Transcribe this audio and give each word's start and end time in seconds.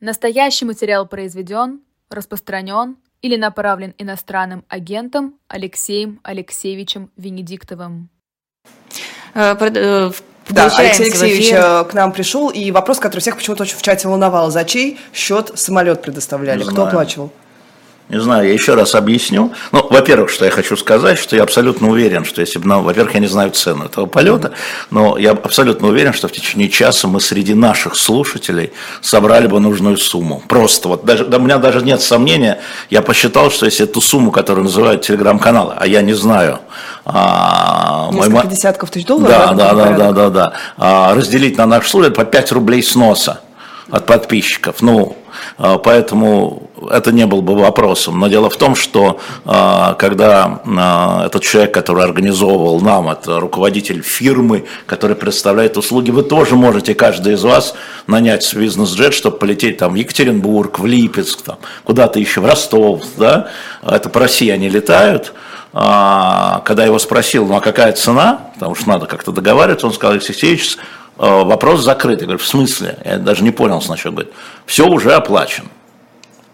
Настоящий 0.00 0.64
материал 0.64 1.06
произведен, 1.06 1.80
распространен 2.08 2.96
или 3.20 3.36
направлен 3.36 3.94
иностранным 3.98 4.64
агентом 4.68 5.34
Алексеем 5.46 6.20
Алексеевичем 6.22 7.10
Венедиктовым. 7.18 8.08
Э, 9.34 9.54
э, 9.60 10.10
да, 10.48 10.64
Алексей 10.78 11.04
Алексеевич 11.04 11.52
э, 11.52 11.84
к 11.84 11.92
нам 11.92 12.12
пришел, 12.12 12.48
и 12.48 12.70
вопрос, 12.70 12.98
который 12.98 13.20
всех 13.20 13.36
почему-то 13.36 13.64
очень 13.64 13.76
в 13.76 13.82
чате 13.82 14.08
волновал. 14.08 14.50
За 14.50 14.64
чей 14.64 14.98
счет 15.12 15.52
самолет 15.54 16.00
предоставляли? 16.00 16.64
Кто 16.64 16.86
оплачивал? 16.86 17.30
Не 18.10 18.20
знаю, 18.20 18.48
я 18.48 18.52
еще 18.52 18.74
раз 18.74 18.96
объясню. 18.96 19.52
Ну, 19.70 19.86
во-первых, 19.88 20.30
что 20.30 20.44
я 20.44 20.50
хочу 20.50 20.76
сказать, 20.76 21.16
что 21.16 21.36
я 21.36 21.44
абсолютно 21.44 21.88
уверен, 21.88 22.24
что 22.24 22.40
если 22.40 22.58
бы 22.58 22.66
нам, 22.66 22.82
во-первых, 22.82 23.14
я 23.14 23.20
не 23.20 23.28
знаю 23.28 23.52
цену 23.52 23.84
этого 23.84 24.06
полета, 24.06 24.50
но 24.90 25.16
я 25.16 25.30
абсолютно 25.30 25.86
уверен, 25.86 26.12
что 26.12 26.26
в 26.26 26.32
течение 26.32 26.68
часа 26.68 27.06
мы 27.06 27.20
среди 27.20 27.54
наших 27.54 27.94
слушателей 27.94 28.72
собрали 29.00 29.46
бы 29.46 29.60
нужную 29.60 29.96
сумму. 29.96 30.42
Просто 30.48 30.88
вот 30.88 31.04
даже, 31.04 31.24
да, 31.24 31.38
у 31.38 31.40
меня 31.40 31.58
даже 31.58 31.82
нет 31.82 32.02
сомнения, 32.02 32.60
я 32.90 33.00
посчитал, 33.00 33.52
что 33.52 33.66
если 33.66 33.84
эту 33.84 34.00
сумму, 34.00 34.32
которую 34.32 34.64
называют 34.64 35.02
телеграм-каналы, 35.02 35.74
а 35.76 35.86
я 35.86 36.02
не 36.02 36.14
знаю, 36.14 36.58
а, 37.04 38.10
Несколько 38.10 38.30
мой... 38.30 38.46
десятков 38.48 38.90
тысяч 38.90 39.06
долларов? 39.06 39.30
Да, 39.30 39.52
да, 39.52 39.72
да, 39.72 39.92
да, 39.92 40.12
да, 40.12 40.30
да, 40.30 40.52
а, 40.76 41.14
разделить 41.14 41.56
на 41.56 41.66
наш 41.66 41.88
слушатель 41.88 42.16
по 42.16 42.24
5 42.24 42.52
рублей 42.52 42.82
с 42.82 42.96
носа 42.96 43.40
от 43.90 44.06
подписчиков. 44.06 44.82
Ну, 44.82 45.16
а, 45.58 45.78
поэтому 45.78 46.70
это 46.90 47.12
не 47.12 47.26
был 47.26 47.42
бы 47.42 47.54
вопросом. 47.54 48.18
Но 48.18 48.28
дело 48.28 48.50
в 48.50 48.56
том, 48.56 48.74
что 48.74 49.20
а, 49.44 49.94
когда 49.94 50.60
а, 50.64 51.26
этот 51.26 51.42
человек, 51.42 51.74
который 51.74 52.04
организовывал 52.04 52.80
нам, 52.80 53.08
это 53.08 53.40
руководитель 53.40 54.02
фирмы, 54.02 54.64
который 54.86 55.16
представляет 55.16 55.76
услуги, 55.76 56.10
вы 56.10 56.22
тоже 56.22 56.56
можете, 56.56 56.94
каждый 56.94 57.34
из 57.34 57.42
вас, 57.42 57.74
нанять 58.06 58.52
бизнес-джет, 58.54 59.14
чтобы 59.14 59.38
полететь 59.38 59.78
там 59.78 59.92
в 59.92 59.96
Екатеринбург, 59.96 60.78
в 60.78 60.86
Липецк, 60.86 61.42
там, 61.42 61.58
куда-то 61.84 62.18
еще, 62.18 62.40
в 62.40 62.46
Ростов, 62.46 63.02
да, 63.16 63.48
это 63.82 64.08
по 64.08 64.20
России 64.20 64.50
они 64.50 64.68
летают, 64.68 65.32
когда 65.72 66.84
его 66.84 66.98
спросил, 66.98 67.46
ну 67.46 67.56
а 67.56 67.60
какая 67.60 67.92
цена, 67.92 68.50
потому 68.54 68.74
что 68.74 68.88
надо 68.88 69.06
как-то 69.06 69.30
договариваться, 69.30 69.86
он 69.86 69.92
сказал, 69.92 70.14
Алексей 70.14 70.32
Алексеевич, 70.32 70.76
вопрос 71.20 71.80
закрыт. 71.80 72.20
Я 72.20 72.26
говорю, 72.26 72.38
в 72.38 72.46
смысле? 72.46 72.98
Я 73.04 73.18
даже 73.18 73.44
не 73.44 73.50
понял 73.50 73.80
сначала. 73.82 74.12
Говорит, 74.12 74.32
все 74.66 74.86
уже 74.86 75.12
оплачено. 75.12 75.68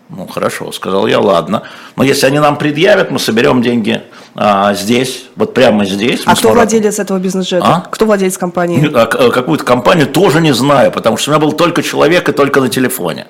Ну, 0.08 0.26
хорошо, 0.28 0.70
сказал 0.70 1.06
я, 1.08 1.18
ладно. 1.18 1.64
Но 1.96 2.04
если 2.04 2.26
они 2.26 2.38
нам 2.38 2.56
предъявят, 2.58 3.10
мы 3.10 3.18
соберем 3.18 3.60
деньги 3.60 4.02
а, 4.36 4.72
здесь, 4.74 5.26
вот 5.34 5.52
прямо 5.52 5.84
здесь. 5.84 6.22
А 6.26 6.36
кто 6.36 6.52
владелец 6.52 7.00
этого 7.00 7.18
бизнес-джета? 7.18 7.66
А? 7.66 7.80
Кто 7.90 8.06
владелец 8.06 8.38
компании? 8.38 8.88
А, 8.94 9.08
э, 9.12 9.30
какую-то 9.30 9.64
компанию 9.64 10.06
тоже 10.06 10.40
не 10.40 10.52
знаю, 10.54 10.92
потому 10.92 11.16
что 11.16 11.30
у 11.30 11.34
меня 11.34 11.44
был 11.44 11.52
только 11.52 11.82
человек 11.82 12.28
и 12.28 12.32
только 12.32 12.60
на 12.60 12.68
телефоне. 12.68 13.26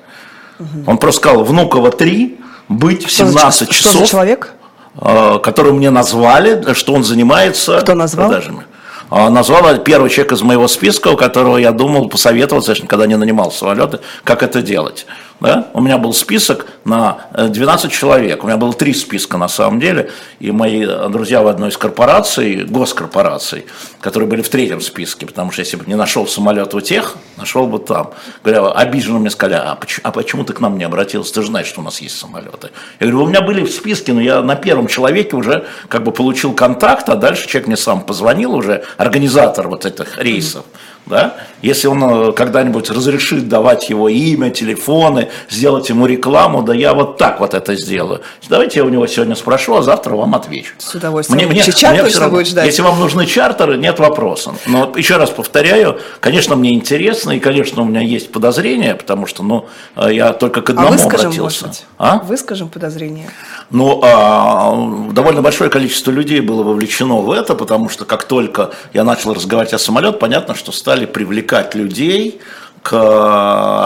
Угу. 0.59 0.91
Он 0.91 0.99
просто 0.99 1.23
сказал, 1.23 1.45
Внуково 1.45 1.91
3, 1.91 2.41
быть 2.69 3.07
в 3.07 3.11
17 3.11 3.61
за, 3.61 3.67
часов. 3.73 3.93
Что 3.93 4.01
за 4.01 4.07
человек? 4.07 4.53
Э, 5.01 5.39
который 5.43 5.73
мне 5.73 5.89
назвали, 5.89 6.75
что 6.75 6.93
он 6.93 7.05
занимается 7.05 7.79
Кто 7.81 7.95
назвал? 7.95 8.29
продажами. 8.29 8.65
А, 9.09 9.31
назвал 9.31 9.79
первый 9.79 10.11
человек 10.11 10.33
из 10.33 10.43
моего 10.43 10.67
списка, 10.69 11.09
у 11.09 11.17
которого 11.17 11.59
я 11.59 11.71
думал 11.73 12.09
посоветоваться, 12.09 12.73
я 12.73 12.83
никогда 12.83 13.07
не 13.07 13.17
нанимал 13.17 13.53
самолеты, 13.53 14.01
как 14.25 14.43
это 14.43 14.63
делать. 14.63 15.07
Да? 15.41 15.69
У 15.75 15.83
меня 15.83 15.99
был 15.99 16.15
список 16.15 16.67
на 16.85 17.19
12 17.33 17.85
э, 17.85 17.95
человек, 17.95 18.43
у 18.43 18.47
меня 18.47 18.57
было 18.57 18.73
три 18.73 18.95
списка 18.95 19.37
на 19.37 19.49
самом 19.49 19.81
деле, 19.81 20.11
и 20.41 20.51
мои 20.51 20.87
друзья 20.87 21.43
в 21.43 21.49
одной 21.49 21.69
из 21.69 21.77
корпораций, 21.77 22.65
госкорпораций, 22.65 23.67
которые 24.01 24.31
были 24.31 24.41
в 24.41 24.49
третьем 24.49 24.81
списке, 24.81 25.27
потому 25.27 25.51
что 25.51 25.61
если 25.61 25.77
бы 25.77 25.85
не 25.87 25.95
нашел 25.95 26.27
самолет 26.27 26.73
у 26.73 26.81
тех, 26.81 27.17
нашел 27.37 27.67
бы 27.67 27.79
там. 27.79 28.13
Говоря, 28.43 28.69
обиженно 28.69 29.19
мне 29.19 29.29
сказали, 29.29 29.61
а 29.63 29.75
почему, 29.75 30.01
а 30.05 30.13
почему 30.13 30.45
ты 30.45 30.55
к 30.55 30.61
нам 30.61 30.79
не 30.79 30.85
обратился, 30.85 31.35
ты 31.35 31.43
же 31.43 31.49
знаешь, 31.49 31.67
что 31.67 31.83
у 31.83 31.85
нас 31.85 32.01
есть 32.01 32.19
самолеты. 32.19 32.71
Я 32.99 33.09
говорю, 33.09 33.25
у 33.25 33.29
меня 33.29 33.43
были 33.43 33.63
в 33.63 33.71
списке, 33.71 34.15
но 34.15 34.23
я 34.23 34.41
на 34.41 34.57
первом 34.57 34.87
человеке 34.87 35.37
уже 35.37 35.67
как 35.89 36.03
бы 36.03 36.13
получил 36.13 36.55
контакт, 36.55 37.11
а 37.11 37.17
дальше 37.17 37.47
человек 37.47 37.67
мне 37.67 37.77
сам 37.77 38.01
позвонил 38.01 38.55
уже, 38.55 38.85
организатор 38.97 39.69
вот 39.69 39.85
этих 39.85 40.19
рейсов. 40.19 40.65
Mm-hmm 40.65 40.96
да? 41.07 41.37
Если 41.63 41.87
он 41.87 42.03
э, 42.03 42.33
когда-нибудь 42.33 42.91
разрешит 42.91 43.49
давать 43.49 43.89
его 43.89 44.09
имя, 44.09 44.51
телефоны, 44.51 45.29
сделать 45.49 45.89
ему 45.89 46.07
рекламу, 46.07 46.63
да 46.63 46.75
я 46.75 46.95
вот 46.95 47.17
так 47.17 47.41
вот 47.41 47.55
это 47.55 47.77
сделаю. 47.77 48.23
Давайте 48.49 48.81
я 48.81 48.85
у 48.85 48.89
него 48.89 49.07
сегодня 49.07 49.37
спрошу, 49.37 49.77
а 49.77 49.83
завтра 49.83 50.17
вам 50.17 50.35
отвечу. 50.35 50.75
С 50.79 50.95
удовольствием. 50.95 51.39
Мне, 51.39 51.47
мне, 51.47 51.63
Чар 51.63 51.93
мне 51.95 52.05
все 52.05 52.21
равно, 52.21 52.37
будет 52.37 52.49
ждать. 52.49 52.67
Если 52.67 52.83
вам 52.83 52.99
нужны 52.99 53.27
чартеры, 53.27 53.79
нет 53.79 53.99
вопроса. 53.99 54.55
Но 54.67 54.93
еще 54.97 55.17
раз 55.17 55.31
повторяю, 55.31 56.01
конечно, 56.21 56.57
мне 56.57 56.75
интересно, 56.75 57.33
и, 57.33 57.39
конечно, 57.39 57.83
у 57.83 57.85
меня 57.85 58.01
есть 58.01 58.33
подозрения, 58.33 58.95
потому 58.95 59.27
что 59.27 59.43
ну, 59.43 59.69
э, 59.97 60.13
я 60.13 60.33
только 60.33 60.61
к 60.63 60.71
одному 60.71 60.89
а 60.89 60.93
выскажем, 60.93 61.27
обратился. 61.27 61.67
Может 61.67 61.81
быть. 61.81 61.87
А? 61.99 62.19
Выскажем 62.19 62.69
подозрения. 62.69 63.31
Ну, 63.71 64.01
а, 64.03 65.11
довольно 65.13 65.43
большое 65.43 65.71
количество 65.71 66.11
людей 66.11 66.41
было 66.41 66.63
вовлечено 66.63 67.17
в 67.17 67.31
это, 67.31 67.55
потому 67.55 67.89
что 67.89 68.05
как 68.05 68.25
только 68.25 68.71
я 68.93 69.03
начал 69.03 69.35
разговаривать 69.35 69.75
о 69.75 69.79
самолете, 69.79 70.19
понятно, 70.19 70.55
что 70.55 70.71
стали 70.71 71.05
привлекать 71.05 71.75
людей 71.75 72.41
к 72.83 72.93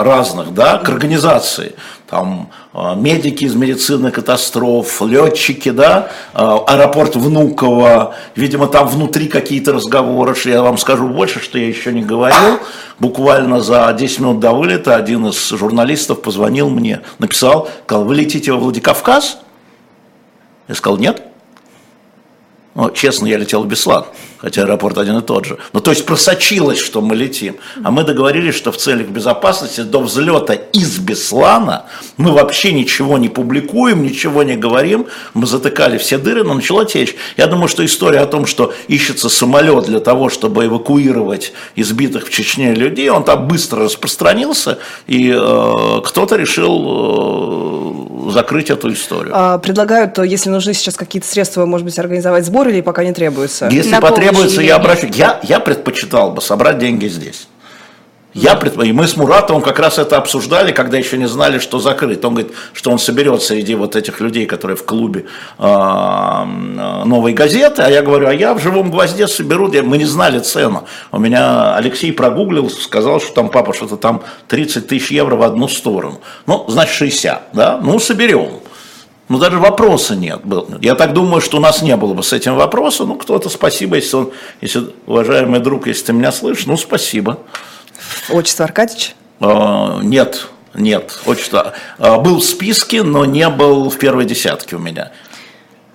разных, 0.04 0.52
да, 0.52 0.76
к 0.76 0.86
организации. 0.90 1.74
Там 2.10 2.50
а, 2.74 2.94
медики 2.94 3.44
из 3.44 3.54
медицины 3.54 4.10
катастроф, 4.10 5.00
летчики, 5.00 5.70
да, 5.70 6.10
а, 6.34 6.58
аэропорт 6.66 7.16
Внуково, 7.16 8.14
видимо, 8.36 8.66
там 8.66 8.86
внутри 8.88 9.28
какие-то 9.28 9.72
разговоры, 9.72 10.34
что 10.34 10.50
я 10.50 10.60
вам 10.60 10.76
скажу 10.76 11.08
больше, 11.08 11.40
что 11.40 11.56
я 11.56 11.66
еще 11.66 11.92
не 11.92 12.02
говорил. 12.02 12.58
Буквально 12.98 13.60
за 13.60 13.90
10 13.98 14.18
минут 14.20 14.40
до 14.40 14.52
вылета 14.52 14.96
один 14.96 15.28
из 15.28 15.48
журналистов 15.48 16.20
позвонил 16.20 16.68
мне, 16.68 17.00
написал, 17.18 17.70
сказал, 17.86 18.04
вы 18.04 18.16
летите 18.16 18.52
во 18.52 18.58
Владикавказ? 18.58 19.38
Я 20.70 20.76
сказал, 20.76 20.98
нет. 20.98 21.20
Ну, 22.76 22.92
честно, 22.92 23.26
я 23.26 23.38
летел 23.38 23.64
в 23.64 23.66
Беслан, 23.66 24.06
хотя 24.40 24.62
аэропорт 24.62 24.98
один 24.98 25.18
и 25.18 25.22
тот 25.22 25.44
же. 25.44 25.58
Ну, 25.72 25.80
то 25.80 25.90
есть 25.90 26.06
просочилось, 26.06 26.78
что 26.78 27.00
мы 27.00 27.14
летим. 27.14 27.56
А 27.82 27.90
мы 27.90 28.04
договорились, 28.04 28.54
что 28.54 28.72
в 28.72 28.76
целях 28.76 29.08
безопасности 29.08 29.82
до 29.82 30.00
взлета 30.00 30.54
из 30.54 30.98
Беслана 30.98 31.84
мы 32.16 32.32
вообще 32.32 32.72
ничего 32.72 33.18
не 33.18 33.28
публикуем, 33.28 34.02
ничего 34.02 34.42
не 34.42 34.56
говорим. 34.56 35.06
Мы 35.34 35.46
затыкали 35.46 35.98
все 35.98 36.18
дыры, 36.18 36.44
но 36.44 36.54
начала 36.54 36.84
течь. 36.84 37.14
Я 37.36 37.46
думаю, 37.46 37.68
что 37.68 37.84
история 37.84 38.20
о 38.20 38.26
том, 38.26 38.46
что 38.46 38.72
ищется 38.88 39.28
самолет 39.28 39.86
для 39.86 40.00
того, 40.00 40.28
чтобы 40.28 40.66
эвакуировать 40.66 41.52
избитых 41.76 42.26
в 42.26 42.30
Чечне 42.30 42.74
людей, 42.74 43.10
он 43.10 43.24
там 43.24 43.48
быстро 43.48 43.84
распространился, 43.84 44.78
и 45.06 45.30
э, 45.34 46.00
кто-то 46.04 46.36
решил... 46.36 48.06
Э, 48.06 48.10
закрыть 48.30 48.70
эту 48.70 48.92
историю. 48.92 49.32
А, 49.34 49.58
предлагают, 49.58 50.18
если 50.18 50.50
нужны 50.50 50.74
сейчас 50.74 50.96
какие-то 50.96 51.26
средства, 51.26 51.66
может 51.66 51.84
быть, 51.84 51.98
организовать 51.98 52.44
сбор 52.44 52.68
или 52.68 52.80
пока 52.80 53.04
не 53.04 53.12
требуется? 53.12 53.68
Если 53.70 53.90
На 53.90 54.00
потребуется, 54.30 54.62
я 54.62 54.76
обращусь. 54.76 55.16
Я, 55.16 55.40
я 55.42 55.60
предпочитал 55.60 56.32
бы 56.32 56.40
собрать 56.40 56.78
деньги 56.78 57.06
здесь. 57.06 57.46
Я 58.32 58.54
предп... 58.54 58.80
И 58.84 58.92
мы 58.92 59.08
с 59.08 59.16
Муратовым 59.16 59.62
как 59.62 59.78
раз 59.80 59.98
это 59.98 60.16
обсуждали, 60.16 60.70
когда 60.70 60.96
еще 60.96 61.18
не 61.18 61.26
знали, 61.26 61.58
что 61.58 61.80
закрыт. 61.80 62.24
Он 62.24 62.34
говорит, 62.34 62.52
что 62.72 62.92
он 62.92 62.98
соберет 62.98 63.42
среди 63.42 63.74
вот 63.74 63.96
этих 63.96 64.20
людей, 64.20 64.46
которые 64.46 64.76
в 64.76 64.84
клубе 64.84 65.26
э, 65.58 66.44
новой 67.04 67.32
газеты, 67.32 67.82
а 67.82 67.90
я 67.90 68.02
говорю, 68.02 68.28
а 68.28 68.32
я 68.32 68.54
в 68.54 68.60
живом 68.62 68.90
гвозде 68.90 69.26
соберу, 69.26 69.68
мы 69.82 69.98
не 69.98 70.04
знали 70.04 70.38
цену. 70.38 70.86
У 71.10 71.18
меня 71.18 71.74
Алексей 71.74 72.12
прогуглил, 72.12 72.70
сказал, 72.70 73.20
что 73.20 73.34
там, 73.34 73.50
папа, 73.50 73.74
что-то 73.74 73.96
там 73.96 74.22
30 74.46 74.86
тысяч 74.86 75.10
евро 75.10 75.34
в 75.34 75.42
одну 75.42 75.66
сторону. 75.66 76.20
Ну, 76.46 76.64
значит, 76.68 76.94
60, 76.94 77.48
да? 77.52 77.80
Ну, 77.82 77.98
соберем. 77.98 78.60
Ну, 79.30 79.38
даже 79.38 79.60
вопроса 79.60 80.16
нет. 80.16 80.40
Я 80.80 80.96
так 80.96 81.12
думаю, 81.12 81.40
что 81.40 81.58
у 81.58 81.60
нас 81.60 81.82
не 81.82 81.96
было 81.96 82.14
бы 82.14 82.24
с 82.24 82.32
этим 82.32 82.56
вопроса. 82.56 83.04
Ну, 83.04 83.14
кто-то 83.14 83.48
спасибо, 83.48 83.94
если 83.94 84.16
он, 84.16 84.32
если, 84.60 84.92
уважаемый 85.06 85.60
друг, 85.60 85.86
если 85.86 86.06
ты 86.06 86.12
меня 86.12 86.32
слышишь, 86.32 86.66
ну, 86.66 86.76
спасибо. 86.76 87.38
Отчество 88.28 88.64
Аркадьевич? 88.64 89.14
А, 89.38 90.00
нет, 90.02 90.48
нет, 90.74 91.20
отчество. 91.26 91.74
А, 91.98 92.18
был 92.18 92.40
в 92.40 92.44
списке, 92.44 93.04
но 93.04 93.24
не 93.24 93.48
был 93.48 93.88
в 93.88 93.98
первой 93.98 94.24
десятке 94.24 94.74
у 94.74 94.80
меня. 94.80 95.12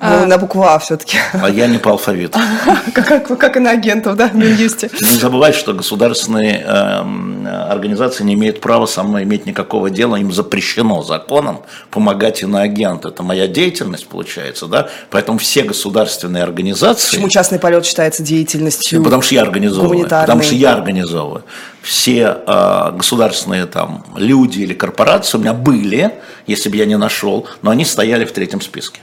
Ну, 0.02 0.24
а... 0.24 0.26
на 0.26 0.38
букву 0.38 0.64
А 0.64 0.78
все-таки. 0.78 1.18
А 1.34 1.50
я 1.50 1.68
не 1.68 1.78
по 1.78 1.92
алфавиту. 1.92 2.38
как, 2.94 3.08
как, 3.08 3.40
как 3.40 3.58
и 3.58 3.60
на 3.60 3.72
агентов, 3.72 4.18
да, 4.18 4.28
в 4.28 4.36
Минюсте. 4.36 4.90
Не 5.00 5.18
забывайте, 5.18 5.58
что 5.58 5.74
государственные 5.74 6.66
э, 6.66 7.48
организации 7.70 8.26
не 8.26 8.34
имеют 8.34 8.60
права 8.60 8.88
со 8.88 9.04
мной 9.04 9.24
иметь 9.24 9.46
никакого 9.46 9.90
дела, 9.90 10.18
им 10.18 10.34
запрещено 10.34 11.02
законом 11.02 11.62
помогать 11.92 12.44
иноагенту. 12.44 13.08
Это 13.08 13.24
моя 13.24 13.48
деятельность, 13.48 14.08
получается, 14.08 14.68
да? 14.68 14.90
Поэтому 15.12 15.38
все 15.38 15.64
государственные 15.64 16.44
организации... 16.44 17.12
Почему 17.12 17.30
частный 17.30 17.60
полет 17.60 17.86
считается 17.86 18.22
деятельностью 18.22 19.02
Потому 19.02 19.22
что 19.22 19.36
я 19.36 19.44
организовываю. 19.44 20.04
Потому 20.04 20.42
что 20.42 20.56
я 20.56 20.74
организовываю. 20.74 21.44
Все 21.82 22.38
э, 22.46 22.92
государственные 22.98 23.66
там 23.66 24.04
люди 24.18 24.60
или 24.60 24.74
корпорации 24.74 25.38
у 25.38 25.42
меня 25.42 25.54
были, 25.54 26.16
если 26.48 26.68
бы 26.68 26.76
я 26.76 26.86
не 26.86 26.98
нашел, 26.98 27.48
но 27.62 27.72
они 27.72 27.86
стояли 27.86 28.26
в 28.26 28.34
третьем 28.34 28.60
списке. 28.60 29.00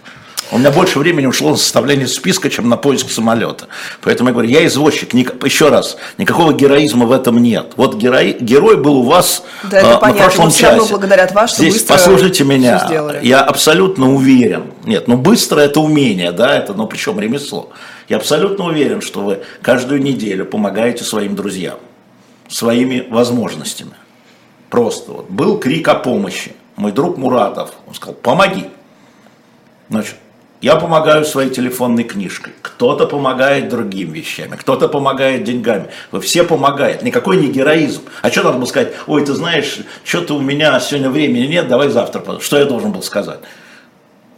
У 0.53 0.59
меня 0.59 0.71
больше 0.71 0.99
времени 0.99 1.27
ушло 1.27 1.51
на 1.51 1.57
составление 1.57 2.07
списка, 2.07 2.51
чем 2.51 2.69
на 2.69 2.77
поиск 2.77 3.11
самолета. 3.11 3.69
Поэтому 4.03 4.29
я 4.29 4.33
говорю, 4.35 4.49
я 4.51 4.67
извозчик. 4.67 5.15
Еще 5.15 5.71
раз, 5.71 5.97
никакого 6.19 6.53
героизма 6.53 7.07
в 7.07 7.13
этом 7.13 7.39
нет. 7.39 7.73
Вот 7.77 7.97
герой, 7.97 8.37
герой 8.39 8.77
был 8.77 8.99
у 8.99 9.03
вас 9.05 9.43
да, 9.65 9.79
это 9.79 9.99
а, 9.99 10.09
на 10.09 10.13
прошлом 10.15 10.45
Но 10.47 10.51
часе. 10.51 10.91
благодарят 10.91 11.33
вас, 11.33 11.55
что 11.55 11.63
Здесь 11.63 11.83
послушайте 11.83 12.45
меня. 12.45 12.87
Я 13.23 13.41
абсолютно 13.41 14.13
уверен. 14.13 14.73
Нет, 14.85 15.09
ну 15.09 15.17
быстро 15.17 15.61
это 15.61 15.81
умение, 15.81 16.33
да, 16.33 16.57
это, 16.57 16.75
ну 16.75 16.87
причем 16.87 17.19
ремесло. 17.19 17.71
Я 18.09 18.19
абсолютно 18.19 18.67
уверен, 18.67 19.01
что 19.01 19.23
вы 19.23 19.39
каждую 19.63 20.03
неделю 20.03 20.45
помогаете 20.45 21.03
своим 21.03 21.35
друзьям 21.35 21.79
своими 22.53 23.07
возможностями. 23.09 23.93
Просто 24.71 25.13
вот 25.13 25.31
был 25.31 25.59
крик 25.59 25.89
о 25.89 25.95
помощи. 25.95 26.55
Мой 26.77 26.93
друг 26.93 27.17
Муратов, 27.17 27.73
он 27.87 27.95
сказал, 27.95 28.15
помоги. 28.15 28.67
Значит, 29.89 30.17
я 30.63 30.77
помогаю 30.77 31.25
своей 31.25 31.51
телефонной 31.51 32.05
книжкой, 32.05 32.53
кто-то 32.63 33.07
помогает 33.07 33.69
другим 33.69 34.13
вещами, 34.13 34.57
кто-то 34.57 34.89
помогает 34.89 35.43
деньгами. 35.43 35.89
Вы 36.13 36.21
все 36.21 36.45
помогаете, 36.45 37.05
никакой 37.05 37.37
не 37.37 37.49
героизм. 37.49 38.03
А 38.23 38.31
что 38.31 38.45
надо 38.45 38.59
было 38.59 38.67
сказать, 38.67 38.93
ой, 39.09 39.27
ты 39.27 39.35
знаешь, 39.35 39.79
что-то 40.05 40.35
у 40.35 40.41
меня 40.41 40.79
сегодня 40.79 41.11
времени 41.11 41.47
нет, 41.47 41.67
давай 41.67 41.89
завтра. 41.89 42.39
Что 42.39 42.59
я 42.59 42.65
должен 42.65 42.93
был 42.93 43.03
сказать? 43.03 43.41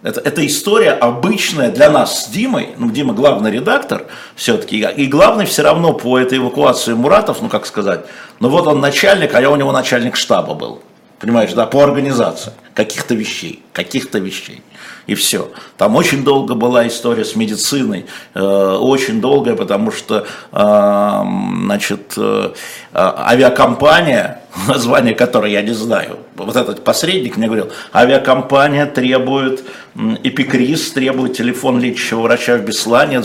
Это, 0.02 0.20
это 0.20 0.46
история 0.46 0.92
обычная 0.92 1.70
для 1.70 1.90
нас 1.90 2.24
с 2.24 2.28
Димой. 2.28 2.70
Ну, 2.78 2.90
Дима 2.90 3.12
главный 3.12 3.50
редактор 3.50 4.06
все-таки. 4.34 4.76
И 4.96 5.06
главный 5.06 5.44
все 5.44 5.62
равно 5.62 5.92
по 5.92 6.18
этой 6.18 6.38
эвакуации 6.38 6.94
Муратов, 6.94 7.42
ну 7.42 7.50
как 7.50 7.66
сказать. 7.66 8.00
Ну 8.40 8.48
вот 8.48 8.66
он 8.66 8.80
начальник, 8.80 9.34
а 9.34 9.40
я 9.40 9.50
у 9.50 9.56
него 9.56 9.72
начальник 9.72 10.16
штаба 10.16 10.54
был. 10.54 10.82
Понимаешь, 11.18 11.52
да, 11.52 11.66
по 11.66 11.82
организации 11.82 12.52
каких-то 12.74 13.14
вещей, 13.14 13.62
каких-то 13.72 14.18
вещей 14.18 14.62
и 15.06 15.14
все. 15.14 15.50
Там 15.76 15.96
очень 15.96 16.24
долго 16.24 16.54
была 16.54 16.86
история 16.86 17.24
с 17.24 17.36
медициной, 17.36 18.06
э, 18.34 18.40
очень 18.40 19.20
долгая, 19.20 19.54
потому 19.54 19.90
что 19.90 20.26
э, 20.52 21.22
значит, 21.64 22.14
э, 22.16 22.52
авиакомпания, 22.94 24.40
название 24.68 25.14
которой 25.14 25.52
я 25.52 25.62
не 25.62 25.72
знаю, 25.72 26.18
вот 26.36 26.56
этот 26.56 26.84
посредник 26.84 27.36
мне 27.36 27.46
говорил, 27.46 27.72
авиакомпания 27.92 28.86
требует 28.86 29.64
эпикриз, 29.94 30.92
требует 30.92 31.36
телефон 31.36 31.80
лечащего 31.80 32.22
врача 32.22 32.56
в 32.56 32.64
Беслане, 32.64 33.22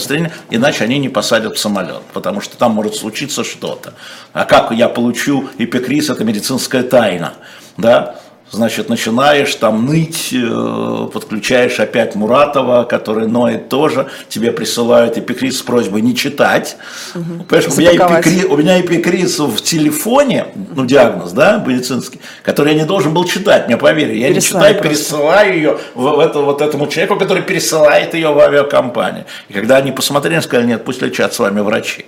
иначе 0.50 0.84
они 0.84 0.98
не 0.98 1.10
посадят 1.10 1.56
в 1.56 1.60
самолет, 1.60 2.02
потому 2.14 2.42
что 2.42 2.58
там 2.58 2.72
может 2.72 2.96
случиться 2.96 3.44
что-то. 3.44 3.94
А 4.34 4.46
как 4.46 4.72
я 4.72 4.90
получу 4.90 5.50
эпикриз, 5.58 6.10
это 6.10 6.24
медицинская 6.24 6.84
тайна. 6.84 7.34
Да? 7.78 8.16
Значит, 8.51 8.90
начинаешь 8.90 9.54
там 9.56 9.86
ныть, 9.86 10.30
э, 10.34 11.07
подключаешь 11.13 11.80
опять 11.80 12.16
Муратова, 12.16 12.84
который 12.84 13.28
ноет 13.28 13.69
тоже, 13.69 14.07
тебе 14.28 14.51
присылают 14.51 15.18
эпикриз 15.18 15.60
с 15.60 15.62
просьбой 15.62 16.01
не 16.01 16.16
читать. 16.16 16.78
Угу. 17.16 17.44
Понимаешь, 17.48 17.72
у 17.72 17.80
меня, 17.80 17.92
эпикриз, 17.96 18.46
у 18.46 18.57
меня 18.57 18.81
эпикриз 18.81 19.40
в 19.40 19.62
телефоне, 19.62 20.48
ну, 20.75 20.86
диагноз, 20.86 21.31
да, 21.31 21.63
медицинский, 21.66 22.19
который 22.44 22.74
я 22.74 22.80
не 22.80 22.86
должен 22.86 23.13
был 23.13 23.25
читать, 23.25 23.68
мне 23.68 23.78
поверь, 23.78 24.16
я 24.16 24.30
не 24.30 24.42
читаю, 24.42 24.81
пересылаю 24.81 25.56
ее 25.56 25.78
в, 25.94 26.01
в 26.01 26.19
это, 26.19 26.40
вот 26.40 26.62
этому 26.62 26.88
человеку, 26.88 27.18
который 27.18 27.44
пересылает 27.44 28.13
ее 28.13 28.34
в 28.34 28.40
авиакомпанию. 28.40 29.25
И 29.50 29.54
когда 29.54 29.78
они 29.78 29.92
посмотрели, 29.92 30.40
сказали, 30.40 30.68
нет, 30.68 30.86
пусть 30.86 31.01
лечат 31.01 31.34
с 31.34 31.40
вами 31.40 31.62
врачи. 31.62 32.06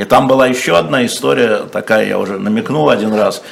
И 0.00 0.04
там 0.04 0.28
была 0.28 0.46
еще 0.46 0.78
одна 0.78 1.04
история, 1.04 1.58
такая 1.70 2.08
я 2.08 2.18
уже 2.18 2.38
намекнул 2.38 2.88
один 2.88 3.12
раз. 3.12 3.42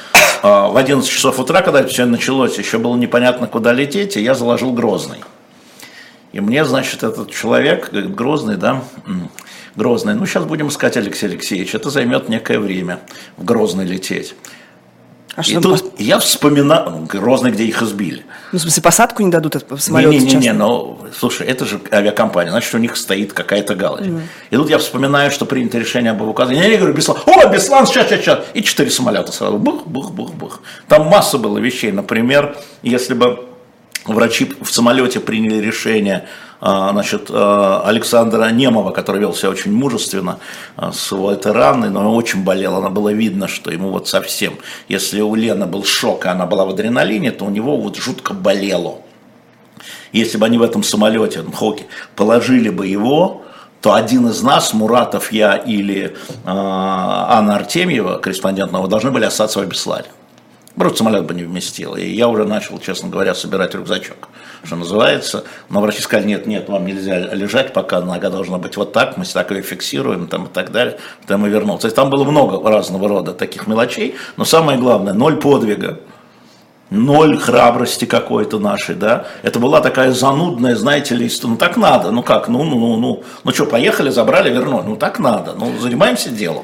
А, 0.41 0.67
в 0.69 0.77
11 0.77 1.07
часов 1.07 1.37
утра, 1.39 1.61
когда 1.61 1.85
все 1.85 2.05
началось, 2.05 2.57
еще 2.57 2.79
было 2.79 2.95
непонятно, 2.95 3.45
куда 3.45 3.71
лететь, 3.71 4.17
и 4.17 4.23
я 4.23 4.33
заложил 4.33 4.73
Грозный. 4.73 5.19
И 6.31 6.39
мне, 6.39 6.65
значит, 6.65 7.03
этот 7.03 7.29
человек, 7.29 7.91
говорит, 7.91 8.15
Грозный, 8.15 8.57
да, 8.57 8.81
Грозный, 9.75 10.15
ну 10.15 10.25
сейчас 10.25 10.45
будем 10.45 10.69
искать 10.69 10.97
Алексей 10.97 11.27
Алексеевич, 11.27 11.75
это 11.75 11.91
займет 11.91 12.29
некое 12.29 12.57
время 12.57 13.01
в 13.37 13.45
Грозный 13.45 13.85
лететь. 13.85 14.33
А 15.35 15.41
и 15.41 15.53
тут 15.55 15.81
пос... 15.81 15.83
я 15.97 16.19
вспоминаю, 16.19 16.89
ну, 16.89 17.05
Грозный, 17.05 17.51
где 17.51 17.63
их 17.63 17.81
избили. 17.81 18.25
Ну, 18.51 18.59
в 18.59 18.61
смысле, 18.61 18.83
посадку 18.83 19.23
не 19.23 19.31
дадут 19.31 19.55
в 19.69 19.79
самолет 19.79 20.11
Не-не-не, 20.11 20.35
не, 20.35 20.53
но, 20.53 20.99
слушай, 21.17 21.47
это 21.47 21.65
же 21.65 21.79
авиакомпания, 21.91 22.51
значит, 22.51 22.73
у 22.73 22.77
них 22.77 22.97
стоит 22.97 23.33
какая-то 23.33 23.75
галочка. 23.75 24.09
Mm. 24.09 24.21
И 24.49 24.55
тут 24.55 24.69
я 24.69 24.77
вспоминаю, 24.79 25.31
что 25.31 25.45
принято 25.45 25.77
решение 25.77 26.11
об 26.11 26.21
эвакуации. 26.21 26.55
Я 26.55 26.67
не 26.67 26.77
говорю, 26.77 26.93
Беслан, 26.93 27.17
о, 27.25 27.47
Беслан, 27.47 27.87
сейчас, 27.87 28.07
сейчас, 28.07 28.21
сейчас. 28.21 28.39
И 28.53 28.63
четыре 28.63 28.91
самолета 28.91 29.31
сразу, 29.31 29.57
бух, 29.57 29.85
бух, 29.85 30.11
бух, 30.11 30.33
бух. 30.33 30.61
Там 30.87 31.07
масса 31.07 31.37
было 31.37 31.57
вещей, 31.57 31.91
например, 31.91 32.57
если 32.81 33.13
бы 33.13 33.48
врачи 34.05 34.51
в 34.61 34.71
самолете 34.71 35.19
приняли 35.19 35.57
решение 35.57 36.27
а, 36.61 36.91
значит, 36.91 37.27
а, 37.29 37.83
Александра 37.85 38.49
Немова, 38.49 38.91
который 38.91 39.21
вел 39.21 39.33
себя 39.33 39.49
очень 39.49 39.71
мужественно 39.71 40.39
а, 40.75 40.91
с 40.91 41.11
этой 41.13 41.53
раной, 41.53 41.89
но 41.89 42.13
очень 42.13 42.43
болел, 42.43 42.75
она 42.75 42.89
было 42.89 43.13
видно, 43.13 43.47
что 43.47 43.71
ему 43.71 43.91
вот 43.91 44.07
совсем, 44.07 44.57
если 44.89 45.21
у 45.21 45.35
Лены 45.35 45.65
был 45.65 45.85
шок, 45.85 46.25
и 46.25 46.29
она 46.29 46.45
была 46.45 46.65
в 46.65 46.69
адреналине, 46.69 47.31
то 47.31 47.45
у 47.45 47.49
него 47.49 47.77
вот 47.77 47.95
жутко 47.95 48.33
болело. 48.33 48.99
Если 50.11 50.37
бы 50.37 50.45
они 50.45 50.57
в 50.57 50.63
этом 50.63 50.83
самолете, 50.83 51.41
в 51.41 51.53
Хоке, 51.53 51.85
положили 52.15 52.69
бы 52.69 52.87
его, 52.87 53.43
то 53.81 53.93
один 53.93 54.27
из 54.27 54.41
нас, 54.41 54.73
Муратов, 54.73 55.31
я 55.31 55.55
или 55.55 56.07
э, 56.07 56.13
Анна 56.45 57.55
Артемьева, 57.55 58.17
корреспондент 58.17 58.71
должны 58.71 59.11
были 59.11 59.23
остаться 59.23 59.61
в 59.61 59.65
Беслане. 59.65 60.07
Просто 60.79 60.99
самолет 60.99 61.25
бы 61.25 61.33
не 61.33 61.43
вместил. 61.43 61.97
И 61.97 62.07
я 62.07 62.29
уже 62.29 62.45
начал, 62.45 62.79
честно 62.79 63.09
говоря, 63.09 63.35
собирать 63.35 63.75
рюкзачок, 63.75 64.29
что 64.63 64.77
называется. 64.77 65.43
Но 65.67 65.81
врачи 65.81 65.99
сказали, 65.99 66.27
нет, 66.27 66.47
нет, 66.47 66.69
вам 66.69 66.85
нельзя 66.85 67.19
лежать, 67.19 67.73
пока 67.73 67.99
нога 67.99 68.29
должна 68.29 68.57
быть 68.59 68.77
вот 68.77 68.93
так, 68.93 69.17
мы 69.17 69.25
так 69.25 69.51
ее 69.51 69.61
фиксируем 69.61 70.27
там, 70.27 70.45
и 70.45 70.47
так 70.47 70.71
далее. 70.71 70.97
Потом 71.21 71.41
мы 71.41 71.49
вернулся. 71.49 71.81
То 71.81 71.87
есть 71.87 71.97
там 71.97 72.09
было 72.09 72.23
много 72.23 72.65
разного 72.69 73.09
рода 73.09 73.33
таких 73.33 73.67
мелочей, 73.67 74.15
но 74.37 74.45
самое 74.45 74.79
главное, 74.79 75.11
ноль 75.11 75.35
подвига 75.35 75.99
ноль 76.89 77.37
храбрости 77.37 78.05
какой-то 78.05 78.57
нашей, 78.57 78.95
да. 78.95 79.27
Это 79.43 79.59
была 79.59 79.81
такая 79.81 80.13
занудная, 80.13 80.77
знаете 80.77 81.13
ли, 81.13 81.29
ну 81.43 81.57
так 81.57 81.75
надо, 81.75 82.09
ну 82.11 82.23
как, 82.23 82.47
ну, 82.47 82.63
ну, 82.63 82.79
ну, 82.79 82.95
ну, 82.95 83.23
ну 83.43 83.51
что, 83.51 83.65
поехали, 83.65 84.09
забрали, 84.09 84.49
вернули, 84.49 84.85
ну 84.87 84.95
так 84.95 85.19
надо, 85.19 85.53
ну 85.53 85.77
занимаемся 85.77 86.29
делом. 86.29 86.63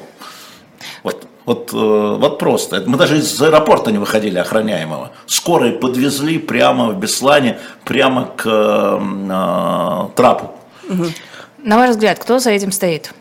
Вот. 1.04 1.26
Вот, 1.46 1.72
э, 1.72 1.76
вот 2.20 2.38
просто. 2.38 2.82
Мы 2.86 2.98
даже 2.98 3.18
из 3.18 3.40
аэропорта 3.40 3.92
не 3.92 3.98
выходили 3.98 4.38
охраняемого. 4.38 5.12
Скорые 5.26 5.72
подвезли 5.72 6.38
прямо 6.38 6.88
в 6.88 6.98
Беслане, 6.98 7.58
прямо 7.84 8.26
к 8.36 8.44
э, 8.46 10.08
трапу. 10.16 10.50
На 11.58 11.76
ваш 11.76 11.90
взгляд, 11.90 12.18
кто 12.18 12.38
за 12.38 12.50
этим 12.50 12.72
стоит? 12.72 13.12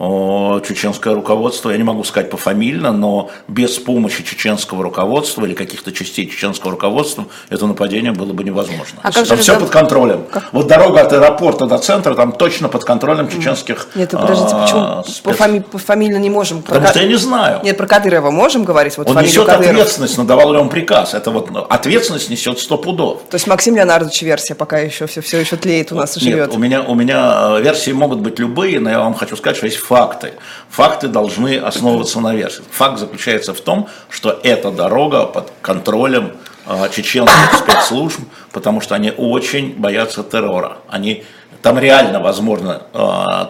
Чеченское 0.00 1.14
руководство, 1.14 1.70
я 1.70 1.76
не 1.76 1.82
могу 1.82 2.04
сказать 2.04 2.30
пофамильно, 2.30 2.90
но 2.90 3.30
без 3.48 3.78
помощи 3.78 4.24
чеченского 4.24 4.82
руководства 4.82 5.44
или 5.44 5.52
каких-то 5.52 5.92
частей 5.92 6.26
чеченского 6.26 6.72
руководства 6.72 7.26
это 7.50 7.66
нападение 7.66 8.12
было 8.12 8.32
бы 8.32 8.42
невозможно. 8.42 9.00
А 9.02 9.12
как 9.12 9.26
там 9.26 9.38
все 9.38 9.58
под 9.58 9.68
контролем. 9.68 10.24
Как? 10.30 10.48
Вот 10.52 10.66
дорога 10.66 11.02
от 11.02 11.12
аэропорта 11.12 11.66
до 11.66 11.76
центра 11.78 12.14
там 12.14 12.32
точно 12.32 12.68
под 12.68 12.84
контролем 12.84 13.28
чеченских 13.28 13.88
Нет, 13.94 14.12
подождите, 14.12 14.54
а, 14.54 14.62
почему 14.62 15.02
спец... 15.04 15.20
по, 15.22 15.32
фами... 15.34 15.58
по 15.58 15.76
фамилии 15.76 16.18
не 16.18 16.30
можем? 16.30 16.62
Потому 16.62 16.80
про... 16.80 16.90
что 16.90 17.00
я 17.00 17.06
не 17.06 17.16
знаю. 17.16 17.60
Нет, 17.62 17.76
про 17.76 17.86
Кадырова 17.86 18.30
можем 18.30 18.64
говорить? 18.64 18.96
Вот 18.96 19.08
он 19.10 19.22
несет 19.22 19.46
Кадыров. 19.46 19.70
ответственность, 19.70 20.16
надавал 20.16 20.52
ли 20.52 20.58
он 20.58 20.70
приказ. 20.70 21.12
Это 21.12 21.30
вот 21.30 21.50
ответственность 21.68 22.30
несет 22.30 22.58
сто 22.58 22.78
пудов. 22.78 23.22
То 23.28 23.34
есть 23.34 23.46
Максим 23.46 23.76
Леонардович 23.76 24.22
версия 24.22 24.54
пока 24.54 24.78
еще 24.78 25.06
все, 25.06 25.20
все 25.20 25.40
еще 25.40 25.56
тлеет 25.56 25.92
у 25.92 25.96
нас 25.96 26.16
и 26.16 26.20
живет. 26.20 26.48
Нет, 26.48 26.56
у 26.56 26.58
меня, 26.58 26.82
у 26.82 26.94
меня 26.94 27.56
э, 27.58 27.62
версии 27.62 27.90
могут 27.90 28.20
быть 28.20 28.38
любые, 28.38 28.80
но 28.80 28.88
я 28.88 29.00
вам 29.00 29.14
хочу 29.14 29.36
сказать, 29.36 29.58
что 29.58 29.66
есть 29.66 29.89
факты. 29.90 30.34
Факты 30.68 31.08
должны 31.08 31.58
основываться 31.58 32.20
на 32.20 32.32
версии. 32.32 32.62
Факт 32.70 33.00
заключается 33.00 33.52
в 33.54 33.60
том, 33.60 33.88
что 34.08 34.38
эта 34.44 34.70
дорога 34.70 35.26
под 35.26 35.52
контролем 35.62 36.36
э, 36.66 36.88
чеченских 36.92 37.54
спецслужб, 37.58 38.20
потому 38.52 38.80
что 38.80 38.94
они 38.94 39.10
очень 39.10 39.74
боятся 39.76 40.22
террора. 40.22 40.76
Они 40.88 41.24
там 41.62 41.76
реально 41.76 42.20
возможно 42.20 42.82
э, 42.92 42.98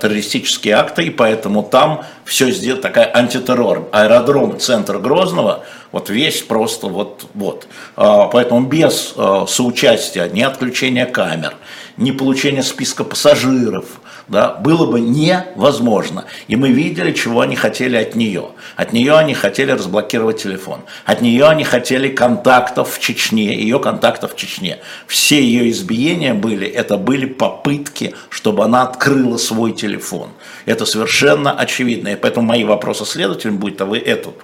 террористические 0.00 0.76
акты, 0.76 1.02
и 1.02 1.10
поэтому 1.10 1.62
там 1.62 2.04
все 2.24 2.50
сделать 2.50 2.80
такая 2.80 3.14
антитеррор. 3.14 3.90
Аэродром, 3.92 4.58
центр 4.58 4.96
Грозного, 4.96 5.64
вот 5.92 6.08
весь 6.08 6.40
просто 6.40 6.86
вот, 6.86 7.26
вот. 7.34 7.66
Э, 7.98 8.30
поэтому 8.32 8.62
без 8.66 9.14
соучастия, 9.46 10.26
ни 10.28 10.40
отключения 10.40 11.04
камер, 11.04 11.52
ни 11.98 12.12
получения 12.12 12.62
списка 12.62 13.04
пассажиров, 13.04 13.84
да, 14.30 14.54
было 14.54 14.86
бы 14.86 15.00
невозможно. 15.00 16.24
И 16.46 16.54
мы 16.54 16.70
видели, 16.70 17.10
чего 17.12 17.40
они 17.40 17.56
хотели 17.56 17.96
от 17.96 18.14
нее. 18.14 18.50
От 18.76 18.92
нее 18.92 19.14
они 19.14 19.34
хотели 19.34 19.72
разблокировать 19.72 20.40
телефон. 20.40 20.82
От 21.04 21.20
нее 21.20 21.46
они 21.46 21.64
хотели 21.64 22.08
контактов 22.08 22.94
в 22.94 23.00
Чечне, 23.00 23.56
ее 23.56 23.80
контактов 23.80 24.34
в 24.34 24.36
Чечне. 24.36 24.78
Все 25.08 25.42
ее 25.42 25.68
избиения 25.70 26.32
были, 26.32 26.68
это 26.68 26.96
были 26.96 27.26
попытки, 27.26 28.14
чтобы 28.28 28.64
она 28.64 28.84
открыла 28.84 29.36
свой 29.36 29.72
телефон. 29.72 30.30
Это 30.64 30.86
совершенно 30.86 31.50
очевидно. 31.50 32.08
И 32.08 32.16
поэтому 32.16 32.46
мои 32.46 32.62
вопросы 32.62 33.04
следователям 33.04 33.58
будут, 33.58 33.80
а 33.80 33.86
вы 33.86 33.98
эту 33.98 34.34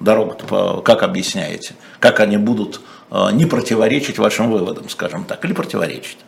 дорогу 0.00 0.36
как 0.84 1.02
объясняете? 1.02 1.72
Как 1.98 2.20
они 2.20 2.36
будут 2.36 2.82
не 3.32 3.46
противоречить 3.46 4.18
вашим 4.18 4.50
выводам, 4.50 4.90
скажем 4.90 5.24
так, 5.24 5.42
или 5.46 5.54
противоречить. 5.54 6.18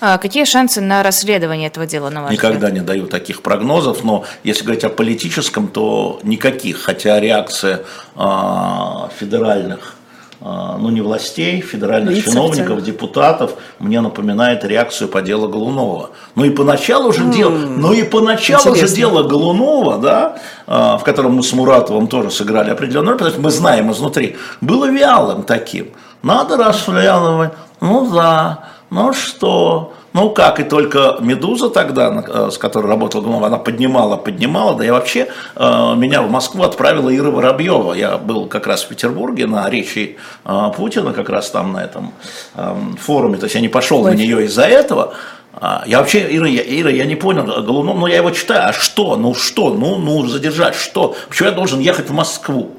А 0.00 0.18
какие 0.18 0.44
шансы 0.44 0.80
на 0.80 1.02
расследование 1.02 1.68
этого 1.68 1.86
дела, 1.86 2.10
на 2.10 2.22
ваш 2.22 2.32
Никогда 2.32 2.68
взгляд? 2.68 2.72
не 2.72 2.80
даю 2.80 3.06
таких 3.06 3.42
прогнозов, 3.42 4.02
но 4.04 4.24
если 4.44 4.64
говорить 4.64 4.84
о 4.84 4.88
политическом, 4.88 5.68
то 5.68 6.20
никаких, 6.22 6.80
хотя 6.80 7.20
реакция 7.20 7.82
э, 8.16 9.08
федеральных 9.18 9.96
ну 10.42 10.88
не 10.88 11.02
властей, 11.02 11.60
федеральных 11.60 12.16
Лица 12.16 12.30
чиновников, 12.30 12.82
депутатов, 12.82 13.52
мне 13.78 14.00
напоминает 14.00 14.64
реакцию 14.64 15.08
по 15.08 15.20
делу 15.20 15.48
Голунова. 15.48 16.10
Ну 16.34 16.44
и 16.44 16.50
поначалу 16.50 17.12
же 17.12 17.24
mm. 17.24 17.32
дело, 17.32 17.50
ну 17.50 17.92
и 17.92 18.02
поначалу 18.04 18.70
Интересно. 18.70 18.88
же 18.88 18.96
дело 18.96 19.22
Голунова, 19.22 19.98
да, 19.98 20.38
в 20.66 21.02
котором 21.04 21.34
мы 21.34 21.42
с 21.42 21.52
Муратовым 21.52 22.06
тоже 22.06 22.30
сыграли 22.30 22.70
определенную 22.70 23.10
роль, 23.10 23.18
потому 23.18 23.32
что 23.32 23.42
мы 23.42 23.50
знаем 23.50 23.92
изнутри, 23.92 24.38
было 24.62 24.90
вялым 24.90 25.42
таким. 25.42 25.88
Надо 26.22 26.56
расследовать, 26.56 27.52
ну 27.80 28.10
да, 28.10 28.64
ну 28.90 29.12
что, 29.12 29.94
ну 30.12 30.30
как, 30.30 30.58
и 30.58 30.64
только 30.64 31.16
«Медуза» 31.20 31.70
тогда, 31.70 32.24
э, 32.26 32.50
с 32.50 32.58
которой 32.58 32.86
работал 32.86 33.22
Гумов, 33.22 33.44
она 33.44 33.58
поднимала, 33.58 34.16
поднимала, 34.16 34.74
да 34.76 34.84
и 34.84 34.90
вообще 34.90 35.28
э, 35.54 35.94
меня 35.96 36.22
в 36.22 36.30
Москву 36.30 36.64
отправила 36.64 37.14
Ира 37.14 37.30
Воробьева. 37.30 37.94
Я 37.94 38.18
был 38.18 38.46
как 38.46 38.66
раз 38.66 38.82
в 38.82 38.88
Петербурге 38.88 39.46
на 39.46 39.70
речи 39.70 40.16
э, 40.44 40.70
Путина, 40.76 41.12
как 41.12 41.28
раз 41.28 41.50
там 41.50 41.72
на 41.72 41.84
этом 41.84 42.12
эм, 42.56 42.96
форуме, 42.96 43.38
то 43.38 43.44
есть 43.44 43.54
я 43.54 43.60
не 43.60 43.68
пошел 43.68 44.02
Ой. 44.02 44.10
на 44.10 44.16
нее 44.16 44.44
из-за 44.44 44.64
этого, 44.64 45.14
а, 45.52 45.82
я 45.86 45.98
вообще, 45.98 46.26
Ира, 46.30 46.46
я, 46.46 46.62
Ира, 46.62 46.90
я 46.90 47.04
не 47.04 47.16
понял, 47.16 47.44
Голунов, 47.44 47.96
ну 47.98 48.06
я 48.06 48.16
его 48.16 48.30
читаю, 48.30 48.70
а 48.70 48.72
что, 48.72 49.16
ну 49.16 49.34
что, 49.34 49.74
ну, 49.74 49.98
ну 49.98 50.26
задержать, 50.26 50.74
что, 50.74 51.16
почему 51.28 51.48
я 51.48 51.54
должен 51.54 51.80
ехать 51.80 52.08
в 52.08 52.12
Москву? 52.12 52.76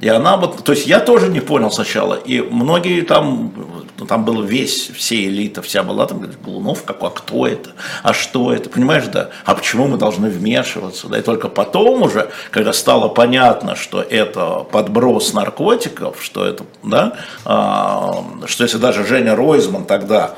И 0.00 0.08
она 0.08 0.36
вот, 0.36 0.62
то 0.62 0.72
есть 0.72 0.86
я 0.86 1.00
тоже 1.00 1.28
не 1.28 1.40
понял 1.40 1.72
сначала, 1.72 2.14
и 2.14 2.40
многие 2.40 3.00
там, 3.00 3.52
ну, 3.98 4.06
там 4.06 4.24
был 4.24 4.42
весь, 4.42 4.90
все 4.90 5.24
элита, 5.24 5.60
вся 5.60 5.82
была, 5.82 6.06
там, 6.06 6.18
говорит, 6.18 6.40
Голунов, 6.40 6.84
как, 6.84 7.02
а 7.02 7.10
кто 7.10 7.48
это, 7.48 7.70
а 8.04 8.14
что 8.14 8.52
это, 8.52 8.70
понимаешь, 8.70 9.06
да, 9.06 9.30
а 9.44 9.56
почему 9.56 9.88
мы 9.88 9.96
должны 9.96 10.30
вмешиваться, 10.30 11.08
да, 11.08 11.18
и 11.18 11.22
только 11.22 11.48
потом 11.48 12.02
уже, 12.02 12.30
когда 12.52 12.72
стало 12.72 13.08
понятно, 13.08 13.74
что 13.74 14.00
это 14.00 14.66
подброс 14.70 15.32
наркотиков, 15.32 16.22
что 16.22 16.44
это, 16.44 16.64
да, 16.84 17.14
а, 17.44 18.24
что 18.46 18.62
если 18.62 18.78
даже 18.78 19.04
Женя 19.04 19.34
Ройзман 19.34 19.84
тогда 19.84 20.36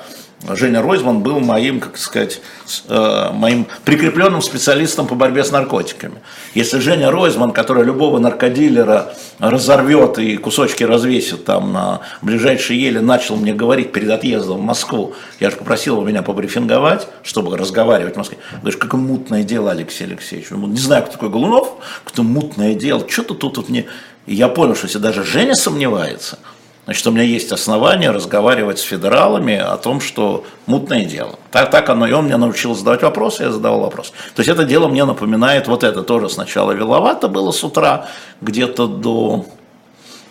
Женя 0.49 0.80
Ройзман 0.80 1.20
был 1.20 1.38
моим, 1.40 1.80
как 1.80 1.99
сказать, 1.99 2.40
э, 2.88 3.30
моим 3.32 3.66
прикрепленным 3.85 4.40
специалистом 4.40 5.06
по 5.06 5.14
борьбе 5.14 5.44
с 5.44 5.50
наркотиками. 5.50 6.14
Если 6.54 6.78
Женя 6.78 7.11
Ройзман, 7.11 7.52
который 7.52 7.85
любого 7.85 8.18
наркодилера 8.18 9.14
разорвет 9.38 10.18
и 10.18 10.38
кусочки 10.38 10.82
развесит 10.82 11.44
там 11.44 11.73
на 11.73 12.00
ближайшей 12.23 12.78
еле, 12.78 13.00
начал 13.00 13.37
мне 13.37 13.52
говорить 13.52 13.92
перед 13.92 14.11
отъездом 14.11 14.59
в 14.59 14.62
Москву, 14.62 15.14
я 15.40 15.50
же 15.50 15.56
попросил 15.56 15.97
его 15.97 16.06
меня 16.06 16.23
побрифинговать, 16.23 17.06
чтобы 17.23 17.56
разговаривать 17.59 18.14
в 18.14 18.18
Москве. 18.18 18.38
Говоришь, 18.62 18.78
какое 18.78 19.00
мутное 19.00 19.42
дело, 19.42 19.70
Алексей 19.70 20.04
Алексеевич. 20.04 20.50
Не 20.50 20.78
знаю, 20.78 21.02
кто 21.02 21.12
такой 21.12 21.28
Голунов, 21.28 21.76
какое 22.04 22.25
мутное 22.25 22.75
дело, 22.75 23.04
что-то 23.06 23.35
тут, 23.35 23.54
тут 23.54 23.68
мне... 23.68 23.87
Я 24.26 24.49
понял, 24.49 24.75
что 24.75 24.87
если 24.87 24.99
даже 24.99 25.23
Женя 25.23 25.54
сомневается– 25.54 26.38
Значит, 26.87 27.06
у 27.06 27.10
меня 27.10 27.22
есть 27.22 27.52
основания 27.52 28.10
разговаривать 28.10 28.78
с 28.78 28.82
федералами 28.82 29.56
о 29.56 29.76
том, 29.76 30.00
что 30.00 30.44
мутное 30.66 31.04
дело. 31.04 31.38
Так, 31.50 31.70
так 31.70 31.88
оно, 31.88 32.06
и 32.06 32.12
он 32.12 32.26
меня 32.26 32.38
научил 32.38 32.75
задавать 32.75 33.02
вопросы, 33.02 33.44
я 33.44 33.52
задавал 33.52 33.80
вопрос. 33.80 34.12
То 34.34 34.40
есть 34.40 34.49
это 34.49 34.64
дело 34.64 34.88
мне 34.88 35.04
напоминает 35.04 35.68
вот 35.68 35.84
это 35.84 36.02
тоже 36.02 36.28
сначала 36.28 36.72
веловато 36.72 37.28
было 37.28 37.52
с 37.52 37.62
утра, 37.62 38.08
где-то 38.40 38.87
до, 38.87 39.44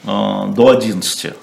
э, 0.06 0.08
до 0.08 0.70
11. 0.70 1.34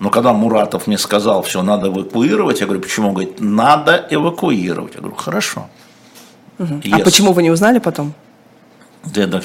Но 0.00 0.10
когда 0.10 0.32
Муратов 0.32 0.86
мне 0.86 0.98
сказал, 0.98 1.42
все, 1.42 1.62
надо 1.62 1.88
эвакуировать, 1.88 2.60
я 2.60 2.66
говорю, 2.66 2.82
почему? 2.82 3.08
Он 3.08 3.14
говорит, 3.14 3.40
надо 3.40 4.06
эвакуировать. 4.10 4.94
Я 4.94 5.00
говорю, 5.00 5.16
хорошо. 5.16 5.68
Угу. 6.58 6.74
Yes. 6.74 7.00
А 7.00 7.04
почему 7.04 7.32
вы 7.32 7.42
не 7.42 7.50
узнали 7.50 7.78
потом? 7.78 8.12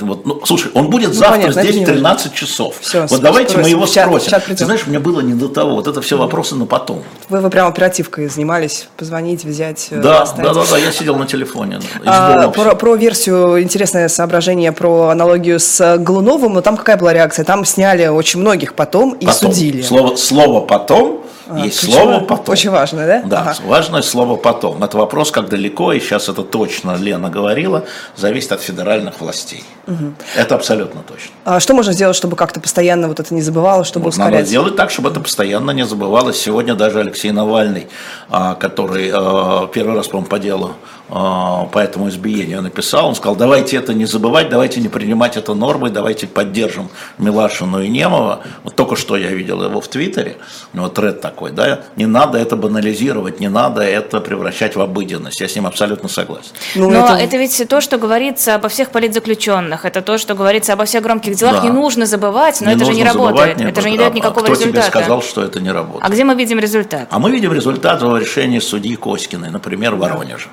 Вот, 0.01 0.25
ну, 0.25 0.41
слушай, 0.45 0.71
он 0.73 0.89
будет 0.89 1.09
ну, 1.09 1.13
завтра 1.13 1.41
понятно, 1.41 1.63
здесь 1.63 1.85
13 1.85 2.33
часов. 2.33 2.75
Все, 2.81 3.05
вот 3.07 3.21
давайте 3.21 3.57
мы 3.57 3.69
его 3.69 3.85
чат, 3.85 4.07
спросим. 4.07 4.29
Чат 4.29 4.45
Ты 4.45 4.65
знаешь, 4.65 4.85
мне 4.87 4.99
было 4.99 5.21
не 5.21 5.33
до 5.33 5.47
того. 5.47 5.75
Вот 5.75 5.87
это 5.87 6.01
все 6.01 6.17
вопросы 6.17 6.55
на 6.55 6.65
потом. 6.65 7.03
Вы, 7.29 7.39
вы 7.39 7.49
прямо 7.49 7.69
оперативкой 7.69 8.27
занимались, 8.27 8.87
позвонить, 8.97 9.43
взять, 9.43 9.87
э, 9.91 10.01
да, 10.01 10.25
да, 10.37 10.53
да, 10.53 10.63
да, 10.69 10.77
я 10.77 10.91
сидел 10.91 11.15
на 11.15 11.25
телефоне. 11.25 11.79
А, 12.05 12.49
про, 12.49 12.75
про 12.75 12.95
версию, 12.95 13.61
интересное 13.61 14.07
соображение 14.07 14.71
про 14.71 15.09
аналогию 15.09 15.59
с 15.59 15.97
Глуновым, 15.97 16.53
но 16.53 16.61
там 16.61 16.77
какая 16.77 16.97
была 16.97 17.13
реакция? 17.13 17.45
Там 17.45 17.65
сняли 17.65 18.07
очень 18.07 18.39
многих 18.39 18.73
потом 18.73 19.13
и 19.13 19.25
потом. 19.25 19.53
судили. 19.53 19.81
Слово, 19.81 20.15
слово 20.15 20.61
«потом» 20.61 21.22
А, 21.47 21.59
Есть 21.59 21.91
слово 21.91 22.19
«потом». 22.19 22.53
Очень 22.53 22.69
важно, 22.69 23.05
да? 23.05 23.21
Да, 23.25 23.41
ага. 23.41 23.55
важное 23.65 24.01
слово 24.01 24.37
«потом». 24.37 24.83
Это 24.83 24.97
вопрос, 24.97 25.31
как 25.31 25.49
далеко, 25.49 25.91
и 25.93 25.99
сейчас 25.99 26.29
это 26.29 26.43
точно 26.43 26.95
Лена 26.95 27.29
говорила, 27.29 27.83
зависит 28.15 28.51
от 28.51 28.61
федеральных 28.61 29.19
властей. 29.19 29.63
Угу. 29.87 30.13
Это 30.37 30.55
абсолютно 30.55 31.01
точно. 31.01 31.31
А 31.43 31.59
что 31.59 31.73
можно 31.73 31.91
сделать, 31.91 32.15
чтобы 32.15 32.35
как-то 32.35 32.61
постоянно 32.61 33.07
вот 33.07 33.19
это 33.19 33.33
не 33.33 33.41
забывалось, 33.41 33.87
чтобы 33.87 34.05
вот, 34.05 34.13
ускорять? 34.13 34.33
Надо 34.33 34.45
сделать 34.45 34.75
так, 34.75 34.91
чтобы 34.91 35.09
это 35.09 35.19
постоянно 35.19 35.71
не 35.71 35.85
забывалось. 35.85 36.39
Сегодня 36.39 36.75
даже 36.75 36.99
Алексей 36.99 37.31
Навальный, 37.31 37.87
а, 38.29 38.55
который 38.55 39.11
а, 39.13 39.67
первый 39.67 39.95
раз, 39.95 40.07
по-моему, 40.07 40.29
по 40.29 40.39
делу 40.39 40.75
по 41.13 41.77
этому 41.79 42.09
избиению 42.09 42.63
написал, 42.63 43.07
он 43.07 43.13
сказал, 43.13 43.35
давайте 43.35 43.77
это 43.77 43.93
не 43.93 44.05
забывать, 44.05 44.49
давайте 44.49 44.79
не 44.79 44.87
принимать 44.87 45.37
это 45.37 45.53
нормой, 45.53 45.91
давайте 45.91 46.25
поддержим 46.25 46.89
Милашину 47.19 47.83
и 47.83 47.87
Немова. 47.87 48.41
Вот 48.63 48.75
только 48.75 48.95
что 48.95 49.15
я 49.15 49.29
видел 49.29 49.63
его 49.63 49.79
в 49.79 49.87
Твиттере, 49.87 50.37
у 50.73 50.77
него 50.77 50.89
тред 50.89 51.21
такой, 51.21 51.51
да, 51.51 51.81
не 51.97 52.07
надо 52.07 52.39
это 52.39 52.55
банализировать, 52.55 53.39
не 53.39 53.47
надо 53.47 53.81
это 53.81 54.21
превращать 54.21 54.75
в 54.75 54.81
обыденность, 54.81 55.39
я 55.39 55.47
с 55.47 55.55
ним 55.55 55.67
абсолютно 55.67 56.09
согласен. 56.09 56.49
Ну, 56.73 56.89
Но 56.89 57.05
это... 57.05 57.23
это 57.23 57.37
ведь 57.37 57.63
то, 57.69 57.79
что 57.79 57.99
говорится 57.99 58.55
обо 58.55 58.67
всех 58.67 58.89
политзаключенных, 58.89 59.85
это 59.85 60.01
то, 60.01 60.17
что 60.17 60.33
говорится 60.33 60.73
обо 60.73 60.85
всех 60.85 61.03
громких 61.03 61.35
делах, 61.35 61.57
да. 61.57 61.63
не 61.63 61.69
нужно 61.69 62.07
забывать, 62.07 62.59
но 62.61 62.71
не 62.71 62.75
это 62.75 62.85
же 62.85 62.93
не 62.93 63.03
работает, 63.03 63.57
не 63.57 63.65
это 63.65 63.81
же 63.81 63.91
не 63.91 63.99
дает 63.99 64.15
никакого 64.15 64.47
а 64.47 64.49
кто 64.49 64.53
результата. 64.53 64.87
тебе 64.87 64.99
сказал, 65.01 65.21
что 65.21 65.43
это 65.43 65.59
не 65.61 65.71
работает? 65.71 66.03
А 66.03 66.09
где 66.09 66.23
мы 66.23 66.33
видим 66.33 66.57
результат? 66.57 67.07
А 67.11 67.19
мы 67.19 67.29
видим 67.29 67.53
результат 67.53 68.01
в 68.01 68.17
решении 68.17 68.57
судьи 68.57 68.95
Коськиной, 68.95 69.51
например, 69.51 69.93
в 69.93 69.99
Воронеже 69.99 70.47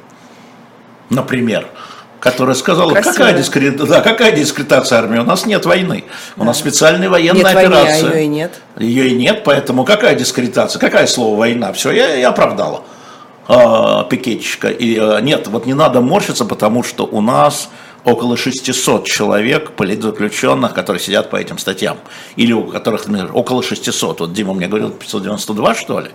например, 1.10 1.66
которая 2.20 2.54
сказала, 2.54 2.94
какая, 2.94 3.36
дискрет... 3.36 3.76
да, 3.76 4.00
какая 4.00 4.32
дискретация 4.32 4.98
армии, 4.98 5.18
у 5.18 5.24
нас 5.24 5.46
нет 5.46 5.64
войны, 5.66 6.04
у 6.36 6.44
нас 6.44 6.58
специальная 6.58 7.08
военная 7.08 7.42
нет 7.42 7.56
операция. 7.56 8.10
Войны, 8.10 8.14
а 8.14 8.16
ее 8.16 8.24
и 8.24 8.28
нет. 8.28 8.60
Ее 8.78 9.08
и 9.08 9.14
нет, 9.14 9.42
поэтому 9.44 9.84
какая 9.84 10.14
дискретация, 10.14 10.78
какая 10.78 11.06
слово 11.06 11.36
война, 11.36 11.72
все, 11.72 11.90
я, 11.90 12.14
я 12.14 12.28
оправдала 12.28 12.84
э, 13.48 14.04
пикетчика. 14.08 14.68
И 14.68 14.96
э, 14.98 15.20
нет, 15.22 15.48
вот 15.48 15.66
не 15.66 15.74
надо 15.74 16.00
морщиться, 16.00 16.44
потому 16.44 16.82
что 16.82 17.04
у 17.06 17.20
нас 17.20 17.70
около 18.04 18.36
600 18.36 19.06
человек, 19.06 19.72
политзаключенных, 19.72 20.74
которые 20.74 21.02
сидят 21.02 21.30
по 21.30 21.36
этим 21.36 21.58
статьям, 21.58 21.98
или 22.36 22.52
у 22.52 22.64
которых, 22.64 23.06
например, 23.06 23.30
около 23.34 23.62
600, 23.62 24.20
вот 24.20 24.32
Дима 24.32 24.54
мне 24.54 24.68
говорил, 24.68 24.90
592 24.90 25.74
что 25.74 26.00
ли, 26.00 26.10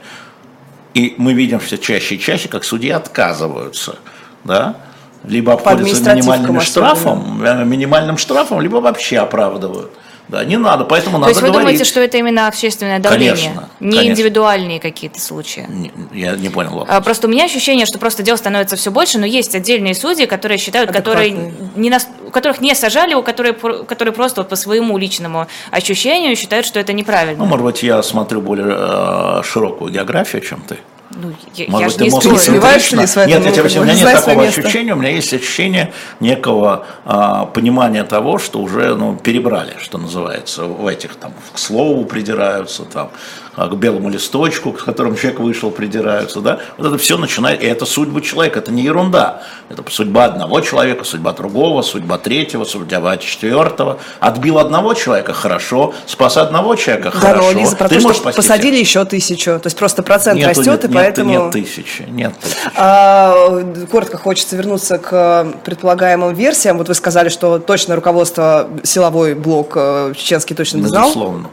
и 0.94 1.14
мы 1.18 1.34
видим 1.34 1.60
все 1.60 1.78
чаще 1.78 2.16
и 2.16 2.20
чаще, 2.20 2.48
как 2.48 2.64
судьи 2.64 2.90
отказываются, 2.90 3.98
да, 4.46 4.76
либо 5.24 5.54
обходятся 5.54 6.14
минимальным 6.14 6.62
штрафом, 6.62 7.44
э, 7.44 7.66
минимальным 7.66 8.18
штрафом, 8.18 8.62
либо 8.62 8.78
вообще 8.78 9.18
оправдывают. 9.18 9.92
Да, 10.28 10.44
не 10.44 10.58
надо, 10.58 10.86
поэтому 10.86 11.20
надо 11.20 11.26
То 11.26 11.30
есть 11.30 11.42
вы 11.42 11.50
говорить. 11.50 11.68
думаете, 11.68 11.84
что 11.84 12.00
это 12.00 12.18
именно 12.18 12.48
общественное 12.48 12.98
давление, 12.98 13.36
конечно, 13.36 13.70
не 13.80 13.98
конечно. 13.98 14.12
индивидуальные 14.12 14.80
какие-то 14.80 15.22
случаи? 15.22 15.68
Не, 15.70 15.92
я 16.14 16.36
не 16.36 16.50
понял 16.50 16.72
вопрос. 16.72 16.88
А, 16.90 17.00
просто 17.02 17.28
у 17.28 17.30
меня 17.30 17.46
ощущение, 17.46 17.86
что 17.86 18.00
просто 18.00 18.24
дел 18.24 18.36
становится 18.36 18.76
все 18.76 18.90
больше, 18.90 19.20
но 19.20 19.28
есть 19.28 19.54
отдельные 19.54 19.94
судьи, 19.94 20.26
которые 20.26 20.58
считают, 20.58 20.92
которые 20.92 21.54
не 21.76 21.92
нас, 21.92 22.08
которых 22.32 22.60
не 22.60 22.74
сажали, 22.74 23.14
у 23.14 23.22
которые, 23.22 23.54
которые 23.54 24.14
просто 24.16 24.42
вот 24.42 24.50
по 24.50 24.56
своему 24.56 24.98
личному 24.98 25.46
ощущению 25.70 26.36
считают, 26.36 26.66
что 26.66 26.80
это 26.80 26.92
неправильно. 26.92 27.44
Ну, 27.44 27.46
может 27.46 27.64
быть, 27.64 27.84
я 27.84 28.02
смотрю 28.02 28.42
более 28.42 28.76
э, 28.76 29.42
широкую 29.44 29.92
географию, 29.92 30.42
чем 30.42 30.64
ты. 30.68 30.80
Ну, 31.16 31.32
я, 31.54 31.66
Может 31.70 31.94
я 31.94 31.98
ты 31.98 32.12
не 32.12 32.32
не 32.32 32.38
сомневаешься 32.38 32.96
ли 32.98 33.08
с 33.08 33.16
Нет, 33.16 33.46
я 33.46 33.52
тебе, 33.52 33.80
у 33.80 33.84
меня 33.84 33.94
нет 33.94 34.26
такого 34.26 34.44
ощущения, 34.44 34.94
у 34.94 34.98
меня 34.98 35.12
есть 35.12 35.34
ощущение 35.34 35.94
некого 36.20 36.86
а, 37.06 37.46
понимания 37.46 38.04
того, 38.04 38.38
что 38.38 38.60
уже 38.60 38.96
ну, 38.96 39.16
перебрали, 39.16 39.76
что 39.80 39.98
называется, 39.98 40.66
в 40.66 40.86
этих 40.86 41.16
там 41.16 41.34
к 41.54 41.58
слову 41.58 42.06
придираются, 42.06 42.84
там, 42.84 43.12
к 43.56 43.74
белому 43.76 44.10
листочку, 44.10 44.72
к 44.72 44.84
которому 44.84 45.16
человек 45.16 45.40
вышел, 45.40 45.72
придираются, 45.72 46.42
да, 46.42 46.60
вот 46.78 46.88
это 46.88 46.98
все 46.98 47.18
начинает, 47.18 47.64
и 47.64 47.66
это 47.66 47.86
судьба 47.86 48.22
человека, 48.22 48.60
это 48.60 48.72
не 48.72 48.84
ерунда, 48.84 49.44
это 49.70 49.84
судьба 49.90 50.26
одного 50.26 50.62
человека, 50.62 51.04
судьба 51.04 51.34
другого, 51.34 51.82
судьба 51.82 52.18
третьего, 52.18 52.66
судьба 52.66 53.18
четвертого, 53.18 54.00
отбил 54.20 54.60
одного 54.60 54.94
человека, 54.94 55.34
хорошо, 55.34 55.94
спас 56.06 56.38
одного 56.38 56.76
человека, 56.76 57.12
да, 57.14 57.20
хорошо, 57.20 57.52
но 57.52 57.60
Лиза, 57.60 57.76
про 57.76 57.90
ты 57.90 57.96
то, 57.98 58.02
можешь 58.02 58.18
спасти 58.22 58.38
посадили 58.38 58.78
тех. 58.78 58.88
еще 58.88 59.06
тысячу, 59.06 59.60
то 59.60 59.68
есть 59.68 59.78
просто 59.78 60.04
процент 60.04 60.38
нету, 60.38 60.60
растет, 60.60 60.68
нет, 60.68 60.84
и 60.84 60.88
нет, 60.88 60.96
поэтому... 60.96 61.30
Нет 61.32 61.52
тысячи, 61.52 62.02
нет 62.10 62.34
тысячи. 62.40 62.58
А, 62.76 63.64
коротко 63.90 64.18
хочется 64.18 64.56
вернуться 64.56 64.98
к 64.98 65.48
предполагаемым 65.64 66.34
версиям, 66.34 66.78
вот 66.78 66.90
вы 66.90 66.94
сказали, 66.94 67.30
что 67.30 67.60
точно 67.60 67.96
руководство, 67.96 68.70
силовой 68.84 69.36
блок 69.36 69.74
э, 69.76 70.14
чеченский 70.16 70.56
точно 70.56 70.78
не 70.78 70.88
знал. 70.88 71.06
Безусловно. 71.06 71.50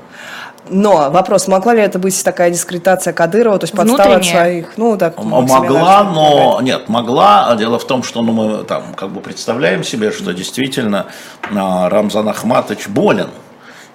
Но 0.68 1.10
вопрос, 1.10 1.48
могла 1.48 1.74
ли 1.74 1.82
это 1.82 1.98
быть 1.98 2.22
такая 2.22 2.50
дискредитация 2.50 3.12
Кадырова, 3.12 3.58
то 3.58 3.64
есть 3.64 3.74
подстава 3.74 4.16
от 4.16 4.24
своих, 4.24 4.76
ну 4.76 4.96
так. 4.96 5.22
Могла, 5.22 6.04
но 6.04 6.60
нет, 6.62 6.88
могла. 6.88 7.54
Дело 7.56 7.78
в 7.78 7.86
том, 7.86 8.02
что 8.02 8.22
ну, 8.22 8.32
мы 8.32 8.64
там 8.64 8.94
как 8.94 9.10
бы 9.10 9.20
представляем 9.20 9.82
себе, 9.82 10.12
что 10.12 10.32
действительно 10.32 11.06
а, 11.54 11.88
Рамзан 11.88 12.28
Ахматович 12.28 12.88
болен. 12.88 13.30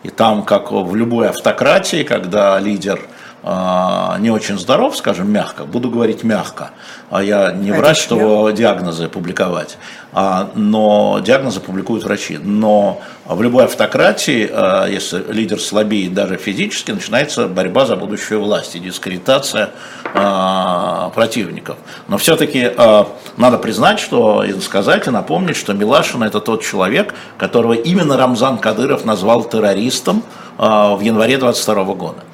И 0.04 0.10
там, 0.10 0.44
как 0.44 0.72
в 0.72 0.96
любой 0.96 1.30
автократии, 1.30 2.04
когда 2.04 2.60
лидер 2.60 3.00
а, 3.00 3.17
не 3.44 4.30
очень 4.30 4.58
здоров, 4.58 4.98
скажем, 4.98 5.32
мягко, 5.32 5.64
буду 5.64 5.90
говорить 5.90 6.24
мягко, 6.24 6.72
а 7.10 7.24
я 7.24 7.52
не 7.52 7.72
а 7.72 7.76
врач, 7.76 8.00
чтобы 8.00 8.52
диагнозы 8.52 9.08
публиковать, 9.08 9.78
а, 10.12 10.50
но 10.56 11.20
диагнозы 11.24 11.60
публикуют 11.60 12.04
врачи. 12.04 12.38
Но 12.38 13.02
в 13.26 13.42
любой 13.42 13.66
автократии, 13.66 14.50
а, 14.52 14.88
если 14.88 15.24
лидер 15.32 15.62
слабеет 15.62 16.14
даже 16.14 16.38
физически, 16.38 16.92
начинается 16.92 17.48
борьба 17.48 17.86
за 17.86 17.96
будущую 17.96 18.42
власть 18.42 18.76
и 18.76 18.80
дискредитация 18.80 19.70
а, 20.14 21.12
противников. 21.16 21.78
Но 22.08 22.18
все-таки 22.18 22.72
а, 22.76 23.08
надо 23.38 23.58
признать, 23.58 24.00
что 24.00 24.44
и 24.44 24.60
сказать, 24.60 25.08
и 25.08 25.12
напомнить, 25.12 25.56
что 25.56 25.74
Милашин 25.74 26.24
это 26.24 26.42
тот 26.42 26.64
человек, 26.64 27.14
которого 27.38 27.74
именно 27.74 28.18
Рамзан 28.18 28.58
Кадыров 28.58 29.06
назвал 29.06 29.44
террористом 29.44 30.24
а, 30.58 30.96
в 30.96 31.02
январе 31.02 31.38
22 31.38 31.84
года. 31.94 32.27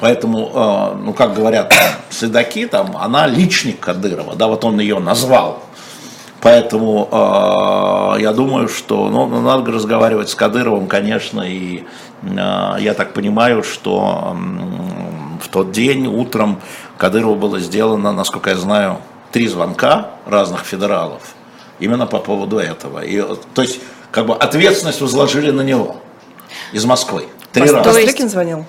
Поэтому, 0.00 0.50
э, 0.54 0.96
ну, 1.04 1.12
как 1.12 1.34
говорят 1.34 1.72
следаки, 2.10 2.66
там, 2.66 2.96
она 2.96 3.26
личник 3.26 3.80
Кадырова, 3.80 4.36
да, 4.36 4.46
вот 4.46 4.64
он 4.64 4.78
ее 4.80 4.98
назвал. 4.98 5.62
Поэтому 6.40 7.08
э, 7.10 8.20
я 8.22 8.32
думаю, 8.32 8.68
что 8.68 9.08
ну, 9.08 9.26
надо 9.40 9.72
разговаривать 9.72 10.28
с 10.28 10.34
Кадыровым, 10.36 10.86
конечно, 10.86 11.42
и 11.42 11.84
э, 12.22 12.76
я 12.78 12.94
так 12.94 13.12
понимаю, 13.12 13.64
что 13.64 14.36
э, 14.36 15.42
в 15.42 15.48
тот 15.48 15.72
день 15.72 16.06
утром 16.06 16.60
Кадырову 16.96 17.34
было 17.34 17.58
сделано, 17.58 18.12
насколько 18.12 18.50
я 18.50 18.56
знаю, 18.56 18.98
три 19.32 19.48
звонка 19.48 20.10
разных 20.26 20.60
федералов 20.60 21.22
именно 21.80 22.06
по 22.06 22.18
поводу 22.18 22.58
этого. 22.58 23.00
И, 23.00 23.20
то 23.54 23.62
есть, 23.62 23.80
как 24.12 24.26
бы 24.26 24.36
ответственность 24.36 25.00
возложили 25.00 25.50
на 25.50 25.62
него 25.62 25.96
из 26.72 26.84
Москвы. 26.84 27.26
Три 27.52 27.64
раза. 27.64 27.82
Бастрыкин 27.82 28.28
звонил? 28.28 28.66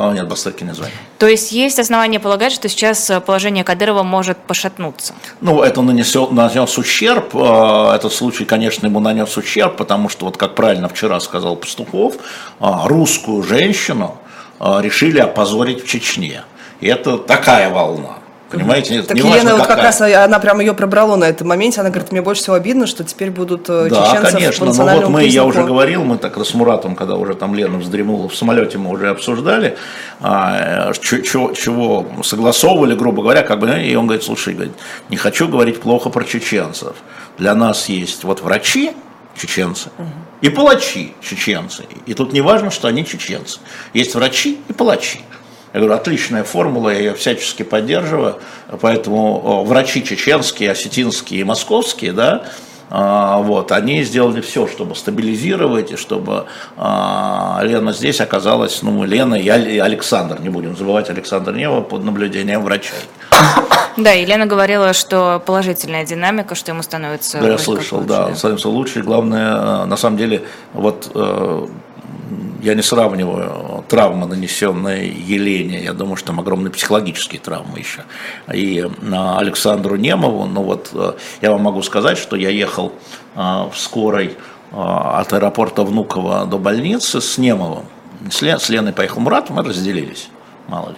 А, 0.00 0.12
нет, 0.12 0.28
Бастрыкин 0.28 0.68
не 0.68 0.74
звонил. 0.74 0.94
То 1.18 1.26
есть 1.26 1.50
есть 1.50 1.80
основания 1.80 2.20
полагать, 2.20 2.52
что 2.52 2.68
сейчас 2.68 3.10
э, 3.10 3.20
положение 3.20 3.64
Кадырова 3.64 4.04
может 4.04 4.38
пошатнуться? 4.38 5.12
Ну, 5.40 5.60
это 5.60 5.82
нанесет, 5.82 6.30
нанес 6.30 6.78
ущерб. 6.78 7.34
Э, 7.34 7.94
этот 7.96 8.12
случай, 8.12 8.44
конечно, 8.44 8.86
ему 8.86 9.00
нанес 9.00 9.36
ущерб, 9.36 9.76
потому 9.76 10.08
что, 10.08 10.26
вот 10.26 10.36
как 10.36 10.54
правильно 10.54 10.88
вчера 10.88 11.18
сказал 11.18 11.56
Пастухов, 11.56 12.14
э, 12.14 12.64
русскую 12.84 13.42
женщину 13.42 14.16
решили 14.60 15.18
опозорить 15.18 15.84
в 15.84 15.88
Чечне. 15.88 16.42
И 16.80 16.86
это 16.86 17.18
такая 17.18 17.68
волна. 17.70 18.18
Понимаете, 18.50 18.94
нет, 18.94 19.06
так 19.06 19.16
не 19.16 19.28
Елена 19.28 19.56
вот 19.56 19.66
как 19.66 19.78
раз, 19.78 20.00
она 20.00 20.38
прям 20.38 20.60
ее 20.60 20.72
пробрала 20.72 21.16
на 21.16 21.24
этом 21.24 21.48
моменте, 21.48 21.80
она 21.80 21.90
говорит, 21.90 22.10
мне 22.12 22.22
больше 22.22 22.42
всего 22.42 22.56
обидно, 22.56 22.86
что 22.86 23.04
теперь 23.04 23.30
будут 23.30 23.68
э, 23.68 23.88
да, 23.90 24.06
чеченцев 24.06 24.32
конечно, 24.32 24.66
но 24.66 24.72
ну 24.72 25.00
вот 25.00 25.08
мы, 25.10 25.24
я 25.24 25.44
уже 25.44 25.64
говорил, 25.64 26.02
мы 26.02 26.16
так 26.16 26.38
с 26.38 26.54
Муратом, 26.54 26.96
когда 26.96 27.16
уже 27.16 27.34
там 27.34 27.54
Лена 27.54 27.76
вздремнула 27.76 28.28
в 28.28 28.34
самолете, 28.34 28.78
мы 28.78 28.90
уже 28.90 29.10
обсуждали, 29.10 29.76
а, 30.20 30.92
чего, 30.94 31.52
чего 31.52 32.06
согласовывали, 32.22 32.94
грубо 32.94 33.22
говоря, 33.22 33.42
как 33.42 33.58
бы, 33.58 33.68
и 33.82 33.94
он 33.94 34.06
говорит, 34.06 34.24
слушай, 34.24 34.54
говорит, 34.54 34.74
не 35.10 35.18
хочу 35.18 35.46
говорить 35.48 35.80
плохо 35.80 36.08
про 36.08 36.24
чеченцев, 36.24 36.96
для 37.36 37.54
нас 37.54 37.90
есть 37.90 38.24
вот 38.24 38.40
врачи, 38.40 38.92
чеченцы, 39.36 39.90
угу. 39.98 40.08
и 40.40 40.48
палачи, 40.48 41.12
чеченцы, 41.20 41.84
и 42.06 42.14
тут 42.14 42.32
не 42.32 42.40
важно, 42.40 42.70
что 42.70 42.88
они 42.88 43.04
чеченцы, 43.04 43.60
есть 43.92 44.14
врачи 44.14 44.58
и 44.68 44.72
палачи. 44.72 45.20
Я 45.78 45.84
говорю, 45.84 46.00
отличная 46.00 46.42
формула, 46.42 46.90
я 46.90 46.98
ее 46.98 47.14
всячески 47.14 47.62
поддерживаю, 47.62 48.40
поэтому 48.80 49.62
врачи 49.62 50.02
чеченские, 50.02 50.72
осетинские 50.72 51.42
и 51.42 51.44
московские, 51.44 52.10
да, 52.12 52.46
а, 52.90 53.38
вот, 53.38 53.70
они 53.70 54.02
сделали 54.02 54.40
все, 54.40 54.66
чтобы 54.66 54.96
стабилизировать, 54.96 55.92
и 55.92 55.96
чтобы 55.96 56.46
а, 56.76 57.60
Лена 57.62 57.92
здесь 57.92 58.20
оказалась, 58.20 58.82
ну, 58.82 59.04
Лена 59.04 59.36
и 59.36 59.78
Александр, 59.78 60.40
не 60.40 60.48
будем 60.48 60.76
забывать 60.76 61.10
Александр 61.10 61.54
Нева 61.54 61.82
под 61.82 62.02
наблюдением 62.02 62.64
врачей. 62.64 62.98
Да, 63.96 64.12
Елена 64.12 64.46
говорила, 64.46 64.92
что 64.92 65.40
положительная 65.44 66.04
динамика, 66.04 66.54
что 66.54 66.72
ему 66.72 66.82
становится 66.82 67.40
Да, 67.40 67.50
я 67.50 67.58
слышал, 67.58 67.98
лучше, 67.98 68.08
да, 68.08 68.34
становится 68.34 68.68
лучше. 68.68 69.02
Главное, 69.02 69.86
на 69.86 69.96
самом 69.96 70.16
деле, 70.16 70.42
вот 70.72 71.10
э, 71.14 71.66
я 72.62 72.74
не 72.74 72.82
сравниваю 72.82 73.84
травмы, 73.88 74.26
нанесенные 74.26 75.08
Елене, 75.08 75.82
я 75.82 75.92
думаю, 75.92 76.16
что 76.16 76.28
там 76.28 76.40
огромные 76.40 76.70
психологические 76.70 77.40
травмы 77.40 77.78
еще, 77.78 78.04
и 78.52 78.86
Александру 79.12 79.96
Немову, 79.96 80.46
но 80.46 80.62
вот 80.62 80.90
э, 80.92 81.12
я 81.40 81.50
вам 81.50 81.62
могу 81.62 81.82
сказать, 81.82 82.18
что 82.18 82.36
я 82.36 82.50
ехал 82.50 82.92
э, 83.34 83.40
в 83.40 83.72
скорой 83.74 84.36
э, 84.70 84.76
от 84.76 85.32
аэропорта 85.32 85.82
Внуково 85.82 86.46
до 86.46 86.58
больницы 86.58 87.20
с 87.20 87.38
Немовым, 87.38 87.86
с 88.30 88.68
Леной 88.68 88.92
поехал 88.92 89.20
Мурат, 89.20 89.50
мы 89.50 89.62
разделились, 89.62 90.28
мало 90.66 90.90
ли. 90.90 90.96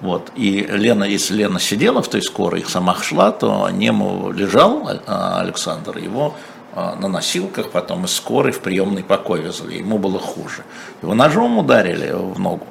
Вот. 0.00 0.30
И 0.36 0.64
Лена, 0.70 1.02
если 1.02 1.34
Лена 1.34 1.58
сидела 1.58 2.02
в 2.02 2.08
той 2.08 2.22
скорой, 2.22 2.64
сама 2.68 2.94
шла, 3.02 3.32
то 3.32 3.68
Немов 3.70 4.32
лежал, 4.32 4.88
Александр, 5.06 5.98
его 5.98 6.34
на 7.00 7.08
носилках, 7.08 7.70
потом 7.70 8.04
из 8.04 8.14
скорой 8.14 8.52
в 8.52 8.60
приемный 8.60 9.02
покой 9.02 9.40
везли. 9.40 9.78
Ему 9.78 9.98
было 9.98 10.18
хуже. 10.18 10.64
Его 11.02 11.14
ножом 11.14 11.58
ударили 11.58 12.12
в 12.12 12.38
ногу. 12.38 12.66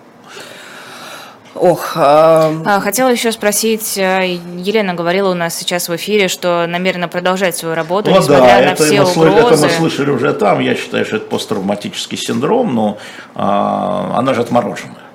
Ох. 1.59 1.93
А... 1.95 2.79
Хотела 2.81 3.09
еще 3.09 3.31
спросить, 3.31 3.97
э, 3.97 4.39
Елена 4.57 4.93
говорила 4.93 5.31
у 5.31 5.33
нас 5.33 5.55
сейчас 5.55 5.89
в 5.89 5.95
эфире, 5.95 6.27
что 6.27 6.65
намерена 6.67 7.07
продолжать 7.07 7.57
свою 7.57 7.75
работу, 7.75 8.11
ну, 8.11 8.17
несмотря 8.17 8.41
да, 8.41 8.45
на 8.45 8.71
это 8.71 8.83
все 8.83 9.03
мы 9.03 9.29
угрозы. 9.29 9.65
Это 9.65 9.73
мы 9.73 9.79
слышали 9.79 10.11
уже 10.11 10.33
там, 10.33 10.59
я 10.59 10.75
считаю, 10.75 11.05
что 11.05 11.17
это 11.17 11.25
посттравматический 11.25 12.17
синдром, 12.17 12.75
но 12.75 12.97
а, 13.35 14.13
она 14.17 14.33
же 14.33 14.41
отмороженная. 14.41 15.07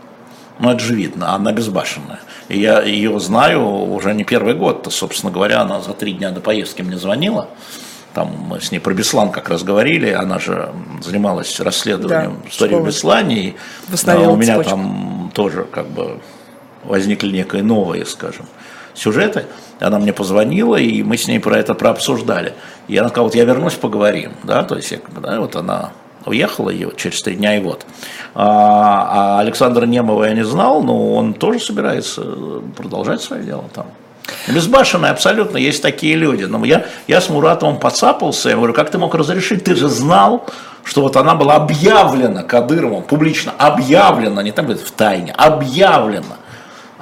Ну, 0.59 0.70
это 0.70 0.81
же 0.81 0.94
видно, 0.94 1.35
она 1.35 1.52
безбашенная. 1.52 2.20
И 2.48 2.61
я 2.61 2.83
ее 2.83 3.18
знаю 3.18 3.64
уже 3.66 4.14
не 4.14 4.24
первый 4.24 4.55
год, 4.55 4.83
то, 4.83 4.90
собственно 4.90 5.33
говоря, 5.33 5.61
она 5.61 5.81
за 5.81 5.92
три 5.92 6.12
дня 6.12 6.31
до 6.31 6.40
поездки 6.40 6.83
мне 6.83 6.98
звонила. 6.98 7.48
Там 8.14 8.31
мы 8.48 8.61
с 8.61 8.70
ней 8.70 8.79
про 8.79 8.92
Беслан 8.92 9.31
как 9.31 9.48
раз 9.48 9.62
говорили, 9.62 10.11
она 10.11 10.38
же 10.38 10.70
занималась 11.03 11.59
расследованием 11.61 12.40
да, 12.42 12.48
истории 12.51 12.75
в 12.75 12.87
Беслане, 12.87 13.48
и 13.48 13.57
у 14.27 14.37
меня 14.37 14.59
цепочку. 14.59 14.70
там 14.70 15.31
тоже 15.35 15.64
как 15.64 15.87
бы 15.88 16.20
возникли 16.85 17.31
некие 17.31 17.62
новые, 17.62 18.05
скажем, 18.05 18.46
сюжеты. 18.94 19.46
Она 19.81 19.98
мне 19.98 20.12
позвонила, 20.12 20.77
и 20.77 21.03
мы 21.03 21.16
с 21.16 21.27
ней 21.27 21.40
про 21.40 21.57
это 21.57 21.75
прообсуждали. 21.75 22.55
И 22.88 22.96
она 22.96 23.09
сказала, 23.09 23.29
вот 23.29 23.35
я 23.35 23.44
вернусь, 23.44 23.75
поговорим. 23.75 24.33
Да, 24.42 24.62
то 24.62 24.77
есть, 24.77 24.90
я, 24.90 24.98
да, 25.20 25.40
вот 25.40 25.57
она 25.57 25.92
уехала 26.27 26.70
вот 26.85 26.96
через 26.96 27.22
три 27.22 27.37
дня 27.37 27.57
и 27.57 27.61
вот. 27.61 27.87
А, 28.35 29.37
а 29.37 29.40
Александра 29.40 29.87
Немова 29.87 30.25
я 30.25 30.35
не 30.35 30.44
знал, 30.44 30.83
но 30.83 31.14
он 31.14 31.35
тоже 31.35 31.61
собирается 31.61 32.22
продолжать 32.77 33.22
свое 33.22 33.42
дело 33.42 33.64
там. 33.75 33.87
Безбашенные 34.48 35.11
абсолютно, 35.11 35.56
есть 35.56 35.82
такие 35.82 36.14
люди. 36.16 36.44
Но 36.44 36.64
я, 36.64 36.87
я 37.06 37.20
с 37.20 37.28
Муратовым 37.28 37.78
подцапался, 37.78 38.50
я 38.50 38.56
говорю, 38.56 38.74
как 38.74 38.90
ты 38.90 38.98
мог 38.98 39.14
разрешить? 39.14 39.64
Ты 39.64 39.74
же 39.74 39.88
знал, 39.88 40.46
что 40.85 41.02
вот 41.02 41.16
она 41.16 41.35
была 41.35 41.56
объявлена 41.56 42.42
Кадыровым, 42.42 43.02
публично 43.02 43.52
объявлена, 43.58 44.42
не 44.42 44.52
там 44.52 44.66
говорит 44.66 44.85
в 44.85 44.90
тайне, 44.92 45.32
объявлена 45.32 46.37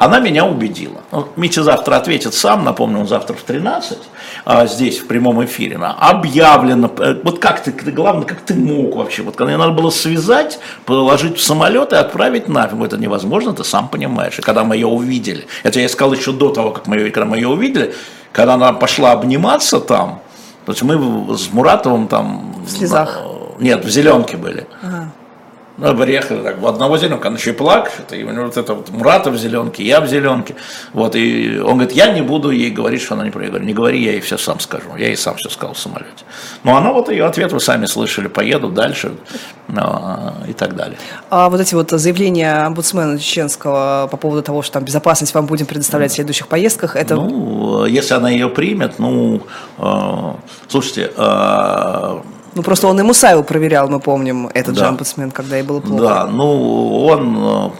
она 0.00 0.18
меня 0.18 0.46
убедила. 0.46 1.02
Ну, 1.12 1.28
Митя 1.36 1.62
завтра 1.62 1.96
ответит 1.96 2.32
сам, 2.32 2.64
напомню, 2.64 3.00
он 3.00 3.06
завтра 3.06 3.34
в 3.34 3.42
13, 3.42 3.98
а, 4.46 4.66
здесь 4.66 4.98
в 4.98 5.06
прямом 5.06 5.44
эфире. 5.44 5.76
Объявлено, 5.76 6.90
э, 7.00 7.20
вот 7.22 7.38
как 7.38 7.62
ты, 7.62 7.70
главное, 7.70 8.24
как 8.24 8.40
ты 8.40 8.54
мог 8.54 8.96
вообще, 8.96 9.22
вот 9.22 9.36
когда 9.36 9.58
надо 9.58 9.72
было 9.72 9.90
связать, 9.90 10.58
положить 10.86 11.36
в 11.36 11.42
самолет 11.42 11.92
и 11.92 11.96
отправить 11.96 12.48
нафиг, 12.48 12.80
это 12.80 12.96
невозможно, 12.96 13.52
ты 13.52 13.62
сам 13.62 13.88
понимаешь. 13.88 14.38
И 14.38 14.42
когда 14.42 14.64
мы 14.64 14.76
ее 14.76 14.86
увидели, 14.86 15.46
это 15.64 15.80
я 15.80 15.88
сказал 15.90 16.14
еще 16.14 16.32
до 16.32 16.48
того, 16.48 16.70
как 16.70 16.86
мы 16.86 16.96
ее, 16.96 17.10
когда 17.10 17.26
мы 17.26 17.36
ее 17.36 17.48
увидели, 17.48 17.94
когда 18.32 18.54
она 18.54 18.72
пошла 18.72 19.12
обниматься 19.12 19.80
там, 19.80 20.22
то 20.64 20.72
есть 20.72 20.82
мы 20.82 21.36
с 21.36 21.52
Муратовым 21.52 22.08
там... 22.08 22.54
В 22.64 22.70
слезах? 22.70 23.20
Нет, 23.58 23.84
в 23.84 23.90
зеленке 23.90 24.38
были. 24.38 24.66
Ага. 24.82 25.12
Ну, 25.81 25.97
приехали 25.97 26.43
так, 26.43 26.61
в 26.61 26.66
одного 26.66 26.99
зеленка, 26.99 27.29
он 27.29 27.37
еще 27.37 27.51
и 27.51 27.55
плакает, 27.55 28.12
и 28.12 28.23
у 28.23 28.31
него 28.31 28.45
вот 28.45 28.57
это 28.57 28.75
вот 28.75 28.90
Мурата 28.90 29.31
в 29.31 29.38
зеленке, 29.38 29.83
я 29.83 30.03
в 30.03 30.07
зеленке. 30.07 30.55
Вот, 30.93 31.16
и 31.16 31.59
он 31.59 31.79
говорит, 31.79 31.93
я 31.93 32.12
не 32.12 32.21
буду 32.21 32.51
ей 32.51 32.71
говорить, 32.71 33.01
что 33.01 33.14
она 33.14 33.25
не 33.25 33.31
права. 33.31 33.45
Я 33.45 33.51
говорю, 33.51 33.64
не 33.64 33.73
говори, 33.73 34.05
я 34.05 34.12
ей 34.12 34.21
все 34.21 34.37
сам 34.37 34.61
скажу. 34.61 34.95
Я 34.99 35.07
ей 35.07 35.16
сам 35.16 35.37
все 35.37 35.49
сказал 35.49 35.73
в 35.73 35.79
самолете. 35.79 36.25
Но 36.64 36.77
она 36.77 36.93
вот 36.93 37.09
ее 37.09 37.25
ответ 37.25 37.53
вы 37.53 37.61
сами 37.61 37.87
слышали, 37.87 38.29
поеду 38.29 38.69
дальше 38.69 39.12
ну, 39.69 40.35
и 40.47 40.53
так 40.53 40.77
далее. 40.77 40.99
А 41.31 41.49
вот 41.49 41.61
эти 41.61 41.75
вот 41.75 41.90
заявления 41.90 42.66
омбудсмена 42.66 43.19
чеченского 43.19 44.09
по 44.11 44.16
поводу 44.19 44.43
того, 44.43 44.61
что 44.61 44.75
там 44.75 44.85
безопасность 44.85 45.33
вам 45.33 45.47
будем 45.47 45.64
предоставлять 45.64 46.12
в 46.12 46.14
следующих 46.14 46.49
поездках, 46.49 46.95
это... 46.95 47.14
Ну, 47.14 47.87
если 47.87 48.14
она 48.14 48.29
ее 48.29 48.51
примет, 48.51 48.99
ну, 48.99 49.43
э, 49.79 50.35
слушайте, 50.69 51.11
э, 51.16 52.21
Ну, 52.54 52.62
просто 52.62 52.88
он 52.88 52.98
и 52.98 53.02
Мусаеву 53.02 53.44
проверял, 53.44 53.88
мы 53.88 54.00
помним, 54.00 54.48
этот 54.54 54.74
Да. 54.74 54.80
же 54.80 54.88
омбудсмен, 54.88 55.30
когда 55.30 55.56
ей 55.56 55.62
было 55.62 55.80
плохо. 55.80 56.02
Да, 56.02 56.26
ну 56.26 57.04
он 57.06 57.36
э, 57.38 57.70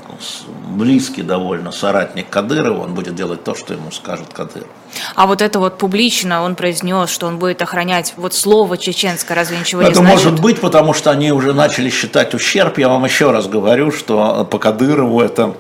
близкий 0.77 1.23
довольно 1.23 1.73
соратник 1.73 2.29
Кадырова, 2.31 2.85
он 2.85 2.95
будет 2.95 3.15
делать 3.17 3.43
то, 3.43 3.55
что 3.55 3.75
ему 3.75 3.91
скажет 3.91 4.33
Кадыров. 4.33 4.69
А 5.17 5.27
вот 5.27 5.43
это 5.43 5.59
вот 5.59 5.79
публично 5.79 6.43
он 6.43 6.55
произнес, 6.55 7.11
что 7.11 7.27
он 7.27 7.39
будет 7.39 7.61
охранять 7.63 8.15
вот 8.17 8.35
слово 8.35 8.77
чеченское, 8.77 9.37
разве 9.37 9.59
ничего 9.59 9.83
не 9.83 9.89
Это 9.89 10.03
может 10.03 10.41
быть, 10.41 10.61
потому 10.61 10.95
что 10.95 11.11
они 11.11 11.33
уже 11.33 11.53
начали 11.53 11.91
считать 11.91 12.35
ущерб. 12.35 12.79
Я 12.79 12.89
вам 12.89 13.05
еще 13.05 13.31
раз 13.33 13.49
говорю, 13.49 13.91
что 13.91 14.47
по 14.51 14.59
Кадырову 14.59 15.21
это 15.21 15.55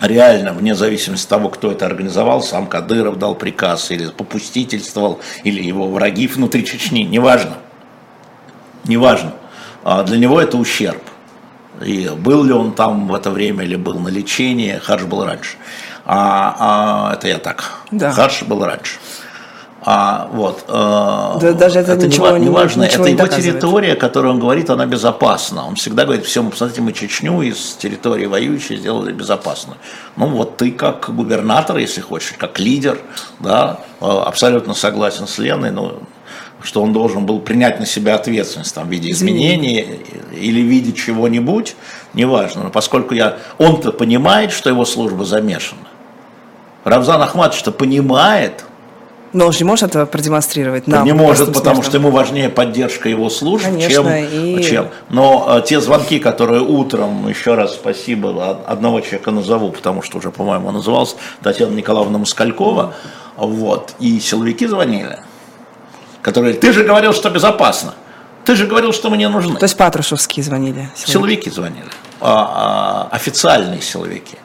реально, 0.00 0.52
вне 0.52 0.74
зависимости 0.74 1.24
от 1.24 1.30
того, 1.30 1.48
кто 1.48 1.72
это 1.72 1.86
организовал, 1.86 2.42
сам 2.42 2.66
Кадыров 2.66 3.18
дал 3.18 3.34
приказ, 3.34 3.90
или 3.90 4.08
попустительствовал, 4.08 5.20
или 5.44 5.62
его 5.62 5.88
враги 5.88 6.26
внутри 6.26 6.64
Чечни, 6.64 7.04
неважно. 7.04 7.56
Неважно. 8.84 9.32
А 9.82 10.02
Для 10.02 10.18
него 10.18 10.40
это 10.40 10.56
ущерб. 10.56 11.02
И 11.82 12.08
был 12.16 12.44
ли 12.44 12.52
он 12.52 12.72
там 12.72 13.08
в 13.08 13.14
это 13.14 13.30
время 13.30 13.64
или 13.64 13.76
был 13.76 13.98
на 13.98 14.08
лечении, 14.08 14.78
Хадж 14.82 15.04
был 15.04 15.24
раньше. 15.24 15.56
А, 16.06 16.56
а, 17.10 17.14
это 17.14 17.28
я 17.28 17.38
так. 17.38 17.64
Да. 17.90 18.12
Хадж 18.12 18.44
был 18.44 18.64
раньше. 18.64 18.98
А, 19.86 20.30
вот, 20.32 20.64
э, 20.66 21.38
Да 21.40 21.52
даже 21.52 21.80
это 21.80 21.96
ничего 21.96 22.30
не, 22.38 22.46
не- 22.46 22.50
важно. 22.50 22.84
ничего 22.84 23.02
это 23.02 23.04
не 23.04 23.10
его 23.10 23.18
доказывает. 23.24 23.44
территория, 23.60 23.94
которую 23.96 24.32
он 24.32 24.40
говорит, 24.40 24.70
она 24.70 24.86
безопасна. 24.86 25.66
Он 25.66 25.74
всегда 25.74 26.04
говорит, 26.04 26.24
все, 26.24 26.42
посмотрите, 26.42 26.80
мы 26.80 26.92
Чечню 26.94 27.42
из 27.42 27.74
территории 27.74 28.24
воюющей 28.24 28.76
сделали 28.76 29.12
безопасной. 29.12 29.74
Ну 30.16 30.28
вот 30.28 30.56
ты 30.56 30.70
как 30.70 31.14
губернатор, 31.14 31.76
если 31.76 32.00
хочешь, 32.00 32.32
как 32.38 32.58
лидер, 32.60 32.98
да, 33.40 33.80
э, 34.00 34.06
абсолютно 34.06 34.72
согласен 34.72 35.26
с 35.26 35.36
Леной, 35.36 35.70
но 35.70 35.98
что 36.64 36.82
он 36.82 36.92
должен 36.92 37.26
был 37.26 37.38
принять 37.40 37.78
на 37.78 37.86
себя 37.86 38.14
ответственность 38.16 38.74
там, 38.74 38.88
в 38.88 38.90
виде 38.90 39.10
изменений 39.10 39.86
или 40.32 40.60
в 40.62 40.66
виде 40.66 40.92
чего-нибудь, 40.92 41.76
неважно. 42.14 42.64
Но 42.64 42.70
поскольку 42.70 43.14
я, 43.14 43.36
он-то 43.58 43.92
понимает, 43.92 44.50
что 44.50 44.70
его 44.70 44.84
служба 44.84 45.24
замешана. 45.24 45.82
Рамзан 46.84 47.20
Ахматович-то 47.22 47.70
понимает, 47.72 48.64
Но 49.32 49.46
он 49.46 49.52
же 49.52 49.58
не 49.60 49.64
может 49.64 49.90
этого 49.90 50.06
продемонстрировать 50.06 50.86
нам. 50.86 51.04
не 51.04 51.12
может, 51.12 51.48
потому 51.48 51.76
смертным. 51.76 51.82
что 51.84 51.96
ему 51.98 52.10
важнее 52.10 52.48
поддержка 52.50 53.08
его 53.08 53.28
служб, 53.30 53.64
Конечно, 53.64 53.90
чем, 53.90 54.08
и- 54.08 54.62
чем. 54.62 54.88
Но 55.10 55.46
э, 55.58 55.62
те 55.66 55.80
звонки, 55.80 56.18
которые 56.18 56.60
утром, 56.62 57.26
еще 57.28 57.54
раз 57.54 57.74
спасибо, 57.74 58.28
од- 58.28 58.64
одного 58.66 59.00
человека 59.00 59.30
назову, 59.30 59.70
потому 59.70 60.02
что 60.02 60.18
уже, 60.18 60.30
по-моему, 60.30 60.68
он 60.68 60.74
назывался 60.74 61.16
Татьяна 61.42 61.72
Николаевна 61.74 62.18
Москалькова, 62.18 62.94
вот, 63.36 63.94
и 63.98 64.20
силовики 64.20 64.66
звонили, 64.66 65.18
которые, 66.24 66.54
ты 66.54 66.72
же 66.72 66.84
говорил, 66.84 67.12
что 67.12 67.28
безопасно, 67.28 67.94
ты 68.46 68.56
же 68.56 68.66
говорил, 68.66 68.92
что 68.94 69.10
мы 69.10 69.18
не 69.18 69.28
нужны. 69.28 69.56
То 69.56 69.64
есть 69.64 69.76
Патрушевские 69.76 70.42
звонили. 70.42 70.90
Силовики 70.96 71.50
звонили, 71.50 71.90
а, 72.20 73.08
а, 73.10 73.14
официальные 73.14 73.82
силовики. 73.82 74.38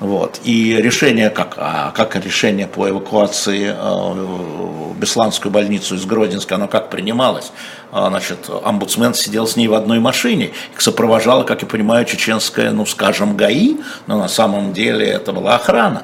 Вот. 0.00 0.40
И 0.42 0.76
решение, 0.76 1.30
как, 1.30 1.54
а, 1.56 1.92
как 1.92 2.16
решение 2.16 2.66
по 2.66 2.88
эвакуации 2.88 3.72
а, 3.72 4.12
в 4.12 4.98
Бесланскую 4.98 5.52
больницу 5.52 5.94
из 5.94 6.04
Гродинска, 6.04 6.56
оно 6.56 6.66
как 6.66 6.90
принималось? 6.90 7.52
А, 7.92 8.08
Значит, 8.08 8.50
омбудсмен 8.64 9.14
сидел 9.14 9.46
с 9.46 9.54
ней 9.54 9.68
в 9.68 9.74
одной 9.74 10.00
машине, 10.00 10.50
их 10.72 10.80
сопровождала, 10.80 11.44
как 11.44 11.62
я 11.62 11.68
понимаю, 11.68 12.06
чеченская, 12.06 12.72
ну, 12.72 12.86
скажем, 12.86 13.36
ГАИ, 13.36 13.76
но 14.08 14.18
на 14.18 14.28
самом 14.28 14.72
деле 14.72 15.06
это 15.06 15.32
была 15.32 15.54
охрана. 15.54 16.02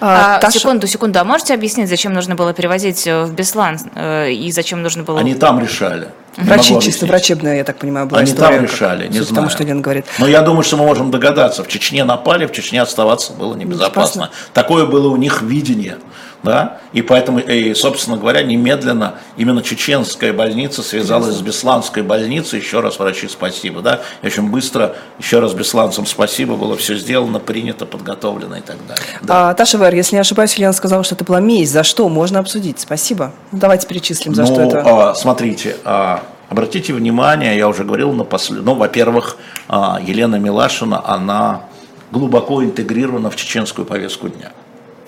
А, 0.00 0.36
А, 0.36 0.40
Таша- 0.40 0.58
секунду, 0.58 0.86
секунду. 0.86 1.18
А 1.18 1.24
можете 1.24 1.54
объяснить, 1.54 1.88
зачем 1.88 2.12
нужно 2.12 2.34
было 2.34 2.52
перевозить 2.52 3.06
э, 3.06 3.24
в 3.24 3.32
Беслан 3.34 3.78
э, 3.94 4.30
и 4.32 4.50
зачем 4.52 4.82
нужно 4.82 5.02
было... 5.02 5.20
Они 5.20 5.34
там 5.34 5.60
решали. 5.60 6.08
Не 6.36 6.44
Врачи, 6.48 6.80
чисто 6.80 7.06
врачебная, 7.06 7.56
я 7.58 7.64
так 7.64 7.76
понимаю, 7.78 8.06
была 8.06 8.20
Они 8.20 8.30
история. 8.32 8.56
там 8.56 8.66
как- 8.66 8.72
решали, 8.74 9.06
не 9.06 9.12
судя 9.12 9.20
по 9.20 9.24
знаю. 9.26 9.36
тому, 9.36 9.50
что 9.50 9.62
Лена 9.64 9.80
говорит. 9.80 10.04
Но 10.18 10.26
я 10.26 10.42
думаю, 10.42 10.64
что 10.64 10.76
мы 10.76 10.84
можем 10.84 11.10
догадаться. 11.12 11.62
В 11.62 11.68
Чечне 11.68 12.02
напали, 12.04 12.46
в 12.46 12.52
Чечне 12.52 12.82
оставаться 12.82 13.32
было 13.34 13.54
небезопасно. 13.54 14.22
Безопасно. 14.22 14.30
Такое 14.52 14.84
было 14.86 15.08
у 15.10 15.16
них 15.16 15.42
видение. 15.42 15.96
Да? 16.44 16.78
И 16.92 17.02
поэтому, 17.02 17.38
и, 17.38 17.74
собственно 17.74 18.18
говоря, 18.18 18.42
немедленно 18.42 19.14
именно 19.36 19.62
чеченская 19.62 20.32
больница 20.32 20.82
связалась 20.82 21.36
с 21.36 21.40
Бесланской 21.40 22.02
больницей. 22.02 22.60
Еще 22.60 22.80
раз, 22.80 22.98
врачи, 22.98 23.28
спасибо. 23.28 23.80
Да? 23.80 24.02
И 24.22 24.26
очень 24.26 24.50
быстро, 24.50 24.94
еще 25.18 25.40
раз 25.40 25.54
бесланцам 25.54 26.06
спасибо, 26.06 26.56
было 26.56 26.76
все 26.76 26.96
сделано, 26.96 27.38
принято, 27.38 27.86
подготовлено 27.86 28.56
и 28.56 28.60
так 28.60 28.76
далее. 28.86 29.04
Да. 29.22 29.50
А, 29.50 29.54
Таша 29.54 29.78
Вэр, 29.78 29.94
если 29.94 30.16
не 30.16 30.20
ошибаюсь, 30.20 30.54
Елена 30.54 30.74
сказала, 30.74 31.02
что 31.02 31.14
это 31.14 31.24
была 31.24 31.40
месть. 31.40 31.72
За 31.72 31.82
что? 31.82 32.08
Можно 32.08 32.40
обсудить. 32.40 32.78
Спасибо. 32.78 33.32
Ну, 33.50 33.58
давайте 33.58 33.86
перечислим, 33.86 34.34
за 34.34 34.42
ну, 34.42 34.48
что 34.48 34.60
это. 34.60 34.82
а, 34.84 35.14
смотрите, 35.14 35.76
а, 35.84 36.22
обратите 36.50 36.92
внимание, 36.92 37.56
я 37.56 37.68
уже 37.68 37.84
говорил 37.84 38.12
на 38.12 38.24
послед... 38.24 38.62
Ну, 38.62 38.74
во-первых, 38.74 39.38
а, 39.68 39.98
Елена 40.04 40.36
Милашина, 40.36 41.02
она 41.06 41.62
глубоко 42.10 42.62
интегрирована 42.62 43.30
в 43.30 43.36
чеченскую 43.36 43.86
повестку 43.86 44.28
дня. 44.28 44.52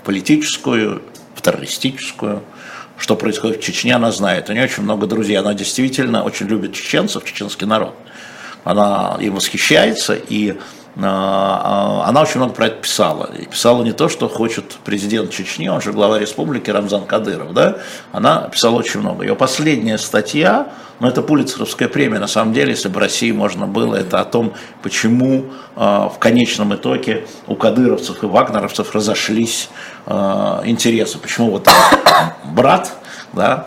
Политическую, 0.04 1.02
в 1.36 1.42
террористическую. 1.42 2.42
Что 2.98 3.14
происходит 3.14 3.58
в 3.58 3.62
Чечне, 3.62 3.94
она 3.94 4.10
знает. 4.10 4.48
У 4.48 4.52
нее 4.52 4.64
очень 4.64 4.82
много 4.82 5.06
друзей. 5.06 5.36
Она 5.36 5.54
действительно 5.54 6.24
очень 6.24 6.46
любит 6.46 6.72
чеченцев, 6.72 7.24
чеченский 7.24 7.66
народ. 7.66 7.94
Она 8.64 9.16
им 9.20 9.34
восхищается, 9.34 10.14
и 10.14 10.58
а, 10.98 12.02
а, 12.04 12.08
она 12.08 12.22
очень 12.22 12.38
много 12.38 12.54
про 12.54 12.66
это 12.68 12.76
писала. 12.76 13.30
И 13.38 13.46
писала 13.46 13.82
не 13.82 13.92
то, 13.92 14.08
что 14.08 14.28
хочет 14.28 14.78
президент 14.84 15.30
Чечни, 15.30 15.68
он 15.68 15.82
же 15.82 15.92
глава 15.92 16.18
республики 16.18 16.70
Рамзан 16.70 17.04
Кадыров, 17.04 17.52
да? 17.52 17.78
Она 18.12 18.48
писала 18.48 18.76
очень 18.76 19.00
много. 19.00 19.24
Ее 19.24 19.36
последняя 19.36 19.98
статья, 19.98 20.68
ну 21.00 21.08
это 21.08 21.20
Пулицеровская 21.20 21.88
премия, 21.88 22.18
на 22.18 22.26
самом 22.26 22.54
деле, 22.54 22.70
если 22.70 22.88
бы 22.88 22.98
России 22.98 23.30
можно 23.30 23.66
было, 23.66 23.94
это 23.94 24.20
о 24.20 24.24
том, 24.24 24.54
почему 24.82 25.44
а, 25.74 26.08
в 26.08 26.18
конечном 26.18 26.74
итоге 26.74 27.26
у 27.46 27.56
кадыровцев 27.56 28.22
и 28.22 28.26
вагнеровцев 28.26 28.94
разошлись 28.94 29.68
а, 30.06 30.62
интересы. 30.64 31.18
Почему 31.18 31.50
вот 31.50 31.68
брат, 32.44 32.92
да, 33.32 33.66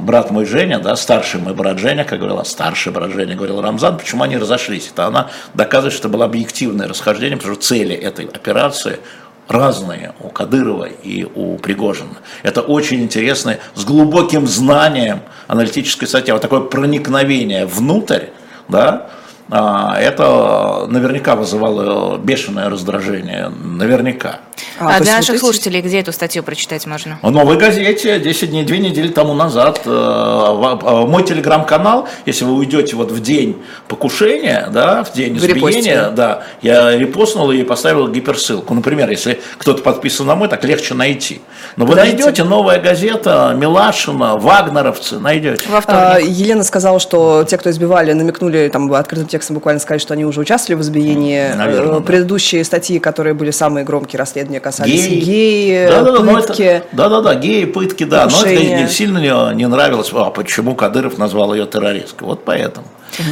брат 0.00 0.30
мой 0.30 0.44
Женя, 0.44 0.78
да, 0.78 0.94
старший 0.94 1.40
мой 1.40 1.52
брат 1.52 1.78
Женя, 1.78 2.04
как 2.04 2.18
говорила, 2.20 2.44
старший 2.44 2.92
брат 2.92 3.10
Женя, 3.10 3.34
говорил 3.34 3.60
Рамзан, 3.60 3.98
почему 3.98 4.22
они 4.22 4.36
разошлись? 4.36 4.90
Это 4.92 5.06
она 5.06 5.30
доказывает, 5.54 5.94
что 5.94 6.08
было 6.08 6.24
объективное 6.24 6.86
расхождение, 6.86 7.36
потому 7.36 7.54
что 7.54 7.64
цели 7.64 7.94
этой 7.94 8.26
операции 8.26 9.00
разные 9.48 10.14
у 10.20 10.28
Кадырова 10.28 10.84
и 10.84 11.24
у 11.24 11.58
Пригожина. 11.58 12.18
Это 12.44 12.60
очень 12.60 13.02
интересно, 13.02 13.58
с 13.74 13.84
глубоким 13.84 14.46
знанием 14.46 15.22
аналитической 15.48 16.06
статьи, 16.06 16.32
вот 16.32 16.40
такое 16.40 16.60
проникновение 16.60 17.66
внутрь, 17.66 18.26
да, 18.68 19.10
это 19.50 20.86
наверняка 20.88 21.34
вызывало 21.36 22.18
бешеное 22.18 22.68
раздражение, 22.70 23.50
наверняка. 23.64 24.40
А, 24.78 24.96
А, 24.96 25.00
для 25.00 25.12
наших 25.16 25.30
вот 25.30 25.34
эти- 25.36 25.40
слушателей, 25.40 25.80
где 25.80 26.00
эту 26.00 26.12
статью 26.12 26.42
прочитать 26.42 26.86
можно? 26.86 27.18
В 27.22 27.30
новой 27.30 27.56
газете 27.56 28.18
10 28.18 28.50
дней, 28.50 28.64
две 28.64 28.78
недели 28.78 29.08
тому 29.08 29.34
назад, 29.34 29.80
э, 29.84 29.88
в- 29.90 30.78
в- 30.82 31.08
мой 31.08 31.22
телеграм-канал, 31.24 32.08
если 32.26 32.44
вы 32.44 32.52
уйдете 32.54 32.94
вот 32.96 33.10
в 33.10 33.20
день 33.20 33.62
покушения, 33.88 34.68
да, 34.72 35.02
в 35.02 35.12
день 35.12 35.36
избиения, 35.38 36.10
да, 36.10 36.42
я 36.62 36.96
репостнул 36.96 37.50
и 37.50 37.62
поставил 37.62 38.08
гиперссылку. 38.08 38.74
Например, 38.74 39.10
если 39.10 39.40
кто-то 39.58 39.82
подписан 39.82 40.26
на 40.26 40.34
мой, 40.34 40.48
так 40.48 40.62
легче 40.64 40.94
найти. 40.94 41.40
Но 41.76 41.84
вы 41.86 41.92
Подождите. 41.92 42.24
найдете 42.24 42.44
новая 42.44 42.80
газета, 42.80 43.54
Милашина, 43.56 44.36
Вагнеровцы, 44.36 45.18
найдете. 45.18 45.64
Во 45.70 45.82
А. 45.86 46.18
Елена 46.20 46.64
сказала, 46.64 47.00
что 47.00 47.44
те, 47.48 47.56
кто 47.56 47.70
избивали, 47.70 48.12
намекнули 48.12 48.68
там 48.72 48.92
открытым 48.92 49.26
текстом 49.26 49.39
буквально 49.48 49.80
сказать, 49.80 50.02
что 50.02 50.14
они 50.14 50.24
уже 50.24 50.40
участвовали 50.40 50.80
в 50.80 50.82
избиении. 50.82 51.52
Наверное, 51.54 51.96
Э, 51.96 52.00
да. 52.00 52.06
Предыдущие 52.06 52.62
статьи, 52.64 52.98
которые 52.98 53.34
были 53.34 53.50
самые 53.50 53.84
громкие 53.84 54.18
расследования, 54.18 54.60
касались 54.60 55.06
Геи. 55.06 55.72
это- 55.72 56.22
пытки. 56.22 56.82
Да-да-да, 56.92 57.34
геи, 57.34 57.64
пытки, 57.64 58.04
да. 58.04 58.26
Но 58.30 58.42
это 58.44 58.64
не 58.64 58.88
сильно 58.88 59.18
не, 59.18 59.54
не 59.56 59.66
нравилось. 59.66 60.10
А 60.12 60.30
почему 60.30 60.74
Кадыров 60.74 61.18
назвал 61.18 61.54
ее 61.54 61.66
террористкой? 61.66 62.28
Вот 62.28 62.44
поэтому. 62.44 62.86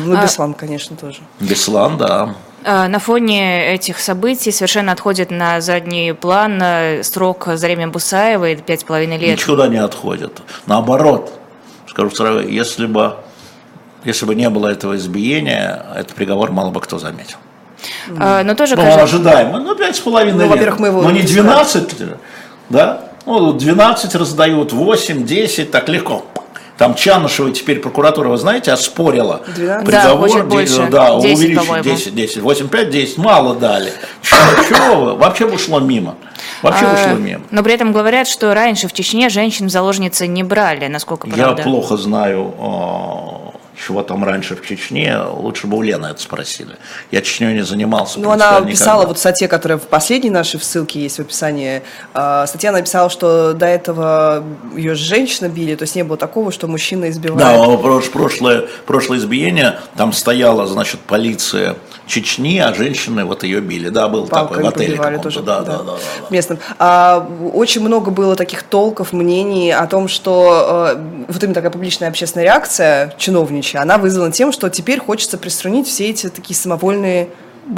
Ну, 0.05 0.17
А- 0.19 0.23
Беслан, 0.23 0.55
конечно, 0.55 0.97
тоже. 0.97 1.19
Беслан, 1.41 1.97
да. 1.99 2.35
А, 2.65 2.89
На 2.89 2.99
фоне 2.99 3.73
этих 3.75 4.01
событий 4.01 4.51
совершенно 4.51 4.91
отходит 4.93 5.31
на 5.31 5.61
задний 5.61 6.13
план 6.13 6.61
э, 6.61 7.03
срок 7.05 7.49
Зареме 7.55 7.87
Бусаевой, 7.87 8.57
пять 8.57 8.81
с 8.81 8.85
половиной 8.85 9.17
лет. 9.19 9.39
Никуда 9.39 9.69
не 9.69 9.79
отходят. 9.79 10.43
Наоборот, 10.67 11.33
скажу 11.87 12.11
сразу, 12.11 12.41
если 12.41 12.87
бы, 12.87 13.15
если 14.05 14.27
бы 14.27 14.35
не 14.35 14.49
было 14.51 14.69
этого 14.69 14.97
избиения, 14.97 15.85
этот 15.97 16.15
приговор 16.15 16.51
мало 16.53 16.71
бы 16.71 16.81
кто 16.81 16.99
заметил. 16.99 17.37
А, 18.19 18.43
Но 18.43 18.55
тоже 18.55 18.75
Ну, 18.77 18.83
кажется- 18.83 19.05
ожидаемо. 19.05 19.61
Ну, 19.61 19.75
пять 19.75 19.97
с 19.97 20.01
половиной 20.01 20.35
Ну, 20.39 20.43
лет. 20.45 20.51
во-первых, 20.51 20.81
мы 20.81 20.87
его 20.89 21.03
Ну, 21.03 21.11
не 21.11 21.21
не 21.21 21.27
12, 21.27 21.95
да? 22.71 23.01
Ну, 23.27 23.53
12 23.53 24.15
раздают, 24.15 24.73
8, 24.73 25.25
10, 25.25 25.71
так 25.71 25.89
легко. 25.89 26.25
Там 26.79 26.95
Чанышева 26.95 27.51
теперь 27.51 27.81
прокуратура, 27.81 28.29
вы 28.29 28.37
знаете, 28.37 28.71
оспорила 28.73 29.43
12? 29.57 29.85
Да, 29.91 30.01
приговор. 30.01 30.19
хочет 30.29 30.49
де- 30.49 30.55
больше. 30.57 30.89
Да, 30.91 31.21
10, 31.21 31.37
увеличить 31.39 31.59
по-моему. 31.59 31.85
10, 31.85 32.15
10. 32.15 32.43
8, 32.43 32.69
5, 32.69 32.91
10. 32.91 33.19
Мало 33.19 33.55
дали. 33.57 33.93
Чего? 34.23 35.17
Вообще 35.17 35.47
бы 35.49 35.55
ушло 35.55 35.81
мимо. 35.81 36.15
Вообще 36.63 36.87
А, 36.87 36.95
ушло 36.95 37.19
мимо. 37.19 37.43
Но 37.51 37.63
при 37.65 37.75
этом 37.75 37.93
говорят, 37.93 38.29
что 38.29 38.55
раньше 38.55 38.87
в 38.89 38.93
Чечне 38.93 39.29
женщин 39.29 39.67
в 39.67 39.71
заложницы 39.71 40.27
не 40.29 40.43
брали, 40.45 40.87
насколько 40.87 41.27
Я 41.29 41.35
правда. 41.35 41.63
плохо 41.65 41.97
знаю 41.97 42.55
э, 42.59 43.58
чего 43.79 44.03
там 44.03 44.25
раньше 44.25 44.57
в 44.57 44.67
Чечне, 44.67 45.19
лучше 45.19 45.67
бы 45.67 45.77
у 45.77 45.83
Лены 45.83 46.07
это 46.07 46.21
спросили. 46.21 46.77
Я 47.11 47.21
Чечней 47.21 47.55
не 47.55 47.63
занимался. 47.63 48.19
Ну, 48.21 48.31
она 48.31 48.61
писала 48.63 49.07
вот 49.07 49.17
в 49.17 49.21
статье, 49.21 49.49
которая 49.49 49.79
в 49.79 49.87
последней 49.87 50.31
нашей 50.31 50.59
в 50.59 50.65
ссылке 50.65 51.01
есть 51.01 51.19
в 51.19 51.21
описании, 51.21 51.83
э, 52.15 52.45
статья 52.47 52.73
написала, 52.73 53.11
что 53.11 53.53
до 53.53 53.67
этого 53.67 54.45
ее 54.77 54.95
женщина 54.95 55.49
били, 55.49 55.75
то 55.75 55.83
есть 55.83 55.95
не 55.95 56.03
было 56.03 56.17
такого, 56.17 56.51
что 56.53 56.67
мужчина 56.67 57.09
избивает. 57.11 57.39
Да, 57.41 58.01
прошлое, 58.13 58.67
прошлое 58.87 59.19
избиение, 59.19 59.79
там 59.97 60.13
стояла, 60.13 60.67
значит, 60.67 61.01
полиция 61.01 61.77
Чечни, 62.09 62.59
а 62.59 62.73
женщины 62.73 63.25
вот 63.25 63.45
ее 63.45 63.61
били. 63.61 63.91
Да, 63.91 64.09
был 64.09 64.27
Палками 64.27 64.63
такой 64.63 64.97
в 64.97 65.01
отеле. 65.01 65.19
Тоже, 65.19 65.43
да, 65.43 65.61
да, 65.61 65.79
да, 65.79 65.79
да, 65.79 65.93
да. 65.93 65.99
Местным. 66.31 66.59
А, 66.79 67.29
очень 67.53 67.83
много 67.83 68.11
было 68.11 68.35
таких 68.35 68.63
толков, 68.63 69.13
мнений 69.13 69.71
о 69.71 69.87
том, 69.87 70.09
что 70.09 70.95
э, 70.95 71.25
вот 71.29 71.43
именно 71.43 71.55
такая 71.55 71.71
публичная 71.71 72.09
общественная 72.09 72.45
реакция 72.45 73.15
чиновничья, 73.19 73.68
она 73.77 73.99
вызвана 73.99 74.33
тем, 74.33 74.53
что 74.53 74.69
теперь 74.71 75.01
хочется 75.01 75.39
приструнить 75.39 75.87
все 75.87 76.11
эти 76.11 76.29
такие 76.29 76.57
самовольные 76.57 77.29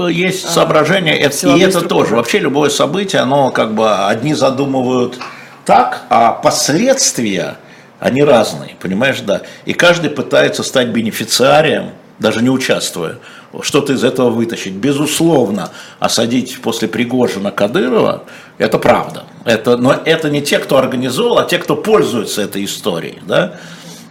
есть 0.08 0.44
а, 0.44 0.48
соображения, 0.48 1.18
это, 1.18 1.48
и 1.48 1.60
это 1.60 1.80
тоже. 1.80 2.14
Вообще 2.14 2.38
любое 2.38 2.70
событие, 2.70 3.22
оно 3.22 3.50
как 3.50 3.74
бы 3.74 4.06
одни 4.06 4.34
задумывают 4.34 5.18
так, 5.64 6.02
а 6.10 6.30
последствия, 6.30 7.56
они 7.98 8.22
разные, 8.22 8.76
понимаешь, 8.78 9.20
да. 9.20 9.42
И 9.64 9.72
каждый 9.72 10.10
пытается 10.10 10.62
стать 10.62 10.88
бенефициарием, 10.88 11.90
даже 12.20 12.40
не 12.40 12.50
участвуя 12.50 13.18
что-то 13.62 13.92
из 13.92 14.04
этого 14.04 14.30
вытащить. 14.30 14.74
Безусловно, 14.74 15.70
осадить 15.98 16.60
после 16.60 16.88
Пригожина 16.88 17.50
Кадырова– 17.50 18.24
это 18.58 18.78
правда. 18.78 19.24
Это, 19.44 19.76
но 19.76 19.92
это 19.92 20.30
не 20.30 20.40
те, 20.42 20.58
кто 20.58 20.78
организовал, 20.78 21.38
а 21.38 21.44
те, 21.44 21.58
кто 21.58 21.76
пользуется 21.76 22.42
этой 22.42 22.64
историей. 22.64 23.18
Да? 23.26 23.56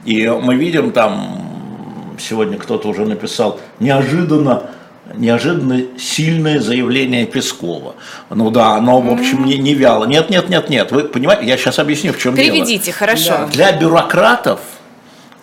И 0.06 0.28
мы 0.28 0.56
видим 0.56 0.92
там, 0.92 1.49
сегодня 2.20 2.58
кто-то 2.58 2.88
уже 2.88 3.06
написал, 3.06 3.60
неожиданно 3.80 4.70
неожиданно 5.16 5.82
сильное 5.98 6.60
заявление 6.60 7.26
Пескова. 7.26 7.96
Ну 8.30 8.52
да, 8.52 8.76
оно, 8.76 9.02
в 9.02 9.10
общем, 9.10 9.46
не, 9.46 9.58
не 9.58 9.74
вяло. 9.74 10.06
Нет, 10.06 10.30
нет, 10.30 10.50
нет, 10.50 10.70
нет. 10.70 10.92
Вы 10.92 11.04
понимаете, 11.06 11.48
я 11.48 11.58
сейчас 11.58 11.80
объясню, 11.80 12.14
в 12.14 12.20
чем 12.20 12.36
Переведите, 12.36 12.56
дело. 12.56 12.66
Переведите, 12.66 12.92
хорошо. 12.92 13.30
Да. 13.30 13.48
Для 13.48 13.72
бюрократов 13.72 14.60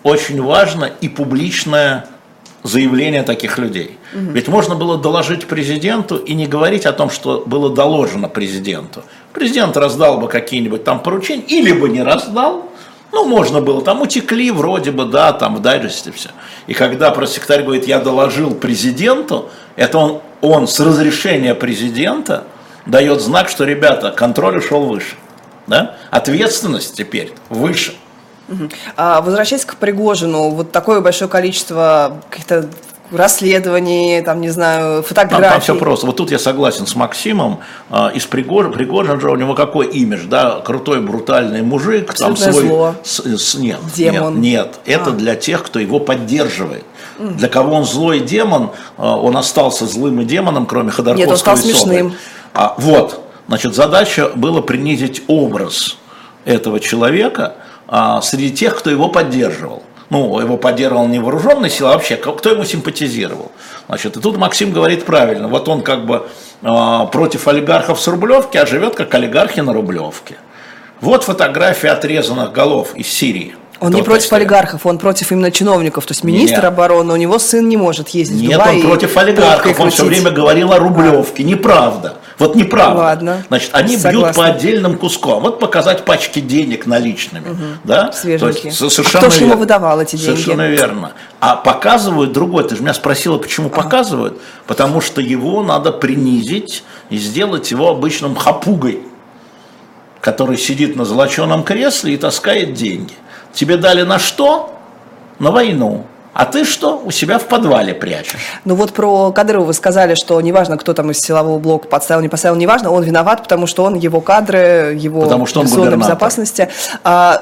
очень 0.02 0.40
важно 0.40 0.90
и 1.00 1.08
публичное 1.08 2.06
заявления 2.62 3.22
таких 3.22 3.58
людей. 3.58 3.98
Угу. 4.12 4.32
Ведь 4.32 4.48
можно 4.48 4.74
было 4.74 4.98
доложить 4.98 5.46
президенту 5.46 6.16
и 6.16 6.34
не 6.34 6.46
говорить 6.46 6.86
о 6.86 6.92
том, 6.92 7.10
что 7.10 7.42
было 7.46 7.74
доложено 7.74 8.28
президенту. 8.28 9.02
Президент 9.32 9.76
раздал 9.76 10.18
бы 10.18 10.28
какие-нибудь 10.28 10.84
там 10.84 11.00
поручения, 11.00 11.42
или 11.42 11.72
бы 11.72 11.88
не 11.88 12.02
раздал, 12.02 12.70
ну, 13.12 13.24
можно 13.24 13.60
было, 13.60 13.82
там 13.82 14.02
утекли 14.02 14.50
вроде 14.50 14.90
бы, 14.90 15.04
да, 15.04 15.32
там 15.32 15.56
в 15.56 15.62
дайджесте 15.62 16.12
все. 16.12 16.30
И 16.66 16.74
когда 16.74 17.10
пресс-секретарь 17.10 17.62
говорит, 17.62 17.86
я 17.86 17.98
доложил 18.00 18.54
президенту, 18.54 19.48
это 19.76 19.98
он, 19.98 20.20
он 20.40 20.68
с 20.68 20.78
разрешения 20.80 21.54
президента 21.54 22.44
дает 22.84 23.20
знак, 23.20 23.48
что, 23.48 23.64
ребята, 23.64 24.10
контроль 24.10 24.58
ушел 24.58 24.86
выше. 24.86 25.16
Да? 25.66 25.96
Ответственность 26.10 26.96
теперь 26.96 27.32
выше. 27.48 27.94
А, 28.96 29.20
возвращаясь 29.22 29.64
к 29.64 29.76
Пригожину, 29.76 30.50
вот 30.50 30.70
такое 30.70 31.00
большое 31.00 31.28
количество 31.28 32.22
каких-то 32.30 32.68
расследований, 33.10 34.22
там, 34.22 34.40
не 34.40 34.48
знаю, 34.50 35.02
фотографий. 35.02 35.42
Там, 35.42 35.52
там 35.52 35.60
все 35.60 35.74
просто. 35.74 36.06
Вот 36.06 36.16
тут 36.16 36.30
я 36.30 36.38
согласен 36.38 36.86
с 36.86 36.94
Максимом. 36.94 37.60
А, 37.90 38.10
из 38.14 38.26
Пригожина, 38.26 38.72
Пригожин 38.72 39.20
же 39.20 39.30
у 39.30 39.36
него 39.36 39.54
какой 39.54 39.86
имидж, 39.86 40.26
да? 40.26 40.60
Крутой, 40.60 41.00
брутальный 41.00 41.62
мужик. 41.62 42.12
там 42.14 42.36
свой, 42.36 42.52
зло. 42.52 42.94
С, 43.02 43.20
с, 43.20 43.54
нет, 43.54 43.78
демон. 43.94 44.40
нет, 44.40 44.66
нет. 44.66 44.80
Это 44.84 45.10
а. 45.10 45.12
для 45.12 45.34
тех, 45.34 45.62
кто 45.62 45.78
его 45.78 46.00
поддерживает. 46.00 46.84
Для 47.18 47.48
кого 47.48 47.76
он 47.76 47.84
злой 47.84 48.20
демон, 48.20 48.70
а, 48.96 49.16
он 49.16 49.36
остался 49.36 49.86
злым 49.86 50.20
и 50.20 50.24
демоном, 50.24 50.66
кроме 50.66 50.90
Ходорковского 50.90 51.18
Нет, 51.18 51.30
он 51.30 51.36
стал 51.38 51.56
смешным. 51.56 52.14
А, 52.52 52.74
вот, 52.78 53.26
значит, 53.48 53.74
задача 53.74 54.30
была 54.34 54.62
принизить 54.62 55.22
образ 55.26 55.98
этого 56.44 56.80
человека– 56.80 57.54
а, 57.88 58.20
среди 58.20 58.50
тех, 58.50 58.76
кто 58.76 58.90
его 58.90 59.08
поддерживал. 59.08 59.82
Ну, 60.08 60.38
его 60.38 60.56
поддерживал 60.56 61.08
не 61.08 61.18
вооруженные 61.18 61.70
силы, 61.70 61.90
а 61.90 61.92
вообще, 61.94 62.16
кто 62.16 62.50
ему 62.50 62.64
симпатизировал. 62.64 63.50
Значит, 63.88 64.16
и 64.16 64.20
тут 64.20 64.36
Максим 64.36 64.72
говорит 64.72 65.04
правильно. 65.04 65.48
Вот 65.48 65.68
он 65.68 65.82
как 65.82 66.06
бы 66.06 66.26
э, 66.62 67.06
против 67.10 67.48
олигархов 67.48 68.00
с 68.00 68.06
Рублевки, 68.06 68.56
а 68.56 68.66
живет 68.66 68.94
как 68.94 69.12
олигархи 69.14 69.60
на 69.60 69.72
Рублевке. 69.72 70.36
Вот 71.00 71.24
фотография 71.24 71.90
отрезанных 71.90 72.52
голов 72.52 72.94
из 72.94 73.08
Сирии. 73.08 73.54
Он 73.80 73.92
не 73.92 74.02
против 74.02 74.26
стоит. 74.26 74.42
олигархов, 74.42 74.86
он 74.86 74.98
против 74.98 75.32
именно 75.32 75.50
чиновников. 75.50 76.06
То 76.06 76.12
есть 76.12 76.24
министр 76.24 76.56
Нет. 76.56 76.64
обороны, 76.64 77.12
у 77.12 77.16
него 77.16 77.38
сын 77.38 77.68
не 77.68 77.76
может 77.76 78.08
ездить 78.10 78.40
Нет, 78.40 78.54
в 78.54 78.58
Дубай 78.58 78.76
он 78.76 78.82
против 78.82 79.16
олигархов, 79.16 79.80
он 79.80 79.90
все 79.90 80.04
время 80.04 80.30
говорил 80.30 80.72
о 80.72 80.78
Рублевке. 80.78 81.42
А. 81.42 81.46
Неправда. 81.46 82.16
Вот 82.38 82.54
неправда. 82.54 83.00
Ладно. 83.00 83.44
Значит, 83.48 83.70
они 83.72 83.96
Согласна. 83.96 84.10
бьют 84.10 84.36
по 84.36 84.44
отдельным 84.44 84.98
кускам. 84.98 85.42
Вот 85.42 85.58
показать 85.58 86.04
пачки 86.04 86.40
денег 86.40 86.86
наличными. 86.86 87.50
Угу. 87.50 87.64
Да? 87.84 88.12
Свеженькие. 88.12 88.72
То 88.72 88.84
есть, 88.84 88.94
совершенно 88.94 89.26
а 89.26 89.28
кто 89.28 89.30
же 89.30 89.44
ему 89.44 89.56
выдавал 89.56 90.00
эти 90.00 90.16
деньги? 90.16 90.24
Совершенно 90.24 90.68
верно. 90.68 91.12
А 91.40 91.56
показывают 91.56 92.32
другой. 92.32 92.64
Ты 92.64 92.76
же 92.76 92.82
меня 92.82 92.94
спросила, 92.94 93.38
почему 93.38 93.68
ага. 93.68 93.82
показывают? 93.82 94.40
Потому 94.66 95.00
что 95.00 95.20
его 95.20 95.62
надо 95.62 95.92
принизить 95.92 96.84
и 97.08 97.16
сделать 97.16 97.70
его 97.70 97.88
обычным 97.88 98.36
хапугой, 98.36 99.00
который 100.20 100.58
сидит 100.58 100.94
на 100.94 101.06
золоченом 101.06 101.64
кресле 101.64 102.14
и 102.14 102.16
таскает 102.18 102.74
деньги. 102.74 103.14
Тебе 103.56 103.78
дали 103.78 104.02
на 104.02 104.18
что? 104.18 104.70
На 105.38 105.50
войну. 105.50 106.04
А 106.34 106.44
ты 106.44 106.66
что, 106.66 107.00
у 107.02 107.10
себя 107.10 107.38
в 107.38 107.46
подвале 107.48 107.94
прячешь? 107.94 108.36
Ну 108.66 108.74
вот 108.74 108.92
про 108.92 109.32
Кадырова 109.32 109.64
вы 109.64 109.72
сказали, 109.72 110.14
что 110.14 110.38
неважно, 110.42 110.76
кто 110.76 110.92
там 110.92 111.10
из 111.10 111.18
силового 111.20 111.58
блока 111.58 111.88
подставил, 111.88 112.20
не 112.20 112.28
поставил, 112.28 112.56
неважно, 112.56 112.90
он 112.90 113.02
виноват, 113.02 113.42
потому 113.42 113.66
что 113.66 113.84
он 113.84 113.94
его 113.94 114.20
кадры, 114.20 114.94
его 115.00 115.22
потому 115.22 115.46
что 115.46 115.60
он 115.60 115.66
безопасности. 115.98 116.68
А, 117.04 117.40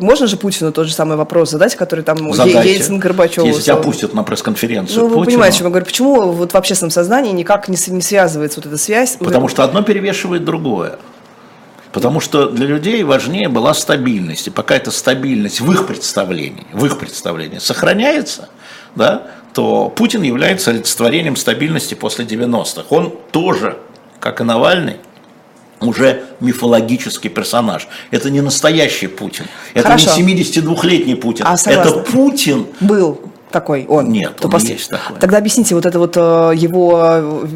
можно 0.00 0.26
же 0.26 0.36
Путину 0.36 0.72
тот 0.72 0.88
же 0.88 0.92
самый 0.92 1.16
вопрос 1.16 1.50
задать, 1.50 1.76
который 1.76 2.02
там 2.02 2.34
Задайте. 2.34 2.74
Ельцин, 2.74 2.98
Горбачев. 2.98 3.44
Если 3.44 3.62
тебя 3.62 3.76
пустят 3.76 4.12
на 4.12 4.24
пресс-конференцию 4.24 5.02
Ну, 5.02 5.04
вы 5.04 5.14
Путину. 5.14 5.26
понимаете, 5.26 5.58
что 5.58 5.64
я 5.64 5.70
говорю, 5.70 5.86
почему 5.86 6.32
вот 6.32 6.52
в 6.52 6.56
общественном 6.56 6.90
сознании 6.90 7.30
никак 7.30 7.68
не, 7.68 7.76
не 7.92 8.02
связывается 8.02 8.58
вот 8.58 8.66
эта 8.66 8.76
связь? 8.76 9.18
Потому 9.20 9.46
что 9.46 9.62
одно 9.62 9.82
перевешивает 9.82 10.44
другое. 10.44 10.98
Потому 11.96 12.20
что 12.20 12.50
для 12.50 12.66
людей 12.66 13.02
важнее 13.04 13.48
была 13.48 13.72
стабильность. 13.72 14.48
И 14.48 14.50
пока 14.50 14.76
эта 14.76 14.90
стабильность 14.90 15.62
в 15.62 15.72
их 15.72 15.86
представлении, 15.86 16.66
в 16.74 16.84
их 16.84 16.98
представлении 16.98 17.56
сохраняется, 17.56 18.50
да, 18.94 19.28
то 19.54 19.88
Путин 19.88 20.20
является 20.20 20.72
олицетворением 20.72 21.36
стабильности 21.36 21.94
после 21.94 22.26
90-х. 22.26 22.84
Он 22.90 23.14
тоже, 23.32 23.78
как 24.20 24.42
и 24.42 24.44
Навальный, 24.44 24.98
уже 25.80 26.24
мифологический 26.40 27.30
персонаж. 27.30 27.88
Это 28.10 28.28
не 28.28 28.42
настоящий 28.42 29.06
Путин. 29.06 29.46
Это 29.72 29.88
Хорошо. 29.88 30.20
не 30.20 30.34
72-летний 30.34 31.14
Путин. 31.14 31.46
А, 31.48 31.56
это 31.64 31.92
Путин. 32.00 32.66
Был 32.80 33.22
такой 33.50 33.86
он. 33.88 34.10
Нет, 34.10 34.44
он 34.44 34.50
пос... 34.50 34.64
есть 34.64 34.90
такой. 34.90 35.18
Тогда 35.18 35.38
объясните 35.38 35.74
вот 35.74 35.86
это 35.86 35.98
вот 35.98 36.16
э, 36.16 36.52
его 36.56 37.00
э, 37.04 37.46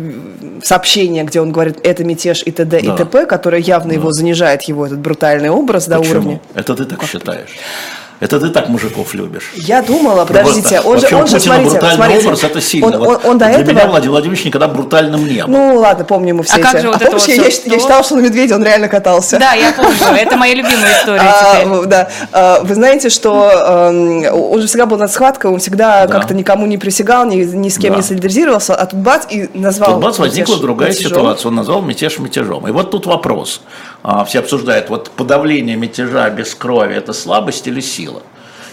сообщение, 0.62 1.24
где 1.24 1.40
он 1.40 1.53
говорит, 1.53 1.79
это 1.83 2.05
мятеж 2.05 2.42
и 2.44 2.50
т.д. 2.50 2.81
Да. 2.81 2.94
и 2.94 2.96
т.п., 2.96 3.26
которое 3.26 3.61
явно 3.61 3.90
да. 3.90 3.96
его 3.96 4.12
занижает, 4.12 4.62
его 4.62 4.87
этот 4.87 4.98
брутальный 4.98 5.50
образ 5.50 5.85
Почему? 5.85 6.03
до 6.03 6.11
уровня. 6.11 6.40
Это 6.55 6.74
ты 6.74 6.85
так 6.85 7.00
как 7.00 7.09
считаешь? 7.09 7.50
Это 7.50 7.99
ты 8.20 8.50
так 8.50 8.68
мужиков 8.68 9.14
любишь. 9.14 9.52
Я 9.54 9.83
думала, 9.83 10.26
подождите, 10.26 10.80
он 10.80 11.00
же, 11.00 11.09
он 11.16 11.26
же, 11.26 11.40
смотрите, 11.40 11.70
брутальный 11.70 11.96
смотрите, 11.96 12.26
образ, 12.26 12.44
это 12.44 12.61
сильно. 12.61 12.87
Он, 12.87 12.94
он, 12.94 13.18
он 13.24 13.38
до 13.38 13.46
Для 13.46 13.61
этого... 13.61 13.70
меня 13.72 13.87
Владимир 13.87 14.11
Владимирович 14.11 14.44
никогда 14.44 14.68
брутальным 14.68 15.26
не 15.26 15.44
был. 15.44 15.52
Ну 15.52 15.78
ладно, 15.78 16.04
помним 16.04 16.37
мы 16.37 16.42
все 16.42 16.56
а 16.56 16.59
эти. 16.59 16.66
Как 16.66 16.80
же 16.80 16.88
вот 16.88 16.96
а 16.96 17.06
помнишь, 17.06 17.22
вот 17.22 17.28
я, 17.28 17.35
я, 17.35 17.48
я 17.64 17.78
считала, 17.78 18.02
что 18.02 18.16
на 18.16 18.20
медведя 18.20 18.56
он 18.56 18.64
реально 18.64 18.88
катался. 18.88 19.38
Да, 19.38 19.54
я 19.54 19.72
помню, 19.72 19.96
это 20.18 20.37
моя 20.37 20.54
любимая 20.54 21.00
история 21.00 21.20
а, 21.20 21.87
Да, 21.87 22.09
а, 22.33 22.61
вы 22.62 22.74
знаете, 22.74 23.09
что 23.09 23.88
он 23.90 24.61
же 24.61 24.66
всегда 24.66 24.87
был 24.87 24.98
над 24.98 25.11
схваткой, 25.11 25.50
он 25.50 25.59
всегда 25.59 26.06
да. 26.06 26.12
как-то 26.12 26.35
никому 26.35 26.66
не 26.66 26.76
присягал, 26.76 27.24
ни, 27.26 27.37
ни 27.37 27.68
с 27.68 27.78
кем 27.78 27.92
да. 27.92 27.96
не 27.96 28.02
солидаризировался, 28.02 28.74
а 28.74 28.87
тут 28.87 29.00
бац 29.00 29.24
и 29.30 29.48
назвал... 29.54 29.94
Тут 29.94 30.02
бац 30.02 30.18
возникла 30.18 30.59
другая 30.59 30.90
мятежом. 30.90 31.11
ситуация, 31.11 31.48
он 31.48 31.54
назвал 31.54 31.83
мятеж 31.83 32.18
мятежом. 32.18 32.68
И 32.68 32.70
вот 32.70 32.90
тут 32.90 33.06
вопрос. 33.06 33.62
А, 34.02 34.24
все 34.24 34.40
обсуждают, 34.40 34.88
вот 34.88 35.10
подавление 35.10 35.76
мятежа 35.76 36.30
без 36.30 36.54
крови– 36.54 36.94
это 36.96 37.12
слабость 37.12 37.66
или 37.66 37.80
сила? 37.80 38.22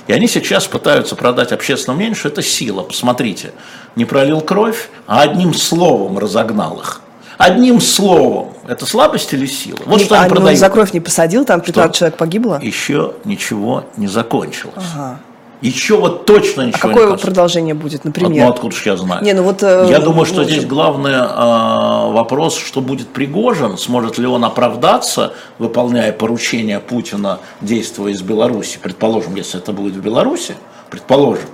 И 0.07 0.13
они 0.13 0.27
сейчас 0.27 0.67
пытаются 0.67 1.15
продать 1.15 1.51
общественному 1.51 1.97
мнению, 1.99 2.15
что 2.15 2.29
это 2.29 2.41
сила. 2.41 2.83
Посмотрите, 2.83 3.51
не 3.95 4.05
пролил 4.05 4.39
кровь, 4.39 4.89
а 5.05 5.21
одним 5.21 5.53
словом 5.53 6.17
разогнал 6.17 6.79
их. 6.79 7.01
Одним 7.37 7.81
словом. 7.81 8.53
Это 8.67 8.85
слабость 8.85 9.33
или 9.33 9.45
сила? 9.45 9.79
Вот 9.85 9.99
не, 9.99 10.05
что 10.05 10.15
они 10.15 10.25
а, 10.25 10.29
продают. 10.29 10.59
за 10.59 10.69
кровь 10.69 10.93
не 10.93 11.01
посадил, 11.01 11.45
там 11.45 11.61
15 11.61 11.93
что? 11.93 11.99
человек 11.99 12.17
погибло? 12.17 12.59
Еще 12.61 13.13
ничего 13.25 13.83
не 13.95 14.07
закончилось. 14.07 14.73
Ага. 14.95 15.19
Еще 15.61 15.97
вот 15.97 16.25
точно 16.25 16.61
ничего 16.63 16.89
а 16.89 16.93
какое 16.93 17.11
не 17.11 17.17
продолжение 17.17 17.73
будет, 17.73 18.05
например? 18.05 18.45
Ну, 18.45 18.51
откуда 18.51 18.75
же 18.75 18.81
я 18.85 18.97
знаю? 18.97 19.23
Не, 19.23 19.33
ну 19.33 19.43
вот, 19.43 19.63
э, 19.63 19.87
я 19.89 19.99
думаю, 19.99 20.25
что 20.25 20.43
здесь 20.43 20.65
главный 20.65 21.13
э, 21.13 22.11
вопрос, 22.13 22.57
что 22.57 22.79
будет 22.81 23.07
Пригожин, 23.07 23.77
сможет 23.77 24.19
ли 24.19 24.27
он 24.27 24.45
оправдаться, 24.45 25.33
выполняя 25.57 26.11
поручения 26.11 26.79
Путина, 26.79 27.39
действуя 27.61 28.11
из 28.11 28.21
Беларуси, 28.21 28.79
предположим, 28.81 29.35
если 29.35 29.59
это 29.59 29.73
будет 29.73 29.95
в 29.95 30.01
Беларуси, 30.01 30.55
предположим, 30.91 31.49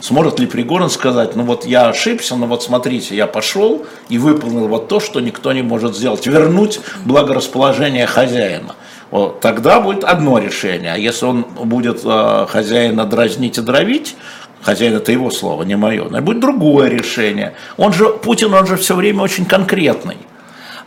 Сможет 0.00 0.38
ли 0.38 0.46
Пригорин 0.46 0.90
сказать, 0.90 1.34
ну 1.34 1.44
вот 1.44 1.64
я 1.64 1.88
ошибся, 1.88 2.36
но 2.36 2.46
вот 2.46 2.62
смотрите, 2.62 3.16
я 3.16 3.26
пошел 3.26 3.86
и 4.10 4.18
выполнил 4.18 4.68
вот 4.68 4.88
то, 4.88 5.00
что 5.00 5.20
никто 5.20 5.50
не 5.52 5.62
может 5.62 5.96
сделать, 5.96 6.26
вернуть 6.26 6.80
благорасположение 7.06 8.06
хозяина. 8.06 8.74
Вот, 9.10 9.40
тогда 9.40 9.80
будет 9.80 10.04
одно 10.04 10.38
решение. 10.38 10.92
А 10.92 10.96
если 10.96 11.26
он 11.26 11.42
будет 11.42 12.00
э, 12.04 12.46
хозяина 12.48 13.04
дразнить 13.04 13.58
и 13.58 13.60
дровить, 13.60 14.16
хозяин 14.62 14.96
это 14.96 15.12
его 15.12 15.30
слово, 15.30 15.62
не 15.62 15.76
мое, 15.76 16.04
будет 16.20 16.40
другое 16.40 16.88
решение. 16.88 17.54
Он 17.76 17.92
же, 17.92 18.08
Путин, 18.08 18.52
он 18.54 18.66
же 18.66 18.76
все 18.76 18.94
время 18.94 19.22
очень 19.22 19.44
конкретный. 19.44 20.16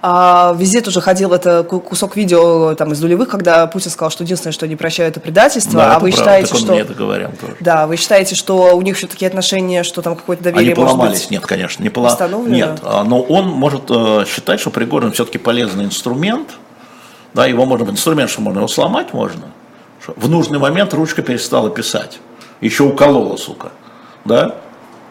А, 0.01 0.55
везде 0.57 0.81
тоже 0.81 1.01
ходил 1.01 1.33
это 1.33 1.63
кусок 1.63 2.15
видео 2.15 2.75
там 2.75 2.93
из 2.93 3.01
нулевых, 3.01 3.29
когда 3.29 3.65
Путин 3.65 3.89
сказал, 3.89 4.11
что 4.11 4.23
единственное, 4.23 4.53
что 4.53 4.67
не 4.67 4.75
прощают, 4.75 5.17
это 5.17 5.19
предательство. 5.19 5.73
Да, 5.73 5.87
а 5.87 5.95
это 5.95 5.99
вы 6.01 6.11
правда. 6.11 6.17
считаете, 6.17 6.49
так 6.49 6.59
что 6.59 6.71
мне 6.71 6.81
это 6.81 6.93
говорил 6.93 7.29
тоже. 7.41 7.55
да, 7.59 7.87
вы 7.87 7.97
считаете, 7.97 8.35
что 8.35 8.75
у 8.77 8.81
них 8.81 8.95
все 8.95 9.07
такие 9.07 9.27
отношения, 9.27 9.83
что 9.83 10.01
там 10.01 10.15
какое-то 10.15 10.43
доверие 10.43 10.73
Они 10.73 10.75
поломались, 10.75 10.99
может 10.99 11.23
быть? 11.23 11.31
нет, 11.31 11.45
конечно, 11.45 11.83
не 11.83 11.89
поломались. 11.89 12.47
Нет, 12.47 12.79
а, 12.83 13.03
но 13.03 13.21
он 13.21 13.47
может 13.47 13.89
э, 13.89 14.25
считать, 14.27 14.59
что 14.59 14.69
Пригожин 14.69 15.13
все-таки 15.13 15.39
полезный 15.39 15.85
инструмент, 15.85 16.57
да, 17.37 17.45
его 17.45 17.67
можно, 17.67 17.87
инструмент, 17.91 18.31
что 18.31 18.41
можно 18.41 18.57
его 18.57 18.67
сломать 18.67 19.13
можно, 19.13 19.43
в 20.07 20.27
нужный 20.27 20.57
момент 20.57 20.91
ручка 20.95 21.21
перестала 21.21 21.69
писать, 21.69 22.19
еще 22.61 22.83
уколола, 22.83 23.37
сука, 23.37 23.71
да, 24.25 24.55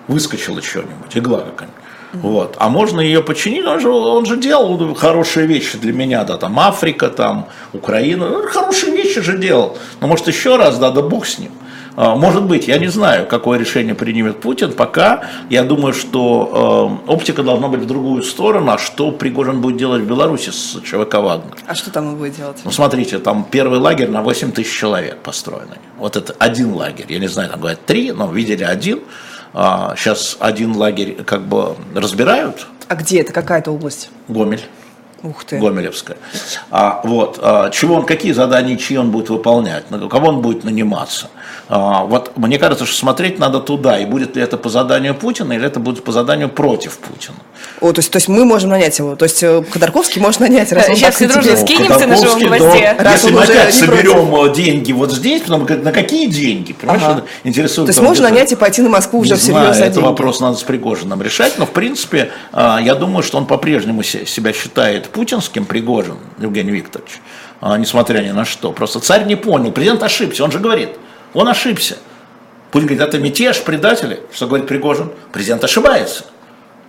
выскочила 0.09 0.61
что-нибудь, 0.61 1.17
игла 1.17 1.39
какая-нибудь. 1.39 1.83
Вот. 2.15 2.57
А 2.59 2.69
можно 2.69 3.01
ее 3.01 3.23
починить, 3.23 3.65
он 3.65 3.79
же, 3.79 3.91
он 3.91 4.27
же 4.27 4.37
делал 4.39 4.93
хорошие 4.97 5.47
вещи 5.47 5.79
для 5.79 5.93
меня, 5.93 6.25
да, 6.25 6.37
там 6.37 6.59
Африка, 6.59 7.11
там 7.11 7.47
Украина, 7.73 8.29
ну, 8.29 8.49
хорошие 8.49 8.93
вещи 8.93 9.21
же 9.21 9.39
делал. 9.39 9.79
Но 10.01 10.09
может 10.09 10.27
еще 10.27 10.57
раз, 10.57 10.79
да, 10.79 10.91
да 10.91 11.03
бог 11.03 11.27
с 11.27 11.39
ним. 11.39 11.53
А, 11.97 12.15
Может 12.15 12.45
быть, 12.45 12.69
я 12.69 12.79
не 12.79 12.89
знаю, 12.89 13.27
какое 13.27 13.59
решение 13.59 13.95
примет 13.95 14.41
Путин. 14.41 14.73
Пока 14.73 15.25
я 15.49 15.65
думаю, 15.65 15.95
что 15.95 17.01
э, 17.07 17.11
оптика 17.11 17.43
должна 17.43 17.69
быть 17.69 17.81
в 17.81 17.87
другую 17.87 18.23
сторону. 18.23 18.71
А 18.73 18.79
что 18.79 19.11
Пригожин 19.13 19.63
будет 19.63 19.79
делать 19.79 20.03
в 20.03 20.07
Беларуси 20.07 20.51
с 20.51 20.79
ЧВК 20.83 21.15
«Вагнер»? 21.15 21.57
А 21.67 21.75
что 21.75 21.91
там 21.91 22.09
он 22.09 22.17
будет 22.17 22.37
делать? 22.37 22.59
Ну, 22.65 22.71
смотрите, 22.71 23.19
там 23.19 23.47
первый 23.51 23.79
лагерь 23.79 24.11
на 24.11 24.23
8 24.23 24.53
тысяч 24.53 24.79
человек 24.79 25.17
построенный. 25.19 25.79
Вот 25.97 26.17
это 26.17 26.35
один 26.39 26.75
лагерь. 26.75 27.07
Я 27.09 27.19
не 27.19 27.29
знаю, 27.29 27.49
там 27.51 27.61
говорят 27.61 27.85
три, 27.87 28.13
но 28.13 28.31
видели 28.31 28.63
один. 28.63 29.01
А, 29.55 29.95
сейчас 29.97 30.37
один 30.39 30.77
лагерь 30.77 31.25
как 31.25 31.47
бы 31.47 31.77
разбирают. 31.95 32.67
А 32.89 32.95
где 32.95 33.21
это? 33.23 33.33
Какая-то 33.33 33.71
область? 33.71 34.11
Гомель. 34.29 34.61
Ух 35.23 35.45
ты. 35.45 35.59
Гомелевская. 35.59 36.19
А, 36.71 37.01
вот, 37.03 37.39
а, 37.43 37.71
чего 37.71 37.95
он, 37.97 38.05
какие 38.05 38.33
задания, 38.33 38.77
чьи 38.77 38.97
он 38.99 39.11
будет 39.11 39.31
выполнять, 39.31 39.91
на 39.91 40.09
кого 40.09 40.29
он 40.29 40.41
будет 40.43 40.63
наниматься. 40.63 41.29
А, 41.69 42.05
вот 42.05 42.37
мне 42.37 42.59
кажется, 42.59 42.85
что 42.85 42.95
смотреть 42.97 43.39
надо 43.39 43.61
туда, 43.61 43.99
и 43.99 44.05
будет 44.05 44.37
ли 44.37 44.43
это 44.43 44.57
по 44.59 44.69
заданию 44.69 45.15
Путина, 45.15 45.55
или 45.55 45.67
это 45.67 45.81
будет 45.81 46.05
по 46.05 46.13
заданию 46.13 46.49
против 46.49 46.99
Путина. 46.99 47.37
О, 47.81 47.93
то 47.93 47.99
есть, 48.01 48.11
то 48.13 48.19
есть 48.19 48.29
мы 48.29 48.45
можем 48.45 48.71
нанять 48.71 48.99
его. 48.99 49.17
То 49.17 49.25
есть 49.25 49.43
э, 49.43 49.63
Ходорковский 49.71 50.21
может 50.21 50.41
нанять, 50.41 50.71
раз 50.73 50.89
он 50.89 50.97
Сейчас 50.97 51.17
так 51.17 51.33
дружно 51.33 51.57
Скинемся 51.57 52.07
на 52.07 52.17
живом 52.17 52.39
гвозде. 52.39 52.95
да. 52.99 53.05
Раз 53.05 53.23
Если 53.25 53.35
мы 53.35 53.43
опять 53.43 53.75
соберем 53.75 54.35
э, 54.51 54.55
деньги 54.55 54.93
вот 54.93 55.13
здесь, 55.13 55.43
потом 55.43 55.65
говорит, 55.65 55.83
на 55.85 55.93
какие 55.93 56.27
деньги? 56.27 56.73
Понимаешь, 56.75 57.03
Ага. 57.05 57.25
интересует. 57.43 57.87
То 57.87 57.91
есть 57.91 58.01
можно 58.03 58.25
где-то- 58.27 58.35
нанять 58.35 58.53
и 58.53 58.57
пойти 58.57 58.83
на 58.83 58.91
Москву 58.91 59.21
уже 59.21 59.33
Не 59.33 59.37
всерьез 59.39 59.59
знаю, 59.61 59.75
за 59.75 59.85
это 59.87 59.95
деньги. 59.95 60.07
вопрос 60.07 60.41
надо 60.41 60.57
с 60.59 60.63
Пригожиным 60.63 61.21
решать, 61.23 61.59
но 61.59 61.67
в 61.67 61.71
принципе 61.71 62.31
а, 62.53 62.79
я 62.81 62.95
думаю, 62.95 63.23
что 63.23 63.39
он 63.39 63.47
по-прежнему 63.47 64.03
се- 64.03 64.27
себя 64.27 64.53
считает 64.53 65.06
путинским, 65.09 65.65
Пригожин, 65.65 66.17
Евгений 66.39 66.73
Викторович, 66.73 67.21
а, 67.61 67.77
несмотря 67.79 68.21
ни 68.21 68.31
на 68.31 68.45
что. 68.45 68.73
Просто 68.73 69.01
царь 69.01 69.25
не 69.25 69.37
понял, 69.37 69.73
президент 69.73 70.03
ошибся, 70.03 70.45
он 70.45 70.53
же 70.53 70.59
говорит, 70.59 70.91
он 71.35 71.49
ошибся. 71.49 71.97
Путин 72.71 72.89
говорит, 72.89 73.09
это 73.09 73.19
мятеж, 73.19 73.63
предатели. 73.63 74.21
Что 74.33 74.47
говорит 74.47 74.67
Пригожин? 74.67 75.11
Президент 75.33 75.65
ошибается. 75.65 76.25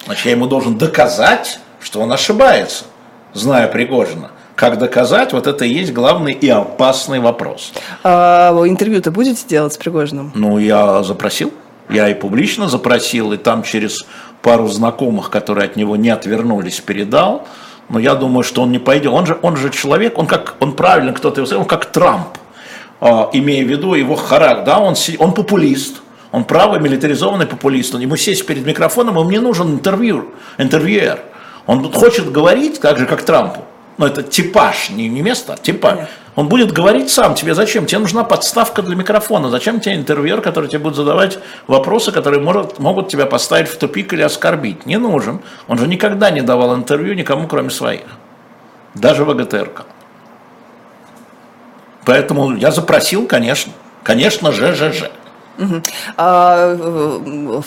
Значит, 0.06 0.26
я 0.26 0.32
ему 0.32 0.48
должен 0.48 0.78
доказать, 0.78 1.60
что 1.82 2.02
он 2.02 2.12
ошибается, 2.12 2.86
зная 3.34 3.68
Пригожина. 3.68 4.32
Как 4.56 4.80
доказать, 4.80 5.34
вот 5.34 5.46
это 5.46 5.66
и 5.66 5.70
есть 5.70 5.94
главный 5.94 6.34
и 6.34 6.50
опасный 6.50 7.20
вопрос. 7.20 7.74
А, 8.04 8.52
интервью-то 8.66 9.12
будете 9.12 9.46
делать 9.48 9.74
с 9.74 9.78
Пригожиным? 9.78 10.32
Ну, 10.34 10.58
я 10.58 11.04
запросил. 11.04 11.54
Я 11.90 12.10
и 12.10 12.14
публично 12.14 12.68
запросил, 12.68 13.34
и 13.34 13.38
там 13.38 13.64
через 13.64 14.06
пару 14.42 14.68
знакомых, 14.68 15.30
которые 15.30 15.66
от 15.66 15.76
него 15.76 15.96
не 15.96 16.10
отвернулись, 16.10 16.80
передал. 16.80 17.48
Но 17.90 18.00
я 18.00 18.16
думаю, 18.16 18.44
что 18.44 18.64
он 18.64 18.72
не 18.72 18.80
пойдет. 18.80 19.14
Он 19.14 19.26
же, 19.26 19.38
он 19.42 19.56
же 19.56 19.70
человек, 19.70 20.18
он 20.18 20.28
как, 20.28 20.56
он 20.60 20.74
правильно 20.74 21.14
кто-то 21.14 21.40
его 21.40 21.46
сказал, 21.46 21.62
он 21.62 21.68
как 21.68 21.86
Трамп, 21.86 22.38
А, 23.00 23.30
имея 23.34 23.64
в 23.64 23.68
виду 23.68 23.94
его 23.94 24.16
характер, 24.16 24.66
да, 24.66 24.80
он, 24.80 24.96
он 25.20 25.34
популист, 25.34 26.02
он 26.32 26.44
правый 26.44 26.80
милитаризованный 26.80 27.46
популист. 27.46 27.96
Он, 27.96 28.02
ему 28.02 28.18
сесть 28.18 28.46
перед 28.46 28.66
микрофоном, 28.66 29.18
ему 29.18 29.30
не 29.30 29.40
нужен 29.40 29.76
интервью, 29.76 30.34
интервьюер. 30.58 31.20
Он 31.66 31.92
хочет 31.92 32.32
говорить 32.32 32.80
так 32.80 32.98
же, 32.98 33.06
как 33.06 33.24
Трампу. 33.24 33.62
Но 33.98 34.06
это 34.06 34.22
типаж, 34.24 34.90
не, 34.92 35.10
не 35.10 35.22
место, 35.22 35.54
а 35.54 35.58
типаж. 35.58 36.08
Он 36.36 36.50
будет 36.50 36.72
говорить 36.72 37.10
сам, 37.10 37.34
тебе 37.34 37.56
зачем? 37.56 37.88
Тебе 37.88 38.00
нужна 38.00 38.24
подставка 38.24 38.84
для 38.84 38.96
микрофона. 38.96 39.50
Зачем 39.50 39.80
тебе 39.80 39.96
интервьюер, 39.96 40.40
который 40.42 40.70
тебе 40.70 40.80
будет 40.80 40.96
задавать 40.96 41.40
вопросы, 41.66 42.12
которые 42.12 42.40
может, 42.42 42.78
могут 42.78 43.10
тебя 43.10 43.26
поставить 43.26 43.68
в 43.68 43.78
тупик 43.78 44.14
или 44.14 44.22
оскорбить? 44.22 44.86
Не 44.86 44.98
нужен. 44.98 45.42
Он 45.68 45.80
же 45.80 45.88
никогда 45.88 46.30
не 46.30 46.42
давал 46.42 46.76
интервью 46.76 47.16
никому, 47.16 47.48
кроме 47.48 47.72
своих. 47.72 48.06
Даже 48.94 49.26
в 49.26 49.32
АГТРК. 49.32 49.86
Поэтому 52.06 52.56
я 52.56 52.72
запросил, 52.72 53.26
конечно. 53.26 53.74
Конечно, 54.04 54.52
ЖЖЖ. 54.52 55.10
А, 56.18 56.76
э, 56.80 57.62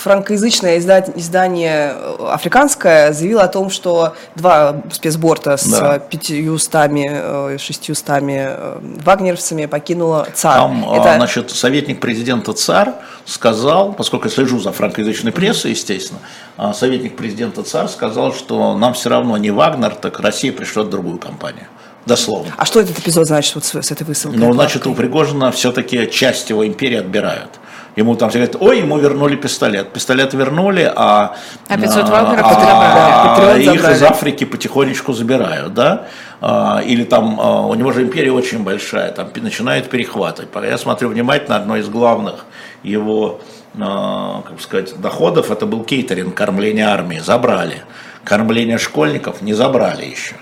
франкоязычное 0.00 0.78
изда- 0.78 1.12
издание 1.14 1.92
э, 1.94 2.26
африканское 2.32 3.12
заявило 3.12 3.42
о 3.42 3.48
том, 3.48 3.70
что 3.70 4.14
два 4.34 4.82
спецборта 4.92 5.56
с 5.56 5.66
Да. 5.68 5.96
э, 5.96 6.00
пятьюстами, 6.10 7.08
э, 7.12 7.58
шестьюстами 7.58 8.46
э, 8.48 8.78
вагнеровцами 9.04 9.66
покинуло 9.66 10.26
ЦАР. 10.34 10.54
Там, 10.58 10.84
а, 10.88 10.96
Это- 10.96 11.14
значит, 11.16 11.50
советник 11.50 12.00
президента 12.00 12.52
ЦАР 12.52 12.94
сказал, 13.26 13.92
поскольку 13.92 14.28
я 14.28 14.34
слежу 14.34 14.58
за 14.58 14.72
франкоязычной 14.72 15.32
прессой, 15.32 15.72
естественно, 15.72 16.20
а, 16.56 16.72
советник 16.72 17.16
президента 17.16 17.62
ЦАР 17.62 17.88
сказал, 17.88 18.32
что 18.34 18.76
нам 18.76 18.94
все 18.94 19.10
равно 19.10 19.36
не 19.36 19.50
Вагнер, 19.50 19.94
так 19.94 20.20
Россия 20.20 20.52
пришлет 20.52 20.90
другую 20.90 21.18
компанию. 21.18 21.66
Дословно. 22.06 22.52
А 22.56 22.64
что 22.64 22.80
этот 22.80 22.98
эпизод 22.98 23.26
значит 23.26 23.54
вот 23.54 23.64
с, 23.64 23.74
с 23.74 23.90
этой 23.90 24.04
высылкой? 24.04 24.40
Ну, 24.40 24.52
значит, 24.54 24.86
у 24.86 24.94
Пригожина 24.94 25.52
все-таки 25.52 26.10
часть 26.10 26.48
его 26.48 26.66
империи 26.66 26.96
отбирают. 26.96 27.50
Ему 27.96 28.14
там 28.14 28.30
все 28.30 28.38
говорят, 28.38 28.56
ой, 28.60 28.78
ему 28.78 28.98
вернули 28.98 29.36
пистолет. 29.36 29.92
Пистолет 29.92 30.32
вернули, 30.32 30.90
а, 30.94 31.34
А 31.68 31.76
500 31.76 32.08
а, 32.08 32.10
Вагнера 32.10 32.42
а, 32.44 33.34
Патриот 33.36 33.58
их 33.58 33.64
забрали. 33.80 33.96
из 33.96 34.02
Африки 34.02 34.44
потихонечку 34.44 35.12
забирают, 35.12 35.74
да? 35.74 36.06
А, 36.40 36.80
Или 36.84 37.04
там, 37.04 37.38
а, 37.40 37.66
у 37.66 37.74
него 37.74 37.92
же 37.92 38.02
империя 38.02 38.32
очень 38.32 38.62
большая, 38.62 39.10
там 39.12 39.28
начинают 39.36 39.90
перехватывать. 39.90 40.50
Пока 40.50 40.66
Я 40.66 40.78
смотрю 40.78 41.08
внимательно, 41.08 41.56
одно 41.56 41.76
из 41.76 41.88
главных 41.88 42.44
его, 42.82 43.40
а, 43.78 44.42
как 44.42 44.60
сказать, 44.60 45.00
доходов, 45.00 45.50
это 45.50 45.66
был 45.66 45.82
кейтеринг, 45.84 46.34
кормление 46.34 46.86
армии, 46.86 47.18
забрали. 47.18 47.82
Кормление 48.24 48.78
школьников 48.78 49.42
не 49.42 49.52
забрали 49.54 50.04
еще. 50.04 50.36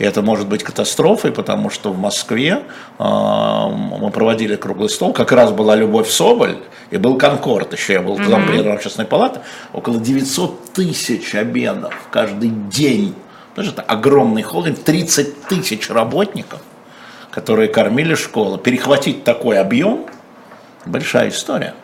И 0.00 0.02
это 0.02 0.22
может 0.22 0.48
быть 0.48 0.62
катастрофой, 0.62 1.30
потому 1.30 1.68
что 1.68 1.92
в 1.92 1.98
Москве 1.98 2.62
э, 2.98 3.02
мы 3.02 4.10
проводили 4.10 4.56
круглый 4.56 4.88
стол, 4.88 5.12
как 5.12 5.30
раз 5.30 5.52
была 5.52 5.76
Любовь 5.76 6.08
Соболь, 6.08 6.56
и 6.90 6.96
был 6.96 7.18
Конкорд, 7.18 7.74
еще 7.74 7.92
я 7.92 8.00
был 8.00 8.16
зампредом 8.16 8.72
общественной 8.72 9.06
палаты, 9.06 9.40
около 9.74 10.00
900 10.00 10.72
тысяч 10.72 11.34
обедов 11.34 11.94
каждый 12.10 12.48
день. 12.48 13.14
Даже 13.54 13.72
это 13.72 13.82
огромный 13.82 14.40
холдинг, 14.40 14.78
30 14.78 15.42
тысяч 15.42 15.90
работников, 15.90 16.62
которые 17.30 17.68
кормили 17.68 18.14
школу. 18.14 18.56
Перехватить 18.56 19.22
такой 19.22 19.58
объем– 19.58 20.06
большая 20.86 21.28
история. 21.28 21.74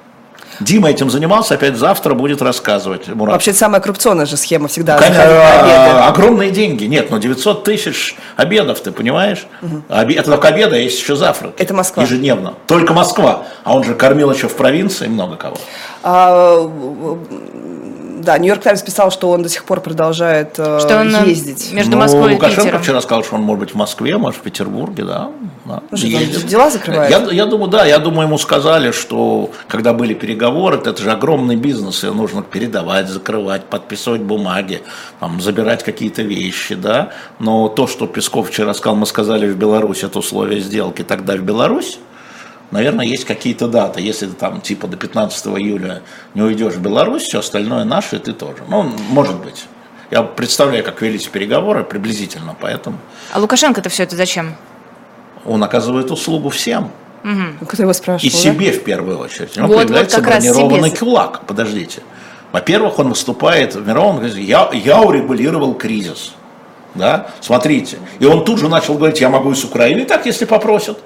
Дима 0.61 0.91
этим 0.91 1.11
занимался, 1.11 1.55
опять 1.55 1.77
завтра 1.77 2.15
будет 2.15 2.41
рассказывать. 2.43 3.09
Мурат. 3.09 3.35
Вообще 3.35 3.51
это 3.51 3.59
самая 3.61 3.81
коррупционная 3.81 4.27
же 4.27 4.37
схема 4.37 4.69
всегда. 4.69 4.99
Конечно, 4.99 5.23
обеды. 5.23 5.99
огромные 6.01 6.51
деньги. 6.51 6.85
Нет, 6.85 7.11
ну 7.11 7.19
900 7.19 7.65
тысяч 7.65 8.17
обедов, 8.37 8.81
ты 8.81 8.93
понимаешь? 8.93 9.47
Обе- 9.89 10.15
Это 10.15 10.31
только 10.33 10.49
обеды, 10.49 10.77
а 10.77 10.79
есть 10.79 10.99
еще 11.01 11.17
завтрак. 11.17 11.53
Это 11.59 11.75
Москва. 11.75 12.03
Ежедневно. 12.03 12.55
Только 12.67 12.93
Москва. 12.93 13.45
А 13.65 13.75
он 13.75 13.85
же 13.85 13.95
кормил 13.95 14.31
еще 14.33 14.49
в 14.49 14.57
провинции 14.57 15.07
много 15.07 15.37
кого. 15.37 15.57
А, 16.03 16.69
да, 18.19 18.39
Нью-Йорк 18.39 18.63
Таймс 18.63 18.83
писал, 18.83 19.11
что 19.11 19.31
он 19.31 19.43
до 19.43 19.49
сих 19.49 19.65
пор 19.65 19.81
продолжает 19.81 20.55
э, 20.59 20.81
Что 20.81 21.01
он 21.01 21.15
э, 21.15 21.29
ездить. 21.29 21.73
между 21.73 21.93
Ну, 21.93 21.99
Москвой 21.99 22.31
и 22.33 22.35
Лукашенко 22.35 22.63
Питером. 22.63 22.83
вчера 22.83 23.01
сказал, 23.01 23.23
что 23.25 23.37
он 23.37 23.43
может 23.43 23.61
быть 23.61 23.71
в 23.73 23.77
Москве, 23.77 24.17
может 24.19 24.41
в 24.41 24.43
Петербурге, 24.43 25.05
да. 25.05 25.29
Да, 25.67 25.83
Ну 25.91 25.97
что, 25.97 26.11
там 26.11 26.21
ездит. 26.21 26.47
дела 26.47 26.71
закрывает? 26.71 27.11
Я, 27.11 27.19
я 27.33 27.47
думаю, 27.47 27.69
да, 27.71 27.85
я 27.85 27.99
думаю, 27.99 28.27
ему 28.27 28.39
сказали, 28.39 28.91
что 28.93 29.51
когда 29.69 29.93
были 29.93 30.15
переговоры, 30.15 30.79
это 30.79 30.97
же 31.03 31.11
огромный 31.11 31.57
бизнес, 31.57 32.05
и 32.05 32.07
нужно 32.09 32.43
передавать, 32.43 33.09
закрывать, 33.09 33.65
подписывать 33.67 34.23
бумаги, 34.23 34.83
там, 35.21 35.41
забирать 35.41 35.83
какие-то 35.85 36.23
вещи, 36.23 36.75
да. 36.75 37.11
Но 37.39 37.69
то, 37.69 37.87
что 37.87 38.07
Песков 38.07 38.51
вчера 38.51 38.73
сказал, 38.75 38.97
мы 38.97 39.07
сказали 39.07 39.49
в 39.49 39.57
Беларусь, 39.57 40.05
это 40.05 40.19
условие 40.19 40.61
сделки, 40.61 41.03
тогда 41.03 41.35
в 41.37 41.43
Беларусь, 41.43 41.99
наверное, 42.71 43.07
есть 43.07 43.25
какие-то 43.25 43.69
даты. 43.69 44.01
Если 44.01 44.27
ты 44.27 44.35
там 44.35 44.61
типа 44.61 44.87
до 44.89 44.97
15 44.97 45.47
июля 45.59 46.03
не 46.35 46.43
уйдешь 46.43 46.75
в 46.75 46.81
Беларусь, 46.81 47.23
все 47.23 47.39
остальное 47.41 47.85
наше, 47.85 48.19
ты 48.19 48.33
тоже. 48.33 48.59
Ну, 48.69 48.91
может 49.11 49.37
быть. 49.37 49.67
Я 50.11 50.23
представляю, 50.23 50.85
как 50.85 51.03
велись 51.03 51.27
переговоры 51.27 51.83
приблизительно, 51.83 52.55
поэтому 52.61 52.99
А 53.33 53.41
Лукашенко-то 53.41 53.89
все 53.89 54.05
это 54.05 54.15
зачем? 54.15 54.55
Он 55.47 55.63
оказывает 55.63 56.11
услугу 56.11 56.49
всем. 56.51 56.91
Кто 57.69 57.83
его 57.83 57.93
спрашивал, 57.93 58.29
И 58.29 58.31
да? 58.31 58.37
себе 58.39 58.71
в 58.73 58.85
первую 58.85 59.19
очередь. 59.19 59.57
У 59.57 59.61
него 59.61 59.69
Вот, 59.69 59.77
вот 59.79 59.87
появляется 59.89 60.21
раз 60.23 60.45
бронированный 60.45 60.91
себе. 60.91 60.99
кулак. 61.01 61.41
Подождите. 61.47 62.03
Во-первых, 62.53 62.99
он 63.01 63.09
выступает 63.09 63.75
в 63.75 63.87
мировом, 63.87 64.17
говорит, 64.19 64.37
я, 64.37 64.71
я 64.73 65.01
урегулировал 65.03 65.75
кризис. 65.75 66.33
Да? 66.95 67.27
Смотрите. 67.41 67.99
И 68.21 68.25
он 68.25 68.45
тут 68.45 68.59
же 68.61 68.69
начал 68.69 68.95
говорить, 68.95 69.21
я 69.21 69.29
могу 69.29 69.51
и 69.51 69.55
с 69.55 69.65
Украины 69.65 70.05
так, 70.05 70.25
если 70.25 70.45
попросят. 70.45 70.99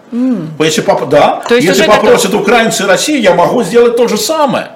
Если 0.59 0.82
поп- 0.82 1.09
Да, 1.09 1.43
То 1.49 1.55
есть 1.57 1.66
если 1.66 1.84
попросят 1.86 2.34
украинцы 2.34 2.82
и 2.84 2.86
Россия, 2.86 3.18
я 3.18 3.34
могу 3.34 3.62
сделать 3.62 3.97
то 3.97 4.07
же 4.07 4.16
самое. 4.18 4.72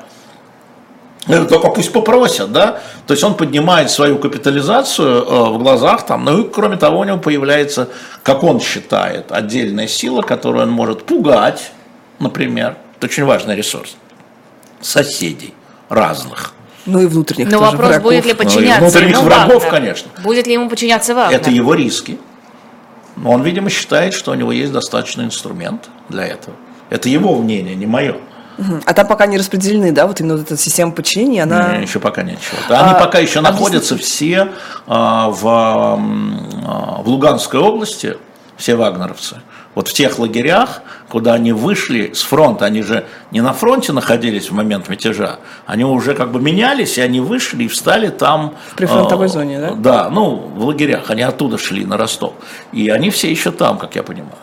Только 1.26 1.70
пусть 1.70 1.92
попросят, 1.92 2.52
да? 2.52 2.80
То 3.06 3.14
есть 3.14 3.24
он 3.24 3.34
поднимает 3.34 3.90
свою 3.90 4.18
капитализацию 4.18 5.22
э, 5.24 5.44
в 5.50 5.58
глазах 5.58 6.04
там, 6.04 6.24
ну 6.24 6.42
и 6.42 6.48
кроме 6.50 6.76
того 6.76 7.00
у 7.00 7.04
него 7.04 7.18
появляется, 7.18 7.88
как 8.22 8.42
он 8.42 8.60
считает, 8.60 9.32
отдельная 9.32 9.86
сила, 9.88 10.20
которую 10.22 10.64
он 10.64 10.70
может 10.70 11.04
пугать, 11.04 11.72
например, 12.18 12.76
это 12.98 13.06
очень 13.06 13.24
важный 13.24 13.56
ресурс, 13.56 13.96
соседей 14.80 15.54
разных. 15.88 16.52
Ну 16.86 17.00
и 17.00 17.06
внутренних 17.06 17.46
Но 17.50 17.58
тоже 17.58 17.70
вопрос, 17.72 17.88
врагов. 17.88 18.02
будет 18.02 18.24
ли 18.26 18.32
Ну, 18.32 18.34
и 18.34 18.44
подчиняться 18.44 18.80
внутренних 18.82 19.16
ему 19.16 19.24
врагов, 19.24 19.62
Вагнер? 19.64 19.70
конечно. 19.70 20.10
Будет 20.22 20.46
ли 20.46 20.52
ему 20.52 20.68
подчиняться 20.68 21.14
Вагнер? 21.14 21.40
Это 21.40 21.50
его 21.50 21.72
риски. 21.74 22.18
Но 23.16 23.30
он, 23.30 23.42
видимо, 23.42 23.70
считает, 23.70 24.12
что 24.12 24.32
у 24.32 24.34
него 24.34 24.52
есть 24.52 24.72
достаточный 24.72 25.24
инструмент 25.24 25.88
для 26.10 26.26
этого. 26.26 26.56
Это 26.90 27.08
его 27.08 27.36
мнение, 27.36 27.74
не 27.74 27.86
мое. 27.86 28.16
А 28.84 28.94
там 28.94 29.06
пока 29.06 29.26
не 29.26 29.38
распределены, 29.38 29.92
да, 29.92 30.06
вот 30.06 30.20
именно 30.20 30.36
вот 30.36 30.46
эта 30.46 30.56
система 30.56 30.92
подчинения, 30.92 31.42
она... 31.42 31.76
Не, 31.76 31.82
еще 31.82 31.98
пока 31.98 32.22
ничего. 32.22 32.58
Они 32.68 32.92
А, 32.92 32.94
пока 32.94 33.18
еще 33.18 33.40
объясните. 33.40 33.52
находятся 33.52 33.96
все 33.98 34.48
а, 34.86 35.30
в, 35.30 35.46
а, 35.46 37.02
в 37.02 37.08
Луганской 37.08 37.60
области, 37.60 38.16
все 38.56 38.76
вагнеровцы. 38.76 39.40
Вот 39.74 39.88
в 39.88 39.92
тех 39.92 40.20
лагерях, 40.20 40.82
куда 41.08 41.34
они 41.34 41.52
вышли 41.52 42.12
с 42.12 42.22
фронта, 42.22 42.64
они 42.64 42.82
же 42.82 43.06
не 43.32 43.40
на 43.40 43.52
фронте 43.52 43.92
находились 43.92 44.50
в 44.50 44.54
момент 44.54 44.88
мятежа, 44.88 45.40
они 45.66 45.84
уже 45.84 46.14
как 46.14 46.30
бы 46.30 46.40
менялись, 46.40 46.96
и 46.98 47.00
они 47.00 47.20
вышли 47.20 47.64
и 47.64 47.68
встали 47.68 48.08
там. 48.08 48.54
В 48.72 48.76
прифронтовой 48.76 49.26
а, 49.26 49.28
зоне, 49.28 49.60
да? 49.60 49.70
Да, 49.74 50.10
ну, 50.10 50.36
в 50.54 50.64
лагерях, 50.64 51.10
они 51.10 51.22
оттуда 51.22 51.58
шли 51.58 51.84
на 51.84 51.96
Ростов. 51.96 52.34
И 52.72 52.88
они 52.88 53.10
все 53.10 53.28
еще 53.30 53.50
там, 53.50 53.78
как 53.78 53.96
я 53.96 54.04
понимаю. 54.04 54.36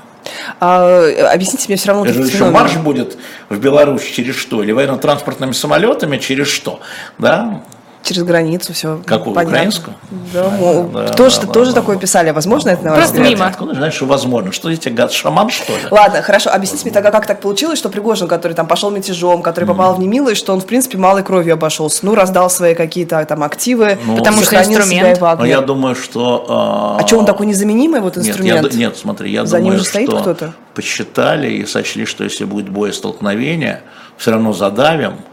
А, 0.60 1.32
объясните 1.34 1.66
мне 1.68 1.78
все 1.78 1.90
равно... 1.90 2.06
Это 2.06 2.20
еще 2.20 2.38
феномен. 2.38 2.54
марш 2.54 2.76
будет 2.78 3.18
в 3.50 3.58
Беларусь 3.60 4.04
через 4.04 4.36
что? 4.36 4.64
Или 4.64 4.72
военно-транспортными 4.72 5.54
самолетами 5.54 6.18
через 6.18 6.48
что? 6.48 6.80
Да? 7.18 7.64
Через 8.04 8.24
границу 8.24 8.74
все. 8.74 9.00
Какую, 9.06 9.32
украинскую? 9.40 9.96
Да, 10.34 10.50
мол, 10.50 10.86
да, 10.86 11.10
тоже, 11.10 11.42
да, 11.42 11.48
тоже 11.48 11.72
да, 11.72 11.82
такое 11.82 11.96
да. 11.98 12.02
писали. 12.02 12.32
Возможно, 12.32 12.70
это 12.70 12.84
на 12.84 12.94
Просто 12.96 13.14
взгляд? 13.14 13.30
мимо. 13.30 13.46
Откуда 13.46 13.76
знаешь, 13.76 13.94
что 13.94 14.06
возможно? 14.08 14.52
Что 14.52 14.72
эти 14.72 14.90
гад 14.90 15.12
шаман, 15.12 15.50
что 15.52 15.72
ли? 15.74 15.80
Ладно, 15.92 16.22
хорошо, 16.24 16.50
объясните 16.52 16.86
мне 16.86 16.94
тогда, 16.94 17.12
как 17.12 17.28
так 17.28 17.42
получилось, 17.42 17.78
что 17.78 17.90
Пригожин, 17.90 18.28
который 18.28 18.54
там 18.54 18.66
пошел 18.68 18.90
мятежом, 18.90 19.44
который 19.44 19.66
попал 19.66 19.94
в 19.96 20.00
немилость, 20.00 20.38
что 20.40 20.52
он, 20.54 20.62
в 20.62 20.66
принципе, 20.66 20.98
малой 20.98 21.22
кровью 21.24 21.54
обошелся. 21.54 22.00
Ну, 22.06 22.16
раздал 22.16 22.50
свои 22.50 22.74
какие-то 22.74 23.24
там 23.26 23.44
активы, 23.44 23.98
Ну, 24.06 24.18
Потому 24.18 24.42
что 24.42 24.56
инструмент. 24.58 25.20
Но 25.20 25.26
Вагнер. 25.28 25.46
я 25.48 25.62
думаю, 25.62 25.96
что... 25.96 26.98
А 27.00 27.06
что, 27.06 27.20
он 27.20 27.26
такой 27.26 27.46
незаменимый, 27.46 28.02
вот 28.02 28.16
Нет, 28.18 28.26
я 28.26 28.32
инструмент? 28.32 28.74
нет, 28.74 28.98
смотри, 28.98 29.32
я 29.32 29.46
За 29.46 29.58
ним 29.58 29.66
думаю, 29.66 29.80
же 29.80 29.86
стоит 29.86 30.10
что 30.10 30.20
кто-то? 30.22 30.54
посчитали 30.74 31.52
и 31.52 31.66
сочли, 31.66 32.06
что 32.06 32.24
если 32.24 32.46
будет 32.46 32.70
боестолкновение, 32.70 33.82
все 34.18 34.32
равно 34.32 34.54
задавим, 34.54 35.14
а, 35.14 35.31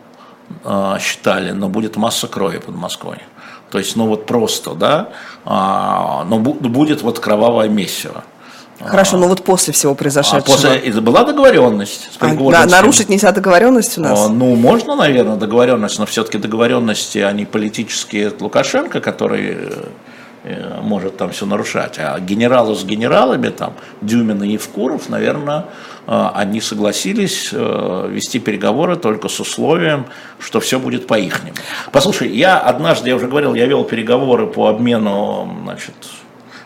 считали, 1.01 1.51
но 1.53 1.69
будет 1.69 1.97
масса 1.97 2.27
крови 2.29 2.59
под 2.59 2.75
Москвой. 2.75 3.19
То 3.71 3.79
есть, 3.79 3.97
ну 3.97 4.07
вот 4.07 4.27
просто, 4.27 4.75
да, 4.75 5.09
а, 5.45 6.25
но 6.25 6.39
бу- 6.39 6.59
будет 6.59 7.03
вот 7.03 7.19
кровавое 7.19 7.69
месиво. 7.69 8.25
Хорошо, 8.81 9.17
но 9.19 9.27
вот 9.27 9.43
после 9.43 9.73
всего 9.73 9.93
А 9.93 9.95
произошедшего. 9.97 10.41
после, 10.41 10.77
это 10.77 11.01
была 11.01 11.25
договоренность 11.25 12.13
с 12.13 12.17
А, 12.23 12.65
нарушить 12.67 13.09
нельзя 13.09 13.33
договоренность 13.33 13.99
у 13.99 14.03
нас? 14.03 14.27
А, 14.27 14.29
Ну, 14.29 14.55
можно, 14.55 14.95
наверное, 14.95 15.37
договоренность, 15.37 15.99
но 15.99 16.07
все-таки 16.07 16.39
договоренности, 16.39 17.19
они 17.19 17.45
политические 17.45 18.29
от 18.29 18.41
Лукашенко, 18.41 19.01
который 19.01 19.59
э, 20.45 20.81
может 20.81 21.17
там 21.17 21.31
все 21.31 21.45
нарушать. 21.45 21.99
А 21.99 22.19
генералы 22.21 22.77
с 22.77 22.85
генералами, 22.85 23.49
там, 23.49 23.73
Дюмин 24.01 24.43
и 24.45 24.51
Евкуров, 24.53 25.09
наверное, 25.09 25.65
они 26.35 26.63
согласились 26.63 27.51
э, 27.53 28.09
вести 28.11 28.39
переговоры 28.39 28.97
только 28.97 29.29
с 29.29 29.41
условием, 29.41 30.07
что 30.39 30.59
все 30.59 30.79
будет 30.79 31.07
по-ихнему. 31.07 31.57
Послушай, 31.93 32.31
я 32.31 32.59
однажды, 32.59 33.11
я 33.11 33.17
уже 33.17 33.29
говорил, 33.29 33.55
я 33.55 33.67
вел 33.67 33.85
переговоры 33.85 34.47
по 34.47 34.69
обмену, 34.69 35.55
значит, 35.65 35.95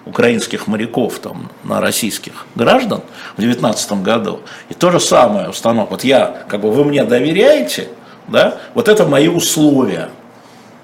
украинских 0.07 0.69
моряков 0.69 1.19
там, 1.19 1.51
на 1.65 1.81
российских 1.81 2.47
граждан 2.55 3.01
в 3.35 3.41
2019 3.41 3.93
году. 4.05 4.41
И 4.69 4.75
то 4.75 4.93
же 4.93 5.01
самое 5.01 5.49
установка. 5.49 5.91
Вот 5.91 6.05
я, 6.05 6.45
как 6.47 6.61
бы 6.61 6.71
вы 6.71 6.85
мне 6.85 7.03
доверяете, 7.03 7.89
да, 8.29 8.59
вот 8.75 8.87
это 8.87 9.07
мои 9.07 9.27
условия. 9.27 10.11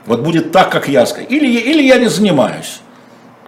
Вот 0.06 0.20
будет 0.22 0.50
так, 0.50 0.72
как 0.72 0.88
я 0.88 1.06
скажу. 1.06 1.26
Или, 1.28 1.46
или 1.46 1.82
я 1.84 1.98
не 1.98 2.08
занимаюсь. 2.08 2.80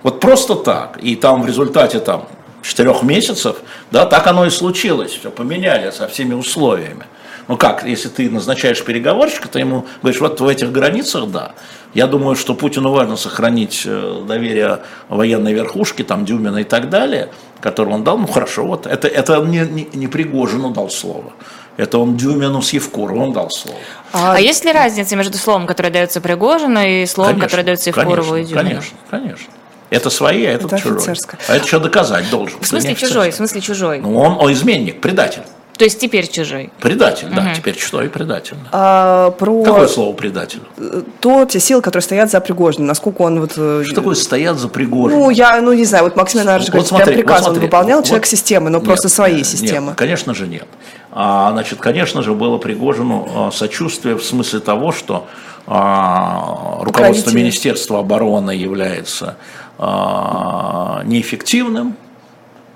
Вот 0.05 0.21
просто 0.21 0.55
так. 0.55 0.99
И 1.03 1.17
там 1.17 1.43
в 1.43 1.47
результате 1.47 1.99
там 1.99 2.29
четырех 2.63 3.03
месяцев, 3.03 3.57
да, 3.91 4.07
так 4.07 4.27
оно 4.27 4.47
и 4.47 4.51
случилось. 4.51 5.13
Все 5.13 5.31
поменяли 5.31 5.91
со 5.91 6.09
всеми 6.09 6.35
условиями. 6.35 7.07
Ну 7.49 7.57
как, 7.57 7.85
если 7.85 8.09
ты 8.09 8.31
назначаешь 8.31 8.83
переговорщика, 8.85 9.49
ты 9.49 9.59
ему 9.59 9.87
говоришь, 10.03 10.21
вот 10.21 10.41
в 10.41 10.47
этих 10.47 10.71
границах, 10.71 11.29
да. 11.31 11.53
Я 11.95 12.07
думаю, 12.07 12.37
что 12.37 12.55
Путину 12.55 12.93
важно 12.93 13.17
сохранить 13.17 13.83
э, 13.85 14.23
доверие 14.25 14.81
военной 15.09 15.53
верхушки, 15.53 16.03
там 16.03 16.25
Дюмина 16.25 16.59
и 16.59 16.65
так 16.65 16.89
далее, 16.89 17.31
которое 17.61 17.97
он 17.97 18.05
дал. 18.05 18.19
Ну 18.19 18.29
хорошо, 18.29 18.65
вот 18.65 18.87
это, 18.87 19.09
это 19.09 19.41
он 19.41 19.51
не, 19.51 19.61
не, 19.61 19.89
не 19.93 20.07
Пригожину 20.07 20.71
дал 20.71 20.91
слово. 20.91 21.33
Это 21.77 21.99
он 21.99 22.17
Дюмину 22.17 22.63
с 22.63 22.73
Евкуровым 22.73 23.33
дал 23.33 23.51
слово. 23.51 23.79
А, 24.13 24.39
есть 24.39 24.65
ли 24.65 24.71
разница 24.71 25.17
между 25.17 25.37
словом, 25.37 25.67
которое 25.67 25.91
дается 25.91 26.21
Пригожину, 26.21 26.81
и 26.81 27.07
словом, 27.07 27.41
которое 27.41 27.65
дается 27.65 27.91
Евкурову 27.91 28.37
и 28.37 28.45
конечно, 28.45 28.55
Дюмину? 28.55 28.69
конечно, 28.69 28.99
конечно. 29.11 29.53
Это 29.91 30.09
свои, 30.11 30.45
а 30.47 30.53
этот 30.53 30.73
Это 30.73 30.83
чужой. 30.83 30.97
офицерское. 30.99 31.39
А 31.49 31.57
это 31.57 31.67
что 31.67 31.81
доказать 31.81 32.31
должен. 32.31 32.59
В 32.61 32.67
смысле 32.67 32.95
чужой, 32.95 33.31
в 33.31 33.35
смысле 33.35 33.61
чужой. 33.61 33.99
Ну, 33.99 34.17
он, 34.19 34.37
он 34.41 34.53
изменник, 34.53 35.01
предатель. 35.01 35.43
То 35.77 35.85
есть 35.85 35.99
теперь 35.99 36.29
чужой. 36.29 36.71
Предатель, 36.79 37.29
да, 37.35 37.55
теперь 37.57 37.75
что 37.79 38.03
и 38.03 38.09
предатель. 38.09 38.55
да. 38.65 38.69
А, 38.71 39.31
про 39.31 39.63
Какое 39.65 39.89
слово 39.89 40.13
предатель? 40.15 40.61
э, 40.77 41.03
то, 41.21 41.47
те 41.47 41.59
силы, 41.59 41.81
которые 41.81 42.03
стоят 42.03 42.31
за 42.31 42.41
Пригожиным, 42.43 42.87
насколько 42.87 43.23
он 43.23 43.41
вот... 43.41 43.53
э, 43.57 43.83
Что 43.87 43.95
такое 43.95 44.15
стоят 44.15 44.59
за 44.59 44.69
Пригожиным? 44.69 45.21
Ну, 45.23 45.31
я, 45.31 45.59
ну, 45.63 45.73
не 45.73 45.87
знаю, 45.87 46.05
вот 46.05 46.17
Максим 46.17 46.43
Иванович 46.43 46.65
Вот 46.67 46.71
говорит, 46.73 46.89
смотри, 46.89 47.07
прям 47.15 47.17
приказ 47.25 47.47
вот 47.47 47.57
он 47.57 47.61
выполнял, 47.61 47.99
вот- 48.01 48.07
человек 48.07 48.27
системы, 48.27 48.69
но 48.69 48.77
Нет, 48.77 48.87
просто 48.87 49.09
своей 49.09 49.39
нет, 49.39 49.47
системы. 49.47 49.95
конечно 49.95 50.35
же 50.35 50.47
нет. 50.49 50.67
А, 51.13 51.51
значит, 51.53 51.79
конечно 51.81 52.23
же, 52.23 52.35
было 52.35 52.59
Пригожину 52.59 53.29
а, 53.35 53.51
сочувствие 53.51 54.17
в 54.17 54.23
смысле 54.23 54.61
того, 54.61 54.93
что 54.93 55.29
а, 55.67 56.79
руководство. 56.83 57.31
Министерства 57.31 58.01
обороны 58.01 58.51
является 58.51 59.37
неэффективным, 59.81 61.97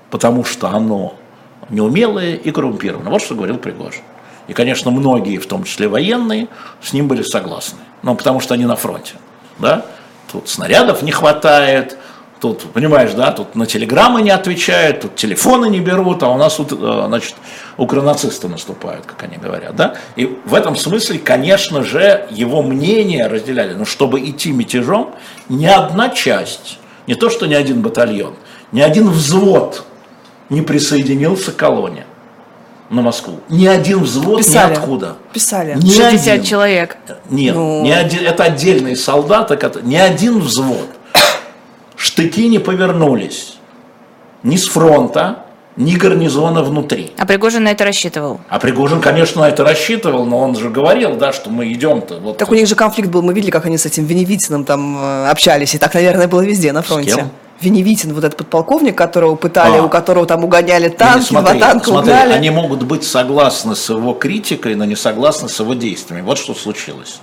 потому 0.09 0.43
что 0.43 0.69
оно 0.69 1.15
неумелое 1.69 2.35
и 2.35 2.51
коррумпированное. 2.51 3.11
Вот 3.11 3.21
что 3.21 3.35
говорил 3.35 3.57
Пригожин. 3.57 4.01
И, 4.47 4.53
конечно, 4.53 4.91
многие, 4.91 5.37
в 5.37 5.47
том 5.47 5.63
числе 5.63 5.87
военные, 5.87 6.47
с 6.81 6.93
ним 6.93 7.07
были 7.07 7.23
согласны. 7.23 7.79
Ну, 8.03 8.15
потому 8.15 8.39
что 8.39 8.53
они 8.53 8.65
на 8.65 8.75
фронте. 8.75 9.13
Да? 9.59 9.85
Тут 10.31 10.49
снарядов 10.49 11.01
не 11.01 11.11
хватает, 11.11 11.97
тут, 12.39 12.61
понимаешь, 12.73 13.13
да, 13.13 13.31
тут 13.31 13.55
на 13.55 13.65
телеграммы 13.65 14.21
не 14.21 14.29
отвечают, 14.29 15.01
тут 15.01 15.15
телефоны 15.15 15.67
не 15.67 15.79
берут, 15.79 16.21
а 16.21 16.29
у 16.29 16.37
нас 16.37 16.59
э, 16.59 17.03
значит, 17.07 17.35
укронацисты 17.77 18.47
наступают, 18.47 19.05
как 19.05 19.23
они 19.23 19.37
говорят, 19.37 19.75
да. 19.75 19.95
И 20.15 20.37
в 20.45 20.53
этом 20.53 20.75
смысле, 20.75 21.19
конечно 21.19 21.83
же, 21.83 22.27
его 22.29 22.61
мнение 22.61 23.27
разделяли. 23.27 23.73
Но 23.73 23.85
чтобы 23.85 24.19
идти 24.19 24.51
мятежом, 24.51 25.15
ни 25.49 25.65
одна 25.65 26.09
часть, 26.09 26.79
не 27.07 27.15
то 27.15 27.29
что 27.29 27.45
ни 27.45 27.53
один 27.53 27.81
батальон, 27.81 28.33
ни 28.71 28.81
один 28.81 29.09
взвод 29.09 29.83
не 30.49 30.61
присоединился 30.61 31.51
к 31.51 31.55
колонне 31.55 32.05
на 32.89 33.01
Москву. 33.01 33.39
Ни 33.49 33.65
один 33.65 34.03
взвод 34.03 34.37
Писали. 34.39 34.73
ниоткуда. 34.75 35.15
Писали. 35.33 35.73
Ни 35.75 35.89
60 35.91 36.27
один. 36.33 36.43
человек. 36.45 36.97
Нет, 37.29 37.55
Ну. 37.55 37.81
ни 37.83 37.89
один- 37.91 38.25
это 38.25 38.43
отдельные 38.43 38.95
солдаты, 38.95 39.57
ни 39.83 39.95
один 39.95 40.39
взвод. 40.39 40.87
Штыки 41.95 42.47
не 42.47 42.59
повернулись 42.59 43.57
ни 44.43 44.57
с 44.57 44.67
фронта, 44.67 45.44
ни 45.77 45.95
гарнизона 45.95 46.63
внутри. 46.63 47.11
А 47.17 47.25
Пригожин 47.25 47.63
на 47.63 47.71
это 47.71 47.83
рассчитывал. 47.83 48.39
А 48.49 48.59
Пригожин, 48.59 49.01
конечно, 49.01 49.41
на 49.41 49.49
это 49.49 49.63
рассчитывал, 49.63 50.25
но 50.25 50.39
он 50.39 50.55
же 50.55 50.69
говорил, 50.69 51.15
да, 51.17 51.33
что 51.33 51.49
мы 51.49 51.71
идем-то. 51.71 52.19
Вот 52.19 52.37
Так 52.37 52.49
у 52.51 52.55
них 52.55 52.67
же 52.67 52.75
конфликт 52.75 53.09
был, 53.09 53.21
мы 53.21 53.33
видели, 53.33 53.51
как 53.51 53.65
они 53.65 53.77
с 53.77 53.85
этим 53.85 54.05
Веневицыным 54.05 54.63
там 54.63 54.97
э, 54.97 55.29
общались, 55.29 55.75
и 55.75 55.77
так, 55.77 55.93
наверное, 55.93 56.27
было 56.27 56.41
везде 56.41 56.71
на 56.71 56.81
с 56.81 56.85
фронте. 56.85 57.15
кем? 57.15 57.29
Веневитин, 57.61 58.13
вот 58.13 58.23
этот 58.23 58.37
подполковник, 58.37 58.97
которого 58.97 59.35
пытали, 59.35 59.77
А. 59.77 59.83
у 59.83 59.89
которого 59.89 60.25
там 60.25 60.43
угоняли 60.43 60.89
танки, 60.89 61.25
смотри, 61.25 61.57
два 61.59 61.67
танка 61.69 61.85
смотри, 61.85 62.11
угнали. 62.11 62.33
Они 62.33 62.49
могут 62.49 62.83
быть 62.83 63.03
согласны 63.05 63.75
с 63.75 63.89
его 63.89 64.13
критикой, 64.13 64.75
но 64.75 64.83
не 64.85 64.95
согласны 64.97 65.47
с 65.47 65.59
его 65.59 65.73
действиями. 65.73 66.21
Вот 66.21 66.37
что 66.37 66.53
случилось. 66.53 67.19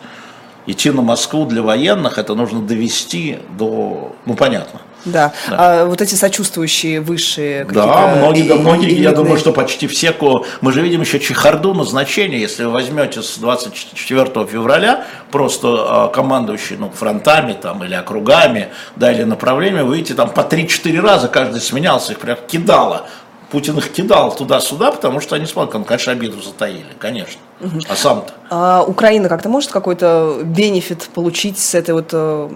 Идти 0.67 0.91
на 0.91 1.03
Москву 1.03 1.45
для 1.45 1.61
военных, 1.61 2.19
это 2.19 2.35
нужно 2.35 2.63
довести 2.63 3.41
до... 3.59 4.13
Ну, 4.25 4.35
понятно. 4.35 4.81
Да. 5.05 5.33
Да. 5.49 5.57
А 5.59 5.85
вот 5.87 6.01
эти 6.01 6.15
сочувствующие 6.15 7.01
высшие 7.01 7.65
Да, 7.65 8.15
многие, 8.17 8.43
да, 8.49 8.55
многие, 8.57 8.91
я 8.91 8.95
элитные. 9.11 9.15
думаю, 9.17 9.39
что 9.39 9.53
почти 9.53 9.87
все, 9.87 10.13
ко- 10.13 10.45
мы 10.61 10.73
же 10.73 10.81
видим 10.83 11.01
еще 11.01 11.19
чехарду 11.21 11.75
назначения, 11.75 12.39
если 12.39 12.65
вы 12.65 12.71
возьмете 12.73 13.23
с 13.23 13.39
24 13.39 14.47
февраля 14.47 15.05
просто 15.31 15.69
а, 16.05 16.09
командующий 16.09 16.77
ну, 16.77 16.91
фронтами 16.91 17.55
там, 17.55 17.83
или 17.85 17.95
округами, 17.95 18.69
да, 18.97 19.11
или 19.13 19.23
направлениями, 19.25 19.83
вы 19.83 19.97
видите, 19.97 20.15
там 20.15 20.31
по 20.31 20.41
3-4 20.41 21.01
раза 21.01 21.29
каждый 21.29 21.61
сменялся, 21.61 22.13
их 22.13 22.19
прям 22.19 22.37
кидало. 22.49 23.07
Путин 23.53 23.77
их 23.77 23.93
кидал 23.93 24.35
туда-сюда, 24.35 24.93
потому 24.93 25.21
что 25.21 25.37
они 25.37 25.45
смотрят, 25.45 25.75
он, 25.75 25.85
конечно, 25.85 26.11
обиду 26.13 26.41
затаили, 26.41 26.87
конечно. 26.99 27.41
А 27.89 27.95
сам-то? 27.95 28.33
А 28.49 28.83
Украина 28.83 29.29
как-то 29.29 29.51
может 29.51 29.71
какой-то 29.71 30.41
бенефит 30.43 31.11
получить 31.15 31.59
с 31.59 31.75
этой 31.75 31.91
вот 31.91 32.09
э, 32.13 32.49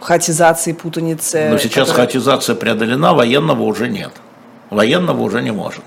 хаотизации, 0.00 0.72
путаницы? 0.72 1.48
Но 1.50 1.58
сейчас 1.58 1.88
которая- 1.88 2.06
хаотизация 2.06 2.54
преодолена, 2.54 3.12
военного 3.12 3.64
уже 3.64 3.88
нет. 3.88 4.12
Военного 4.70 5.20
уже 5.20 5.42
не 5.42 5.50
может. 5.50 5.82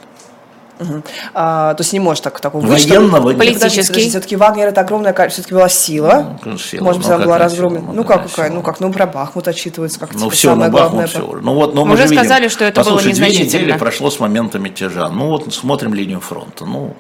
А, 1.34 1.74
то 1.74 1.82
есть 1.82 1.92
не 1.92 2.00
может 2.00 2.24
так 2.24 2.40
такого 2.40 2.66
Военного 2.66 3.30
нет. 3.30 3.38
Политический. 3.38 4.10
Все-таки 4.10 4.36
Вагнер 4.36 4.68
это 4.68 4.82
огромная, 4.82 5.14
все-таки 5.30 5.54
была 5.54 5.68
сила. 5.70 6.40
Ну, 6.44 6.58
сила, 6.58 6.84
Может 6.84 7.02
быть, 7.02 7.10
ну, 7.10 7.16
она 7.16 7.26
была 7.26 7.38
разгромлена. 7.38 7.92
Ну 7.92 8.04
какая 8.04 8.24
как, 8.24 8.30
какая? 8.30 8.50
Ну 8.50 8.62
как, 8.62 8.80
ну 8.80 8.92
про 8.92 9.06
Бахмут 9.06 9.48
отчитывается 9.48 10.00
как 10.00 10.14
Ну 10.14 10.20
типа, 10.20 10.32
все, 10.32 10.56
ну. 10.56 10.70
Бахмут 10.70 11.10
все. 11.10 11.40
Ну 11.42 11.54
вот, 11.54 11.76
ну, 11.76 11.86
Мы 11.86 11.96
уже 11.96 12.08
сказали, 12.08 12.48
что 12.48 12.64
это 12.64 12.82
было 12.82 12.96
Послушай, 12.96 13.14
две 13.14 13.26
незначительно. 13.28 13.62
недели 13.64 13.78
прошло 13.78 14.10
с 14.10 14.20
момента 14.20 14.60
мятежа. 14.60 15.10
Ну 15.10 15.28
вот 15.28 15.54
смотрим 15.54 15.94
линию 15.94 16.22
фронта. 16.22 16.66
Ну, 16.66 16.96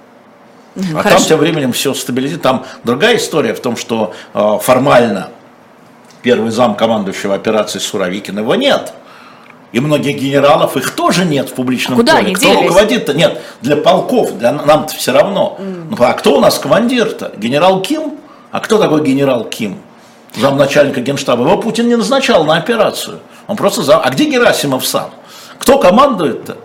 а 0.76 1.02
Хорошо. 1.02 1.18
там 1.18 1.28
тем 1.28 1.40
временем 1.40 1.72
все 1.72 1.94
стабилизируется. 1.94 2.44
Там 2.44 2.66
другая 2.84 3.18
история 3.18 3.54
в 3.54 3.62
том, 3.62 3.76
что 3.78 4.14
э, 4.34 4.58
формально 4.62 5.30
первый 6.22 6.52
зам 6.52 6.76
командующего 6.76 7.36
операции 7.36 7.80
Суровикин 7.80 8.40
его 8.40 8.56
нет. 8.56 8.94
И 9.72 9.80
многих 9.80 10.18
генералов, 10.20 10.78
их 10.78 10.92
тоже 10.96 11.26
нет 11.26 11.50
в 11.50 11.54
публичном 11.54 11.98
Куда 11.98 12.14
поле. 12.14 12.26
они 12.26 12.36
Кто 12.36 12.46
делись? 12.46 12.62
руководит-то? 12.62 13.14
Нет, 13.14 13.40
для 13.62 13.76
полков, 13.76 14.38
для 14.38 14.52
нам-то 14.52 14.96
все 14.96 15.12
равно. 15.12 15.60
Ну, 15.60 15.96
а 16.00 16.14
кто 16.14 16.38
у 16.38 16.40
нас 16.40 16.58
командир-то? 16.58 17.34
Генерал 17.38 17.82
Ким? 17.82 18.18
А 18.52 18.60
кто 18.62 18.80
такой 18.80 19.04
генерал 19.04 19.44
Ким? 19.46 19.78
Замначальника 20.36 21.02
генштаба. 21.02 21.44
Его 21.44 21.58
Путин 21.58 21.88
не 21.88 21.96
назначал 21.96 22.46
на 22.46 22.58
операцию. 22.58 23.20
Он 23.48 23.56
просто 23.56 23.84
зам... 23.84 24.02
А 24.04 24.10
где 24.10 24.26
Герасимов 24.30 24.86
сам? 24.86 25.10
Кто 25.60 25.78
командует-то? 25.78 26.58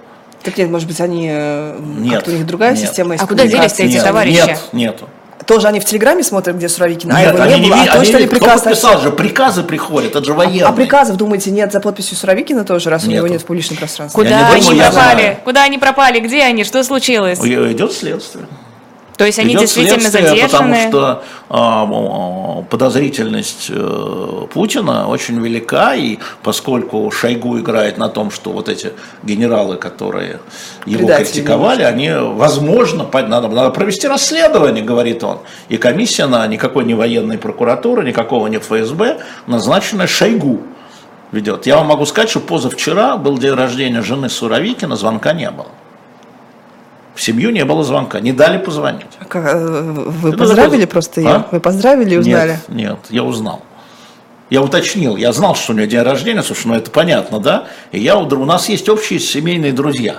Так 0.42 0.58
нет, 0.58 0.68
может 0.68 0.86
быть, 0.86 1.00
они 1.00 1.28
э, 1.30 1.78
Нет, 1.98 2.16
как-то 2.16 2.30
у 2.30 2.34
них 2.34 2.46
другая 2.46 2.72
нет. 2.72 2.80
система 2.80 3.16
А 3.18 3.26
куда 3.26 3.46
делись-то 3.46 3.82
эти 3.82 3.94
Нет, 3.94 4.04
товарищи? 4.04 4.36
Нет, 4.46 4.60
нету. 4.72 5.08
Тоже 5.46 5.68
они 5.68 5.80
в 5.80 5.84
Телеграме 5.84 6.22
смотрят, 6.22 6.56
где 6.56 6.68
Суровикин, 6.68 7.12
а 7.12 7.20
Нет, 7.20 7.34
его 7.34 7.42
они 7.42 7.54
не 7.54 7.60
не 7.60 7.68
было, 7.68 7.76
видят, 7.76 7.88
а 7.88 7.92
то, 7.92 7.98
они 7.98 8.08
что 8.08 8.18
ли 8.18 8.24
видят, 8.24 8.38
кто 8.40 8.50
подписал 8.58 9.00
же, 9.00 9.10
приказы 9.10 9.62
приходят, 9.62 10.14
это 10.16 10.24
же 10.24 10.32
военные. 10.32 10.64
А 10.64 10.72
приказов, 10.72 11.16
думаете, 11.16 11.50
нет 11.50 11.72
за 11.72 11.80
подписью 11.80 12.16
Суровикина 12.16 12.64
тоже, 12.64 12.88
раз 12.88 13.04
у 13.04 13.10
него 13.10 13.22
Нету. 13.22 13.32
нет 13.32 13.42
в 13.42 13.44
публичном 13.44 13.76
пространстве? 13.76 14.22
Куда 14.22 14.30
не 14.30 14.44
думаю, 14.44 14.68
они 14.70 14.78
я 14.78 14.90
пропали? 14.90 15.20
знаю. 15.20 15.36
Куда 15.44 15.62
они 15.64 15.78
пропали? 15.78 16.20
Где 16.20 16.42
они? 16.42 16.64
Что 16.64 16.82
случилось? 16.82 17.38
Идет 17.40 17.92
следствие. 17.92 18.46
То 19.16 19.24
есть 19.24 19.38
они 19.38 19.50
Идет 19.50 19.62
действительно 19.62 20.10
следствие, 20.10 20.44
Потому 20.44 20.74
задержаны? 20.74 20.88
что 20.88 21.24
а, 21.48 22.62
подозрительность 22.68 23.66
э, 23.68 24.46
Путина 24.52 25.08
очень 25.08 25.40
велика, 25.40 25.94
и 25.94 26.18
поскольку 26.42 27.10
Шойгу 27.12 27.58
играет 27.60 27.96
на 27.96 28.08
том, 28.08 28.30
что 28.32 28.50
вот 28.50 28.68
эти 28.68 28.92
генералы, 29.22 29.76
которые 29.76 30.40
его 30.84 31.06
Предатели 31.06 31.26
критиковали, 31.26 31.82
они, 31.82 32.10
возможно, 32.12 33.06
надо, 33.12 33.48
надо 33.48 33.70
провести 33.70 34.08
расследование, 34.08 34.82
говорит 34.82 35.22
он. 35.22 35.38
И 35.68 35.76
комиссия 35.76 36.26
на 36.26 36.44
никакой 36.48 36.84
не 36.84 36.94
военной 36.94 37.38
прокуратуры, 37.38 38.04
никакого 38.04 38.48
не 38.48 38.58
ФСБ, 38.58 39.20
назначенная 39.46 40.08
Шойгу 40.08 40.60
ведет. 41.30 41.66
Я 41.66 41.76
вам 41.76 41.86
могу 41.86 42.04
сказать, 42.06 42.30
что 42.30 42.40
позавчера 42.40 43.16
был 43.16 43.38
день 43.38 43.54
рождения 43.54 44.02
жены 44.02 44.28
Суровикина, 44.28 44.96
звонка 44.96 45.32
не 45.32 45.50
было. 45.50 45.68
В 47.14 47.22
семью 47.22 47.50
не 47.50 47.64
было 47.64 47.84
звонка, 47.84 48.20
не 48.20 48.32
дали 48.32 48.58
позвонить. 48.58 49.06
А 49.20 49.24
как, 49.24 49.44
э, 49.54 49.80
Вы 49.82 50.30
Это 50.30 50.38
поздравили 50.38 50.80
такой- 50.80 50.86
просто 50.88 51.20
ее? 51.20 51.28
А? 51.28 51.48
Вы 51.52 51.60
поздравили 51.60 52.14
и 52.14 52.18
узнали? 52.18 52.58
Нет, 52.68 52.68
нет, 52.68 52.98
я 53.10 53.22
узнал. 53.22 53.62
Я 54.50 54.62
уточнил, 54.62 55.16
я 55.16 55.32
знал, 55.32 55.54
что 55.54 55.72
у 55.72 55.76
нее 55.76 55.86
день 55.86 56.02
рождения, 56.02 56.42
слушай, 56.42 56.66
ну 56.66 56.74
это 56.74 56.90
понятно, 56.90 57.40
да? 57.40 57.64
И 57.92 58.00
я, 58.00 58.16
у 58.16 58.26
у 58.26 58.44
нас 58.44 58.68
есть 58.68 58.88
общие 58.88 59.18
семейные 59.18 59.72
друзья, 59.72 60.16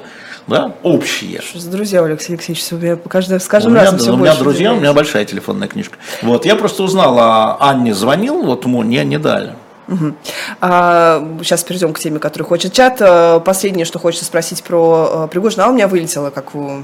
да, 0.47 0.73
общие. 0.83 1.41
Что 1.41 1.59
за 1.59 1.69
друзья, 1.69 2.01
у 2.01 2.05
Алексея 2.05 2.37
Алексеевича? 2.37 2.75
Вы 2.75 2.81
меня 2.81 2.95
каждый, 2.95 3.39
с 3.39 3.45
У 3.45 3.49
каждым 3.49 3.73
меня, 3.73 3.83
разом 3.83 3.99
все 3.99 4.13
у 4.13 4.17
меня 4.17 4.35
друзья, 4.35 4.73
у 4.73 4.77
меня 4.77 4.93
большая 4.93 5.25
телефонная 5.25 5.67
книжка. 5.67 5.97
Вот, 6.21 6.45
я 6.45 6.55
просто 6.55 6.83
узнал, 6.83 7.17
а 7.19 7.57
Анне 7.59 7.93
звонил, 7.93 8.41
вот 8.43 8.65
ему 8.65 8.83
не, 8.83 9.03
не 9.03 9.19
дали. 9.19 9.53
Мгм. 9.87 10.15
А, 10.61 11.23
сейчас 11.43 11.63
перейдем 11.63 11.93
к 11.93 11.99
теме, 11.99 12.19
которую 12.19 12.47
хочет 12.47 12.73
чат. 12.73 12.97
А, 13.01 13.39
Последнее, 13.39 13.85
что 13.85 13.99
хочется 13.99 14.25
спросить 14.25 14.63
про 14.63 15.25
э, 15.25 15.27
Пригожина, 15.31 15.65
а 15.65 15.69
у 15.69 15.73
меня 15.73 15.87
вылетело, 15.87 16.29
как 16.31 16.55
у 16.55 16.83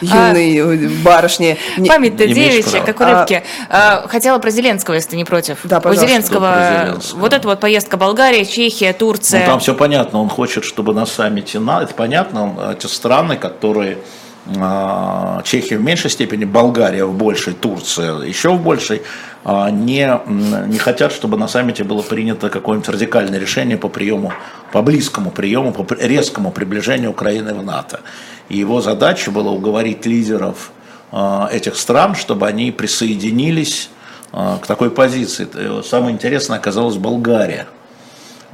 юной 0.00 0.56
э, 0.56 0.88
барышни. 1.02 1.56
Не- 1.78 1.88
Память-то 1.88 2.26
девичья, 2.26 2.80
как 2.84 3.00
у 3.00 3.04
рыбки. 3.04 3.42
А, 3.70 4.06
хотела 4.08 4.38
про 4.38 4.50
Зеленского, 4.50 4.94
если 4.94 5.10
ты 5.10 5.16
не 5.16 5.24
против. 5.24 5.58
Да, 5.64 5.78
У 5.78 5.80
пожалуйста. 5.80 6.06
Зеленского, 6.06 6.52
Что 6.52 6.54
про 6.76 6.84
Зеленского? 6.86 7.20
вот 7.20 7.32
эта 7.32 7.48
вот 7.48 7.60
поездка 7.60 7.96
Болгария, 7.96 8.44
Чехия, 8.44 8.88
Ну, 8.92 8.98
Турция. 8.98 9.46
там 9.46 9.60
все 9.60 9.74
понятно, 9.74 10.20
он 10.20 10.28
хочет, 10.28 10.64
чтобы 10.64 10.92
на 10.92 11.06
саммите, 11.06 11.58
на, 11.60 11.82
это 11.82 11.94
понятно, 11.94 12.42
он- 12.58 12.70
эти 12.72 12.86
страны, 12.86 13.36
которые 13.36 13.94
а, 13.94 13.98
Чехия 14.46 15.78
в 15.78 15.82
меньшей 15.82 16.10
степени, 16.10 16.44
Болгария 16.44 17.06
в 17.06 17.14
большей, 17.14 17.54
Турция 17.54 18.18
еще 18.20 18.50
в 18.50 18.62
большей, 18.62 19.00
а, 19.42 19.70
не, 19.70 20.20
не 20.68 20.78
хотят, 20.78 21.12
чтобы 21.12 21.38
на 21.38 21.48
саммите 21.48 21.82
было 21.82 22.02
принято 22.02 22.50
какое-нибудь 22.50 22.88
радикальное 22.90 23.38
решение 23.38 23.78
по 23.78 23.88
приему, 23.88 24.32
по 24.70 24.82
близкому 24.82 25.30
приему, 25.30 25.72
по 25.72 25.94
резкому 25.94 26.50
приближению 26.50 27.10
Украины 27.10 27.54
в 27.54 27.62
НАТО. 27.62 28.00
И 28.50 28.58
его 28.58 28.82
задача 28.82 29.30
была 29.30 29.50
уговорить 29.50 30.04
лидеров 30.04 30.72
а, 31.10 31.48
этих 31.50 31.76
стран, 31.76 32.14
чтобы 32.14 32.46
они 32.46 32.70
присоединились 32.70 33.88
а, 34.32 34.58
к 34.58 34.66
такой 34.66 34.90
позиции. 34.90 35.48
Э, 35.54 35.82
Самое 35.84 36.12
интересное 36.14 36.58
оказалось 36.58 36.96
Болгария. 36.96 37.66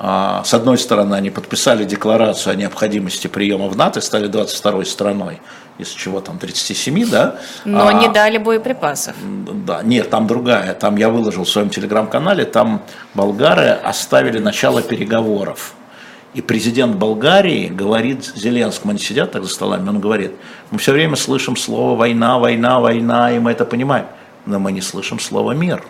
А, 0.02 0.42
С 0.44 0.54
одной 0.54 0.78
стороны, 0.78 1.14
они 1.14 1.28
подписали 1.28 1.84
декларацию 1.84 2.54
о 2.54 2.56
необходимости 2.56 3.26
приема 3.26 3.68
в 3.68 3.76
НАТО 3.76 3.98
и 3.98 4.02
стали 4.02 4.30
22-й 4.30 4.86
страной, 4.86 5.40
из 5.76 5.88
чего 5.88 6.22
там 6.22 6.38
37, 6.38 7.10
да? 7.10 7.36
Но 7.66 7.86
А, 7.86 7.92
не 7.92 8.08
дали 8.08 8.38
боеприпасов. 8.38 9.14
Да, 9.66 9.82
нет, 9.82 10.08
там 10.08 10.26
другая. 10.26 10.72
Там 10.72 10.96
я 10.96 11.10
выложил 11.10 11.44
в 11.44 11.48
своем 11.50 11.68
телеграм-канале, 11.68 12.46
там 12.46 12.80
болгары 13.12 13.78
оставили 13.84 14.38
начало 14.38 14.80
переговоров. 14.80 15.74
И 16.32 16.40
президент 16.40 16.96
Болгарии 16.96 17.68
говорит 17.68 18.24
Зеленскому, 18.24 18.92
они 18.92 19.00
сидят 19.00 19.32
так 19.32 19.44
за 19.44 19.50
столами, 19.50 19.86
он 19.88 20.00
говорит, 20.00 20.32
мы 20.70 20.78
все 20.78 20.92
время 20.92 21.16
слышим 21.16 21.56
слово 21.56 21.94
война, 21.94 22.38
война, 22.38 22.80
война, 22.80 23.32
и 23.32 23.38
мы 23.38 23.50
это 23.50 23.66
понимаем. 23.66 24.06
Но 24.46 24.58
мы 24.58 24.72
не 24.72 24.80
слышим 24.80 25.18
слово 25.18 25.52
мир. 25.52 25.82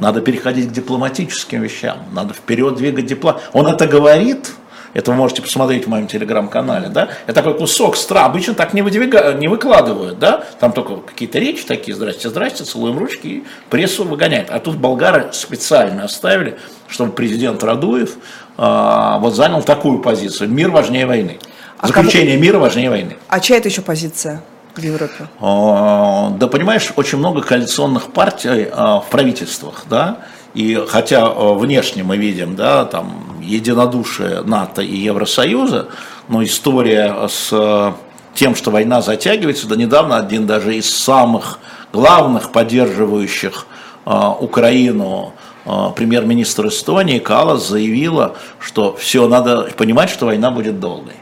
Надо 0.00 0.20
переходить 0.20 0.68
к 0.68 0.72
дипломатическим 0.72 1.62
вещам, 1.62 1.98
надо 2.12 2.34
вперед 2.34 2.76
двигать 2.76 3.06
дипломат. 3.06 3.42
Он 3.52 3.66
это 3.66 3.86
говорит, 3.86 4.52
это 4.96 5.10
вы 5.10 5.18
можете 5.18 5.42
посмотреть 5.42 5.84
в 5.84 5.88
моем 5.88 6.06
телеграм-канале, 6.06 6.88
да? 6.88 7.10
Это 7.26 7.34
такой 7.34 7.58
кусок 7.58 7.96
стра, 7.96 8.24
обычно 8.24 8.54
так 8.54 8.72
не, 8.72 8.80
выдвига, 8.80 9.34
не 9.34 9.46
выкладывают, 9.46 10.18
да? 10.18 10.44
Там 10.58 10.72
только 10.72 10.96
какие-то 10.96 11.38
речи 11.38 11.66
такие, 11.66 11.94
здрасте, 11.94 12.30
здрасте, 12.30 12.64
целуем 12.64 12.98
ручки, 12.98 13.26
и 13.26 13.44
прессу 13.68 14.04
выгоняют. 14.04 14.48
А 14.50 14.58
тут 14.58 14.76
болгары 14.76 15.28
специально 15.32 16.04
оставили, 16.04 16.56
чтобы 16.88 17.12
президент 17.12 17.62
Радуев 17.62 18.16
а, 18.56 19.18
вот 19.18 19.34
занял 19.34 19.62
такую 19.62 19.98
позицию. 19.98 20.48
Мир 20.48 20.70
важнее 20.70 21.04
войны. 21.04 21.40
А 21.76 21.88
Заключение 21.88 22.38
мира 22.38 22.58
важнее 22.58 22.88
войны. 22.88 23.18
А 23.28 23.38
чья 23.40 23.58
это 23.58 23.68
еще 23.68 23.82
позиция 23.82 24.42
в 24.76 24.82
Европе? 24.82 25.28
Да, 25.40 26.46
понимаешь, 26.48 26.92
очень 26.96 27.18
много 27.18 27.42
коалиционных 27.42 28.12
партий 28.12 28.68
а, 28.70 29.00
в 29.00 29.08
правительствах, 29.08 29.84
да, 29.88 30.18
и 30.54 30.82
хотя 30.88 31.26
а, 31.26 31.54
внешне 31.54 32.02
мы 32.02 32.16
видим, 32.16 32.56
да, 32.56 32.84
там 32.84 33.38
единодушие 33.42 34.42
НАТО 34.42 34.82
и 34.82 34.96
Евросоюза, 34.96 35.88
но 36.28 36.42
история 36.42 37.28
с 37.28 37.50
а, 37.52 37.94
тем, 38.34 38.54
что 38.54 38.70
война 38.70 39.02
затягивается, 39.02 39.66
да 39.66 39.76
недавно 39.76 40.18
один 40.18 40.46
даже 40.46 40.76
из 40.76 40.94
самых 40.94 41.58
главных 41.92 42.52
поддерживающих 42.52 43.66
Украину 44.04 45.32
премьер-министр 45.64 46.68
Эстонии 46.68 47.18
Калас 47.18 47.66
заявила, 47.66 48.36
что 48.60 48.94
все, 48.94 49.26
надо 49.26 49.62
понимать, 49.76 50.10
что 50.10 50.26
война 50.26 50.50
будет 50.50 50.78
долгой. 50.78 51.14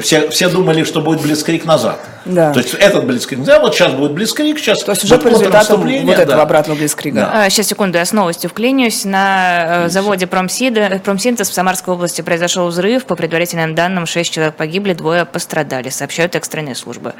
Все, 0.00 0.28
все 0.30 0.48
думали, 0.48 0.84
что 0.84 1.00
будет 1.00 1.22
Блицкрик 1.22 1.64
назад. 1.64 1.98
Да. 2.24 2.52
То 2.52 2.60
есть 2.60 2.74
этот 2.74 3.06
Блицкрик, 3.06 3.42
да, 3.44 3.60
вот 3.60 3.74
сейчас 3.74 3.92
будет 3.92 4.12
Блицкрик, 4.12 4.58
сейчас 4.58 4.82
То 4.82 4.92
есть 4.92 5.04
уже 5.04 5.18
по 5.18 5.28
результатам 5.28 5.80
вот 5.80 6.18
этого 6.18 6.42
обратного 6.42 6.76
Блицкрига. 6.76 7.20
Да. 7.20 7.44
А, 7.44 7.50
сейчас, 7.50 7.66
секунду, 7.66 7.98
я 7.98 8.04
с 8.04 8.12
новостью 8.12 8.50
вклинюсь. 8.50 9.04
На 9.04 9.84
э, 9.84 9.88
заводе 9.88 10.26
Промсида, 10.26 11.00
Промсинтез 11.04 11.48
в 11.50 11.54
Самарской 11.54 11.94
области 11.94 12.22
произошел 12.22 12.66
взрыв. 12.66 13.04
По 13.04 13.16
предварительным 13.16 13.74
данным, 13.74 14.06
6 14.06 14.32
человек 14.32 14.54
погибли, 14.56 14.92
двое 14.92 15.24
пострадали, 15.24 15.88
сообщают 15.88 16.34
экстренные 16.34 16.74
службы. 16.74 17.14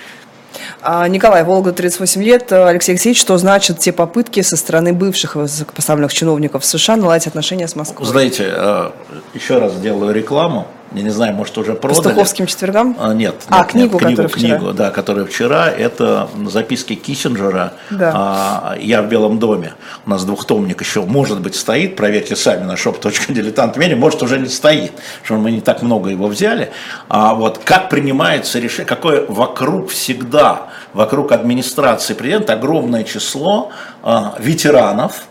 А, 0.82 1.06
Николай, 1.08 1.44
Волга, 1.44 1.72
38 1.72 2.22
лет. 2.22 2.52
Алексей 2.52 2.92
Алексеевич, 2.92 3.20
что 3.20 3.36
значит 3.38 3.78
те 3.78 3.92
попытки 3.92 4.40
со 4.40 4.56
стороны 4.56 4.92
бывших 4.92 5.36
высокопоставленных 5.36 6.12
чиновников 6.12 6.64
США 6.64 6.96
наладить 6.96 7.26
отношения 7.26 7.68
с 7.68 7.76
Москвой? 7.76 8.06
Знаете, 8.06 8.44
э, 8.48 8.90
еще 9.34 9.58
раз 9.58 9.76
делаю 9.76 10.14
рекламу 10.14 10.66
я 10.92 11.02
не 11.02 11.10
знаю, 11.10 11.34
может, 11.34 11.58
уже 11.58 11.74
продали. 11.74 12.02
Пастуховским 12.02 12.46
четвергам? 12.46 12.96
А, 12.98 13.12
нет. 13.12 13.34
А, 13.48 13.58
нет, 13.58 13.68
книгу, 13.68 13.98
нет, 14.00 14.10
которая 14.10 14.28
книгу, 14.28 14.56
вчера? 14.58 14.72
да, 14.72 14.90
которая 14.90 15.24
вчера, 15.24 15.68
это 15.68 16.28
записки 16.46 16.94
Киссинджера 16.94 17.72
да. 17.90 18.12
а, 18.14 18.76
«Я 18.78 19.02
в 19.02 19.08
Белом 19.08 19.38
доме». 19.38 19.74
У 20.06 20.10
нас 20.10 20.24
двухтомник 20.24 20.80
еще, 20.80 21.02
может 21.02 21.40
быть, 21.40 21.54
стоит, 21.54 21.96
проверьте 21.96 22.36
сами 22.36 22.64
на 22.64 22.74
shop.diletant.media, 22.74 23.96
может, 23.96 24.22
уже 24.22 24.38
не 24.38 24.48
стоит, 24.48 24.92
что 25.22 25.34
мы 25.34 25.50
не 25.50 25.60
так 25.60 25.82
много 25.82 26.10
его 26.10 26.28
взяли. 26.28 26.70
А 27.08 27.34
вот 27.34 27.60
как 27.64 27.88
принимается 27.90 28.58
решение, 28.58 28.86
какое 28.86 29.26
вокруг 29.26 29.90
всегда, 29.90 30.68
вокруг 30.92 31.32
администрации 31.32 32.14
президента 32.14 32.52
огромное 32.52 33.04
число 33.04 33.70
а, 34.02 34.36
ветеранов, 34.38 35.24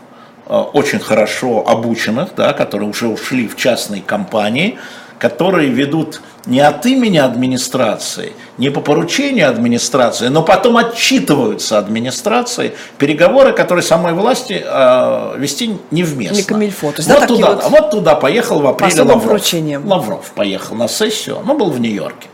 а, 0.48 0.62
очень 0.62 1.00
хорошо 1.00 1.66
обученных, 1.66 2.30
да, 2.36 2.52
которые 2.52 2.88
уже 2.88 3.08
ушли 3.08 3.48
в 3.48 3.56
частные 3.56 4.02
компании, 4.02 4.78
которые 5.18 5.70
ведут 5.70 6.20
не 6.46 6.60
от 6.60 6.86
имени 6.86 7.18
администрации, 7.18 8.32
не 8.58 8.70
по 8.70 8.80
поручению 8.80 9.48
администрации, 9.48 10.28
но 10.28 10.42
потом 10.42 10.76
отчитываются 10.76 11.78
администрации 11.78 12.74
переговоры, 12.98 13.52
которые 13.52 13.82
самой 13.82 14.12
власти 14.12 14.62
э, 14.64 15.34
вести 15.38 15.76
невместно. 15.90 16.36
Не 16.36 16.42
камильфо. 16.42 16.92
То 16.92 16.98
есть, 16.98 17.08
вот, 17.08 17.20
да, 17.20 17.26
туда, 17.26 17.52
вот... 17.54 17.70
вот 17.70 17.90
туда 17.90 18.14
поехал 18.14 18.60
в 18.60 18.66
апреле 18.66 19.04
по 19.04 19.08
Лавров. 19.08 19.54
Лавров 19.84 20.32
поехал 20.34 20.76
на 20.76 20.88
сессию, 20.88 21.38
он 21.38 21.58
был 21.58 21.70
в 21.70 21.80
Нью-Йорке. 21.80 22.28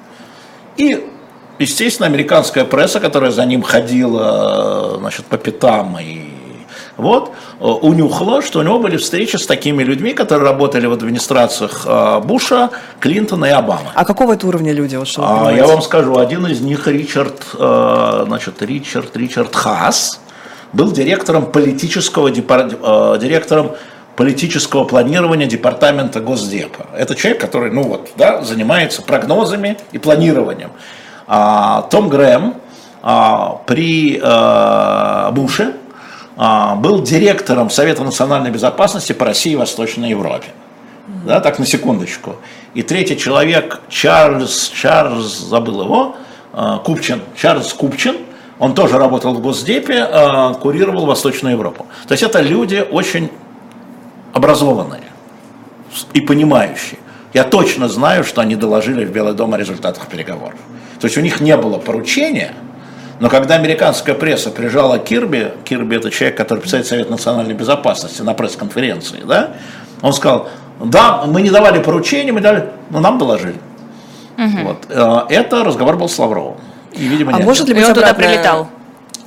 И 0.76 1.07
естественно, 1.59 2.07
американская 2.07 2.64
пресса, 2.64 3.01
которая 3.01 3.30
за 3.30 3.45
ним 3.47 3.62
ходила 3.62 4.97
значит, 4.99 5.24
по 5.26 5.39
пятам 5.39 5.99
и 6.01 6.32
вот, 6.97 7.32
э, 7.61 7.64
унюхало, 7.64 8.43
что 8.43 8.61
у 8.61 8.62
него 8.62 8.78
были 8.78 8.97
встречи 8.97 9.36
с 9.36 9.47
такими 9.47 9.82
людьми, 9.82 10.12
которые 10.12 10.49
работали 10.49 10.86
в 10.86 10.93
администрациях 10.93 11.84
э, 11.86 12.20
Буша, 12.24 12.70
Клинтона 13.01 13.47
и 13.47 13.51
Обамы. 13.51 13.90
А 13.95 14.05
какого 14.05 14.34
это 14.34 14.47
уровня 14.47 14.72
люди? 14.72 14.97
Вот, 14.97 15.09
что 15.09 15.22
а, 15.24 15.53
я 15.53 15.66
вам 15.66 15.82
скажу, 15.82 16.18
один 16.18 16.47
из 16.47 16.61
них 16.61 16.86
Ричард, 16.86 17.43
э, 17.59 18.24
значит, 18.26 18.62
Ричард, 18.62 19.16
Ричард 19.16 19.55
Хас, 19.55 20.20
был 20.72 20.90
директором 20.90 21.47
политического 21.47 22.30
директором 22.30 23.72
политического 24.16 24.84
планирования 24.84 25.47
департамента 25.47 26.20
Госдепа. 26.20 26.86
Это 26.97 27.14
человек, 27.14 27.40
который, 27.40 27.70
ну 27.70 27.82
вот, 27.82 28.11
да, 28.16 28.43
занимается 28.43 29.03
прогнозами 29.03 29.78
и 29.93 29.99
планированием. 29.99 30.70
А, 31.26 31.82
Том 31.90 32.09
Грэм 32.09 32.55
а, 33.03 33.61
при 33.66 34.20
а, 34.22 35.30
Буше 35.32 35.74
был 36.76 37.03
директором 37.03 37.70
Совета 37.70 38.03
национальной 38.03 38.51
безопасности 38.51 39.12
по 39.12 39.24
России 39.24 39.53
и 39.53 39.57
Восточной 39.57 40.11
Европе. 40.11 40.49
Да, 41.26 41.40
так 41.40 41.59
на 41.59 41.66
секундочку. 41.66 42.36
И 42.74 42.82
третий 42.82 43.16
человек, 43.16 43.80
Чарльз, 43.88 44.70
Чарльз, 44.74 45.38
забыл 45.38 45.82
его, 45.82 46.16
а, 46.53 46.78
Купчин, 46.78 47.22
Чарльз 47.36 47.72
Купчин, 47.72 48.16
он 48.59 48.74
тоже 48.74 48.99
работал 48.99 49.34
в 49.34 49.40
Госдепе, 49.40 50.07
а, 50.09 50.55
курировал 50.55 51.07
Восточную 51.07 51.55
Европу. 51.55 51.86
То 52.07 52.12
есть 52.12 52.22
это 52.22 52.40
люди 52.40 52.84
очень 52.90 53.30
образованные 54.32 55.03
и 56.12 56.20
понимающие. 56.20 56.99
Я 57.34 57.45
точно 57.45 57.88
знаю, 57.88 58.24
что 58.24 58.40
они 58.40 58.57
доложили 58.57 59.05
в 59.05 59.11
Белый 59.11 59.34
дом 59.34 59.55
о 59.55 59.59
результатах 59.59 60.07
переговоров. 60.07 60.59
То 61.01 61.07
есть 61.07 61.16
у 61.16 61.20
них 61.20 61.40
не 61.40 61.57
было 61.57 61.78
поручения, 61.78 62.53
но 63.23 63.29
когда 63.31 63.55
американская 63.55 64.16
пресса 64.16 64.51
прижала 64.51 64.99
Кирби, 64.99 65.53
Кирби 65.62 65.95
это 65.95 66.11
человек, 66.11 66.37
который 66.37 66.59
представляет 66.59 66.89
Совет 66.89 67.09
национальной 67.09 67.55
безопасности 67.55 68.20
на 68.20 68.35
пресс-конференции, 68.35 69.20
да, 69.25 69.53
он 70.01 70.12
сказал, 70.12 70.49
да, 70.85 71.23
мы 71.25 71.41
не 71.43 71.51
давали 71.51 71.81
поручения, 71.81 72.33
мы 72.33 72.41
дали, 72.41 72.70
но 72.91 72.99
нам 72.99 73.18
доложили. 73.18 73.61
Угу. 74.37 74.64
Вот. 74.64 74.87
Э, 74.89 75.20
это 75.29 75.62
разговор 75.62 75.97
был 75.99 76.09
с 76.09 76.18
Лавровым. 76.18 76.57
И, 76.95 77.05
видимо, 77.05 77.31
а 77.33 77.37
нет. 77.37 77.47
может 77.47 77.68
ли 77.68 77.75
быть 77.75 77.85
он 77.85 77.95
туда 77.95 78.12
прилетал? 78.12 78.66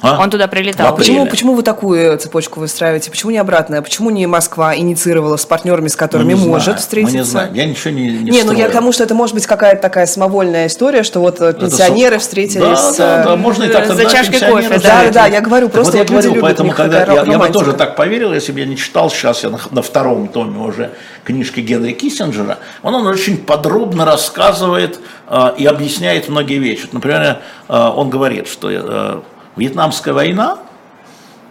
А? 0.05 0.21
Он 0.21 0.29
туда 0.29 0.47
прилетал. 0.47 0.95
Почему, 0.95 1.25
почему 1.25 1.55
вы 1.55 1.63
такую 1.63 2.17
цепочку 2.17 2.59
выстраиваете? 2.59 3.09
Почему 3.09 3.31
не 3.31 3.39
обратная? 3.39 3.81
Почему 3.81 4.11
не 4.11 4.27
Москва 4.27 4.75
инициировала 4.75 5.37
с 5.37 5.45
партнерами, 5.45 5.87
с 5.87 5.95
которыми 5.95 6.35
мы 6.35 6.45
может 6.45 6.63
знаем, 6.63 6.79
встретиться? 6.79 7.15
Мы 7.15 7.19
не 7.19 7.25
знаем. 7.25 7.53
Я 7.53 7.65
ничего 7.65 7.91
не 7.91 8.09
Не, 8.09 8.31
не 8.31 8.43
ну 8.43 8.51
я 8.51 8.69
к 8.69 8.71
тому, 8.71 8.91
что 8.91 9.03
это 9.03 9.15
может 9.15 9.33
быть 9.33 9.47
какая-то 9.47 9.81
такая 9.81 10.05
самовольная 10.05 10.67
история, 10.67 11.03
что 11.03 11.19
вот 11.19 11.41
э, 11.41 11.53
пенсионеры 11.53 12.15
это, 12.15 12.23
встретились 12.23 12.61
да, 12.61 12.75
с... 12.75 12.97
Да, 12.97 13.23
да, 13.23 13.35
можно 13.35 13.63
и 13.63 13.69
так. 13.69 13.87
За 13.87 14.05
чашкой 14.05 14.39
кофе. 14.39 14.79
Да, 14.79 15.03
да, 15.05 15.11
да, 15.11 15.25
я 15.27 15.41
говорю, 15.41 15.69
просто 15.69 15.97
вот 15.97 16.09
я 16.09 16.21
говорю, 16.21 16.41
поэтому 16.41 16.71
когда 16.71 17.03
я, 17.03 17.23
я 17.23 17.39
бы 17.39 17.47
тоже 17.49 17.73
так 17.73 17.95
поверил, 17.95 18.33
если 18.33 18.51
бы 18.51 18.59
я 18.59 18.65
не 18.65 18.77
читал 18.77 19.09
сейчас, 19.09 19.43
я 19.43 19.49
на, 19.49 19.59
на 19.71 19.81
втором 19.81 20.27
томе 20.27 20.59
уже 20.59 20.91
книжки 21.23 21.61
Генри 21.61 21.93
Киссинджера, 21.93 22.59
он, 22.83 22.93
он 22.93 23.07
очень 23.07 23.37
подробно 23.37 24.05
рассказывает 24.05 24.99
э, 25.27 25.53
и 25.57 25.65
объясняет 25.65 26.29
многие 26.29 26.59
вещи. 26.59 26.87
Например, 26.91 27.39
э, 27.67 27.91
он 27.95 28.09
говорит, 28.09 28.47
что 28.47 28.69
э, 28.69 29.21
Вьетнамская 29.55 30.13
война 30.13 30.59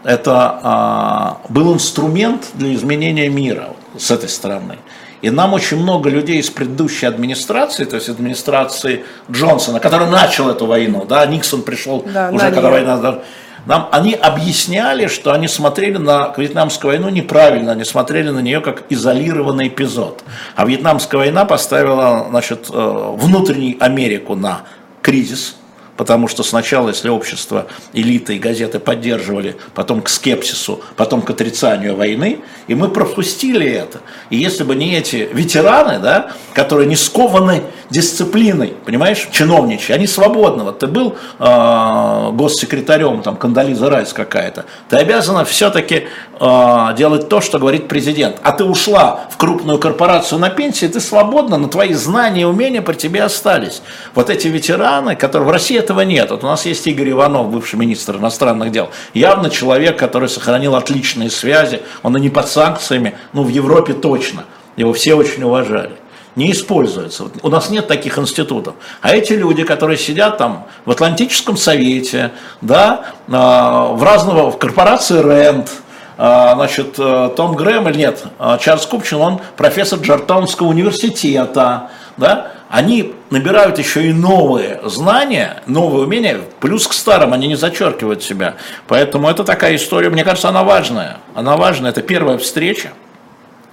это 0.04 0.60
а, 0.62 1.38
был 1.48 1.74
инструмент 1.74 2.50
для 2.54 2.74
изменения 2.74 3.28
мира 3.28 3.70
с 3.98 4.10
этой 4.10 4.28
стороны. 4.28 4.78
И 5.22 5.30
нам 5.30 5.54
очень 5.54 5.78
много 5.78 6.10
людей 6.10 6.38
из 6.38 6.50
предыдущей 6.50 7.06
администрации, 7.06 7.86
то 7.86 7.96
есть 7.96 8.10
администрации 8.10 9.04
Джонсона, 9.30 9.80
который 9.80 10.08
начал 10.08 10.50
эту 10.50 10.66
войну, 10.66 11.06
да, 11.06 11.24
Никсон 11.24 11.62
пришел 11.62 12.04
да, 12.12 12.30
уже, 12.30 12.50
когда 12.50 12.70
война... 12.70 13.20
Нам, 13.64 13.88
они 13.92 14.12
объясняли, 14.12 15.06
что 15.06 15.32
они 15.32 15.48
смотрели 15.48 15.96
на 15.96 16.34
Вьетнамскую 16.36 16.92
войну 16.92 17.08
неправильно, 17.08 17.72
они 17.72 17.84
смотрели 17.84 18.28
на 18.28 18.40
нее 18.40 18.60
как 18.60 18.82
изолированный 18.90 19.68
эпизод. 19.68 20.22
А 20.54 20.66
Вьетнамская 20.66 21.18
война 21.18 21.46
поставила 21.46 22.26
значит, 22.28 22.68
э, 22.70 23.14
внутреннюю 23.16 23.82
Америку 23.82 24.34
на 24.34 24.64
кризис, 25.00 25.56
потому 25.96 26.28
что 26.28 26.42
сначала, 26.42 26.88
если 26.88 27.08
общество, 27.08 27.66
элита 27.92 28.32
и 28.32 28.38
газеты 28.38 28.78
поддерживали, 28.78 29.56
потом 29.74 30.02
к 30.02 30.08
скепсису, 30.08 30.80
потом 30.96 31.22
к 31.22 31.30
отрицанию 31.30 31.96
войны, 31.96 32.40
и 32.66 32.74
мы 32.74 32.88
пропустили 32.88 33.66
это. 33.66 34.00
И 34.30 34.36
если 34.36 34.64
бы 34.64 34.74
не 34.74 34.96
эти 34.96 35.28
ветераны, 35.32 35.98
да, 35.98 36.32
которые 36.54 36.88
не 36.88 36.96
скованы 36.96 37.62
дисциплиной, 37.90 38.74
понимаешь, 38.84 39.28
чиновничьи, 39.30 39.94
они 39.94 40.06
свободны. 40.06 40.64
Вот 40.64 40.80
ты 40.80 40.86
был 40.86 41.16
э, 41.38 42.30
госсекретарем, 42.32 43.22
там, 43.22 43.36
Кандализа 43.36 43.90
Райс 43.90 44.12
какая-то, 44.12 44.64
ты 44.88 44.96
обязана 44.96 45.44
все-таки 45.44 46.08
э, 46.40 46.94
делать 46.96 47.28
то, 47.28 47.40
что 47.40 47.58
говорит 47.58 47.88
президент. 47.88 48.38
А 48.42 48.52
ты 48.52 48.64
ушла 48.64 49.28
в 49.30 49.36
крупную 49.36 49.78
корпорацию 49.78 50.38
на 50.38 50.50
пенсии, 50.50 50.86
ты 50.86 51.00
свободна, 51.00 51.56
но 51.56 51.68
твои 51.68 51.94
знания 51.94 52.42
и 52.42 52.44
умения 52.44 52.82
при 52.82 52.94
тебе 52.94 53.22
остались. 53.22 53.82
Вот 54.14 54.30
эти 54.30 54.48
ветераны, 54.48 55.14
которые 55.16 55.48
в 55.48 55.52
России 55.52 55.78
этого 55.84 56.00
нет. 56.00 56.30
Вот 56.30 56.44
у 56.44 56.46
нас 56.46 56.66
есть 56.66 56.86
Игорь 56.86 57.10
Иванов, 57.10 57.50
бывший 57.50 57.76
министр 57.76 58.16
иностранных 58.16 58.72
дел. 58.72 58.90
Явно 59.12 59.50
человек, 59.50 59.98
который 59.98 60.28
сохранил 60.28 60.74
отличные 60.74 61.30
связи, 61.30 61.82
он 62.02 62.16
и 62.16 62.20
не 62.20 62.30
под 62.30 62.48
санкциями, 62.48 63.14
ну 63.32 63.42
в 63.42 63.48
Европе 63.48 63.92
точно. 63.92 64.44
Его 64.76 64.92
все 64.92 65.14
очень 65.14 65.42
уважали 65.42 65.92
не 66.36 66.50
используется. 66.50 67.26
У 67.42 67.48
нас 67.48 67.70
нет 67.70 67.86
таких 67.86 68.18
институтов. 68.18 68.74
А 69.00 69.14
эти 69.14 69.34
люди, 69.34 69.62
которые 69.62 69.96
сидят 69.96 70.36
там 70.38 70.66
в 70.84 70.90
Атлантическом 70.90 71.56
совете, 71.56 72.32
да, 72.60 73.06
а, 73.30 73.92
в 73.92 74.02
разного, 74.02 74.50
в 74.50 74.58
корпорации 74.58 75.22
Рент, 75.22 75.70
а, 76.16 76.54
значит, 76.54 76.94
э, 76.98 77.30
Том 77.36 77.54
Грэм, 77.56 77.88
или 77.88 77.98
нет, 77.98 78.24
а, 78.38 78.56
Чарльз 78.58 78.86
Купчин, 78.86 79.20
он 79.20 79.40
профессор 79.56 79.98
Джартаунского 79.98 80.68
университета, 80.68 81.90
да, 82.16 82.52
они 82.68 83.14
набирают 83.30 83.78
еще 83.78 84.08
и 84.08 84.12
новые 84.12 84.80
знания, 84.84 85.62
новые 85.66 86.04
умения, 86.04 86.40
плюс 86.60 86.86
к 86.86 86.92
старым 86.92 87.32
они 87.32 87.46
не 87.46 87.56
зачеркивают 87.56 88.22
себя. 88.22 88.56
Поэтому 88.88 89.28
это 89.28 89.44
такая 89.44 89.76
история, 89.76 90.10
мне 90.10 90.24
кажется, 90.24 90.48
она 90.48 90.64
важная. 90.64 91.18
Она 91.34 91.56
важная, 91.56 91.90
это 91.90 92.02
первая 92.02 92.38
встреча 92.38 92.92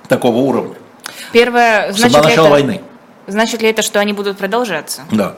такого 0.08 0.38
уровня. 0.38 0.76
Первое, 1.32 1.94
значит 1.94 2.18
ли 2.18 2.24
начала 2.24 2.46
это, 2.48 2.52
войны. 2.52 2.82
Значит 3.28 3.62
ли 3.62 3.70
это, 3.70 3.82
что 3.82 4.00
они 4.00 4.14
будут 4.14 4.38
продолжаться? 4.38 5.04
Да. 5.12 5.36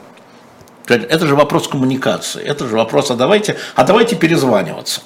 Это 0.88 1.28
же 1.28 1.36
вопрос 1.36 1.70
коммуникации, 1.70 2.44
это 2.44 2.68
же 2.68 2.76
вопрос, 2.76 3.10
а 3.10 3.16
давайте, 3.16 3.56
а 3.76 3.86
давайте 3.86 4.18
перезваниваться. 4.18 5.02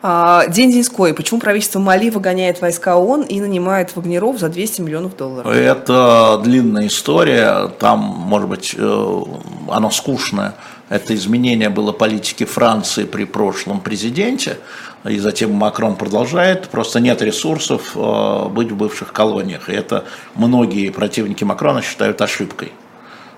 А, 0.00 0.46
день 0.46 0.70
деньской. 0.70 1.12
Почему 1.12 1.40
правительство 1.40 1.80
Мали 1.80 2.10
выгоняет 2.10 2.60
войска 2.60 2.96
ООН 2.96 3.22
и 3.22 3.40
нанимает 3.40 3.96
вагнеров 3.96 4.38
за 4.38 4.48
200 4.48 4.80
миллионов 4.82 5.16
долларов? 5.16 5.52
Это 5.52 6.40
длинная 6.44 6.86
история. 6.86 7.68
Там, 7.80 7.98
может 7.98 8.48
быть, 8.48 8.74
э, 8.78 9.22
оно 9.68 9.90
скучное. 9.90 10.54
Это 10.88 11.14
изменение 11.14 11.68
было 11.68 11.90
политики 11.90 12.44
Франции 12.44 13.04
при 13.04 13.24
прошлом 13.24 13.80
президенте. 13.80 14.58
И 15.04 15.18
затем 15.18 15.52
Макрон 15.52 15.96
продолжает. 15.96 16.68
Просто 16.68 17.00
нет 17.00 17.20
ресурсов 17.20 17.92
э, 17.96 18.48
быть 18.50 18.70
в 18.70 18.76
бывших 18.76 19.12
колониях. 19.12 19.68
И 19.68 19.72
это 19.72 20.04
многие 20.36 20.90
противники 20.90 21.42
Макрона 21.42 21.82
считают 21.82 22.22
ошибкой, 22.22 22.72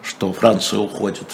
что 0.02 0.30
Франция 0.34 0.80
уходит. 0.80 1.26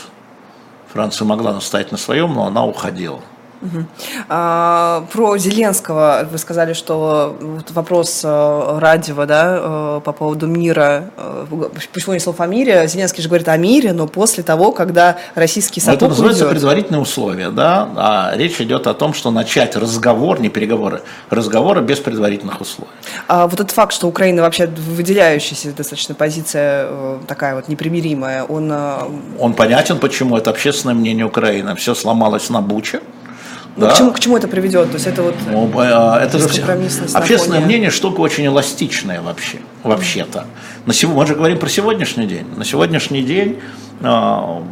Франция 0.93 1.27
могла 1.27 1.53
настоять 1.53 1.91
на 1.91 1.99
своем, 1.99 2.33
но 2.35 2.47
она 2.47 2.65
уходила. 2.65 3.21
Угу. 3.63 3.85
А, 4.29 5.07
про 5.13 5.39
Зеленского 5.39 6.29
вы 6.31 6.39
сказали, 6.39 6.73
что 6.75 7.37
вот 7.41 7.71
вопрос 7.71 8.21
э, 8.23 8.79
Радева, 8.79 9.27
да, 9.27 9.59
э, 9.59 10.01
по 10.05 10.13
поводу 10.13 10.47
мира, 10.47 11.11
э, 11.17 11.47
почему 11.93 12.15
не 12.15 12.21
слов 12.21 12.41
о 12.41 12.47
мире, 12.47 12.87
Зеленский 12.87 13.23
же 13.23 13.29
говорит 13.29 13.49
о 13.49 13.57
мире, 13.57 13.93
но 13.93 14.07
после 14.07 14.43
того, 14.43 14.73
когда 14.73 15.17
российский 15.35 15.81
сапог 15.81 15.97
Это 15.97 16.09
называется 16.09 16.45
уйдет. 16.45 16.55
предварительные 16.55 17.01
условия, 17.01 17.51
да, 17.51 17.89
а 17.97 18.33
речь 18.37 18.61
идет 18.61 18.87
о 18.87 18.95
том, 18.95 19.15
что 19.15 19.31
начать 19.31 19.77
разговор, 19.77 20.41
не 20.41 20.49
переговоры, 20.49 21.03
разговоры 21.31 21.81
без 21.81 21.99
предварительных 21.99 22.61
условий. 22.61 22.91
А 23.29 23.47
вот 23.47 23.55
этот 23.61 23.71
факт, 23.71 23.93
что 23.93 24.07
Украина 24.07 24.43
вообще 24.43 24.67
выделяющаяся 24.67 25.73
достаточно 25.73 26.15
позиция 26.15 26.89
такая 27.27 27.55
вот 27.55 27.69
непримиримая, 27.69 28.45
он... 28.45 28.73
Он 29.39 29.55
понятен, 29.55 29.99
почему 29.99 30.37
это 30.37 30.51
общественное 30.51 30.95
мнение 30.95 31.25
Украины. 31.25 31.75
Все 31.77 31.95
сломалось 31.95 32.51
на 32.51 32.61
Буче, 32.61 33.01
ну, 33.01 33.16
да. 33.77 33.91
к, 33.91 33.99
чему, 33.99 34.13
к 34.13 34.21
чему 34.21 34.37
это 34.37 34.49
приведет? 34.49 34.89
То 34.89 34.95
есть 34.95 35.07
это 35.07 35.23
вот 35.23 35.35
ну, 35.51 35.71
а, 35.77 36.19
это 36.21 36.39
же 36.39 36.63
общественное 37.15 37.61
мнение 37.61 37.91
штука 37.91 38.21
очень 38.21 38.47
эластичная 38.47 39.21
вообще, 39.21 39.59
вообще-то. 39.83 40.47
На 40.87 40.95
сегодня, 40.95 41.21
мы 41.21 41.27
же 41.27 41.35
говорим 41.35 41.59
про 41.59 41.69
сегодняшний 41.69 42.27
день. 42.27 42.47
На 42.57 42.65
сегодняшний 42.65 43.23
день, 43.23 43.61
а, 44.03 44.63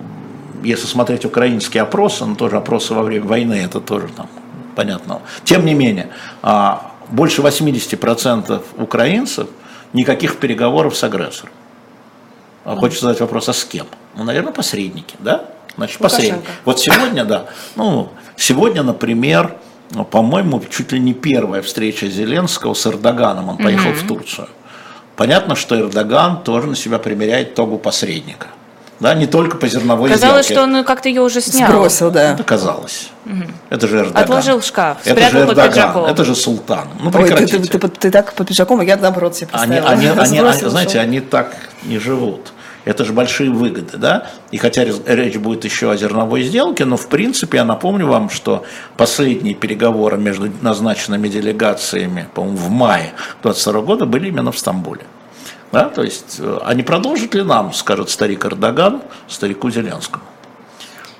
если 0.62 0.86
смотреть 0.86 1.24
украинские 1.24 1.82
опросы, 1.82 2.24
ну 2.24 2.34
тоже 2.34 2.56
опросы 2.56 2.94
во 2.94 3.02
время 3.02 3.26
войны, 3.26 3.54
это 3.54 3.80
тоже 3.80 4.08
там 4.08 4.28
понятно. 4.74 5.20
Тем 5.44 5.66
не 5.66 5.74
менее, 5.74 6.08
а, 6.42 6.92
больше 7.10 7.42
80% 7.42 8.62
украинцев 8.78 9.48
никаких 9.92 10.38
переговоров 10.38 10.96
с 10.96 11.04
агрессором. 11.04 11.52
Хочется 12.64 13.02
задать 13.06 13.20
вопрос, 13.20 13.48
а 13.50 13.52
с 13.52 13.64
кем? 13.64 13.86
Ну, 14.16 14.24
наверное, 14.24 14.52
посредники, 14.52 15.16
да? 15.18 15.44
Значит, 15.76 15.98
посредник. 15.98 16.44
Вот 16.64 16.80
сегодня, 16.80 17.24
да. 17.24 17.46
Ну, 17.76 18.10
сегодня, 18.36 18.82
например, 18.82 19.56
ну, 19.90 20.04
по-моему, 20.04 20.62
чуть 20.70 20.92
ли 20.92 21.00
не 21.00 21.14
первая 21.14 21.62
встреча 21.62 22.08
Зеленского 22.08 22.74
с 22.74 22.86
Эрдоганом. 22.86 23.48
Он 23.50 23.56
поехал 23.58 23.90
mm-hmm. 23.90 24.04
в 24.04 24.06
Турцию. 24.06 24.48
Понятно, 25.16 25.54
что 25.54 25.78
Эрдоган 25.78 26.42
тоже 26.42 26.66
на 26.68 26.76
себя 26.76 26.98
примеряет 26.98 27.54
тогу 27.54 27.78
посредника. 27.78 28.48
Да, 29.00 29.12
не 29.14 29.26
только 29.26 29.56
по 29.56 29.68
зерновой 29.68 30.08
Казалось, 30.08 30.46
сделке. 30.46 30.66
что 30.66 30.78
он 30.78 30.84
как-то 30.84 31.08
ее 31.08 31.20
уже 31.20 31.40
снял. 31.40 31.68
Сбросил, 31.68 32.10
да. 32.10 32.32
Это 32.32 32.42
казалось. 32.42 33.10
Угу. 33.26 33.44
Это 33.70 33.88
же 33.88 33.98
Эрдоган. 33.98 34.22
Отложил 34.22 34.60
в 34.60 34.64
шкаф, 34.64 34.98
это 35.04 35.30
же 35.30 35.38
Эрдоган, 35.40 36.06
это 36.06 36.24
же 36.24 36.34
султан. 36.34 36.88
Ну, 37.00 37.10
Ой, 37.12 37.28
ты, 37.28 37.46
ты, 37.46 37.58
ты, 37.58 37.88
ты, 37.88 38.10
так 38.10 38.32
под 38.32 38.48
пиджаком, 38.48 38.80
а 38.80 38.84
я 38.84 38.96
наоборот 38.96 39.36
себе 39.36 39.48
представила. 39.48 39.88
Они, 39.90 40.06
они, 40.06 40.20
они, 40.20 40.38
они, 40.38 40.68
знаете, 40.68 41.00
они 41.00 41.20
так 41.20 41.54
не 41.82 41.98
живут. 41.98 42.53
Это 42.84 43.04
же 43.04 43.12
большие 43.12 43.50
выгоды, 43.50 43.96
да? 43.96 44.26
И 44.50 44.58
хотя 44.58 44.84
речь 44.84 45.36
будет 45.36 45.64
еще 45.64 45.90
о 45.90 45.96
зерновой 45.96 46.42
сделке, 46.42 46.84
но 46.84 46.96
в 46.96 47.08
принципе 47.08 47.58
я 47.58 47.64
напомню 47.64 48.06
вам, 48.06 48.28
что 48.28 48.64
последние 48.96 49.54
переговоры 49.54 50.18
между 50.18 50.50
назначенными 50.60 51.28
делегациями, 51.28 52.28
по-моему, 52.34 52.56
в 52.58 52.70
мае 52.70 53.14
2022 53.42 53.80
года 53.80 54.06
были 54.06 54.28
именно 54.28 54.52
в 54.52 54.58
Стамбуле. 54.58 55.02
Да? 55.72 55.88
То 55.88 56.02
есть, 56.02 56.36
э, 56.38 56.58
а 56.62 56.74
не 56.74 56.82
продолжит 56.82 57.34
ли 57.34 57.42
нам, 57.42 57.72
скажет 57.72 58.10
старик 58.10 58.44
Эрдоган, 58.44 59.02
старику 59.28 59.70
Зеленскому? 59.70 60.24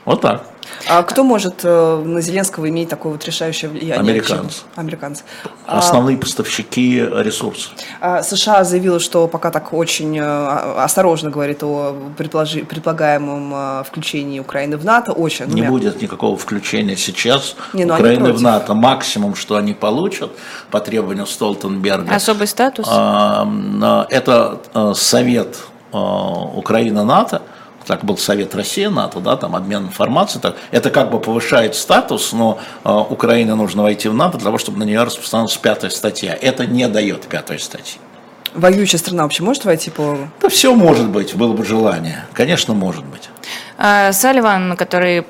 Вот 0.05 0.21
так. 0.21 0.54
А 0.89 1.03
кто 1.03 1.25
может 1.25 1.61
э, 1.63 2.03
на 2.05 2.21
Зеленского 2.21 2.69
иметь 2.69 2.89
такое 2.89 3.13
вот 3.13 3.25
решающее 3.25 3.71
влияние? 3.71 3.99
Американцы. 3.99 4.63
Американцы. 4.77 5.25
Основные 5.67 6.17
а, 6.17 6.21
поставщики 6.21 7.01
ресурсов. 7.01 7.73
А, 8.01 8.23
США 8.23 8.65
заявила, 8.65 9.01
что 9.01 9.27
пока 9.29 9.51
так 9.51 9.73
очень 9.73 10.19
э, 10.19 10.23
осторожно 10.79 11.31
говорит 11.31 11.63
о 11.63 11.97
предполагаемом 12.17 13.53
э, 13.55 13.85
включении 13.85 14.41
Украины 14.41 14.77
в 14.77 14.85
НАТО. 14.85 15.13
Очень. 15.13 15.47
Не 15.47 15.63
ну, 15.63 15.71
будет 15.71 16.03
никакого 16.03 16.37
включения 16.37 16.97
сейчас 16.97 17.57
не, 17.73 17.85
ну, 17.85 17.95
Украины 17.95 18.33
в 18.33 18.43
НАТО. 18.43 18.75
Максимум, 18.75 19.35
что 19.35 19.57
они 19.57 19.73
получат 19.73 20.31
по 20.71 20.81
требованию 20.81 21.27
Столтенберга. 21.27 22.15
Особый 22.15 22.47
статус? 22.47 22.89
Это 22.89 24.61
Совет 24.95 25.57
Украина-НАТО 25.93 27.43
так 27.87 28.05
был 28.05 28.17
Совет 28.17 28.55
России, 28.55 28.87
НАТО, 28.87 29.21
да, 29.21 29.37
там 29.37 29.55
обмен 29.57 29.85
информацией, 29.85 30.43
так, 30.43 30.57
это 30.71 30.91
как 30.91 31.11
бы 31.11 31.21
повышает 31.21 31.75
статус, 31.75 32.33
но 32.33 32.59
э, 32.85 32.91
Украине 32.91 33.55
нужно 33.55 33.83
войти 33.83 34.09
в 34.09 34.15
НАТО 34.15 34.39
для 34.39 34.47
того, 34.47 34.59
чтобы 34.59 34.79
на 34.79 34.85
нее 34.85 35.03
распространилась 35.03 35.57
пятая 35.57 35.91
статья. 35.91 36.37
Это 36.41 36.67
не 36.67 36.89
дает 36.89 37.23
пятой 37.23 37.59
статьи. 37.59 37.99
Воюющая 38.55 38.99
страна 38.99 39.25
вообще 39.25 39.43
может 39.43 39.65
войти 39.65 39.91
по... 39.91 40.17
Да 40.41 40.49
все 40.49 40.75
может 40.75 41.09
быть, 41.09 41.35
было 41.35 41.53
бы 41.53 41.65
желание. 41.65 42.25
Конечно, 42.33 42.73
может 42.73 43.05
быть. 43.05 43.29
А, 43.77 44.13
Салливан, 44.13 44.77
который 44.77 45.25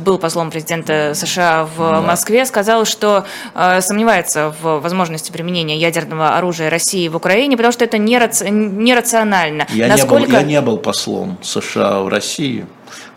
был 0.00 0.18
послом 0.18 0.50
президента 0.50 1.12
США 1.14 1.64
в 1.64 1.78
да. 1.78 2.00
Москве, 2.00 2.44
сказал, 2.44 2.84
что 2.84 3.24
а, 3.54 3.80
сомневается 3.80 4.54
в 4.60 4.80
возможности 4.80 5.32
применения 5.32 5.76
ядерного 5.78 6.36
оружия 6.36 6.70
России 6.70 7.08
в 7.08 7.16
Украине, 7.16 7.56
потому 7.56 7.72
что 7.72 7.84
это 7.84 7.98
нерационально. 7.98 9.66
Я, 9.70 9.88
Насколько... 9.88 10.26
не, 10.26 10.26
был, 10.26 10.38
я 10.38 10.42
не 10.42 10.60
был 10.60 10.78
послом 10.78 11.38
США 11.42 12.00
в 12.00 12.08
России. 12.08 12.66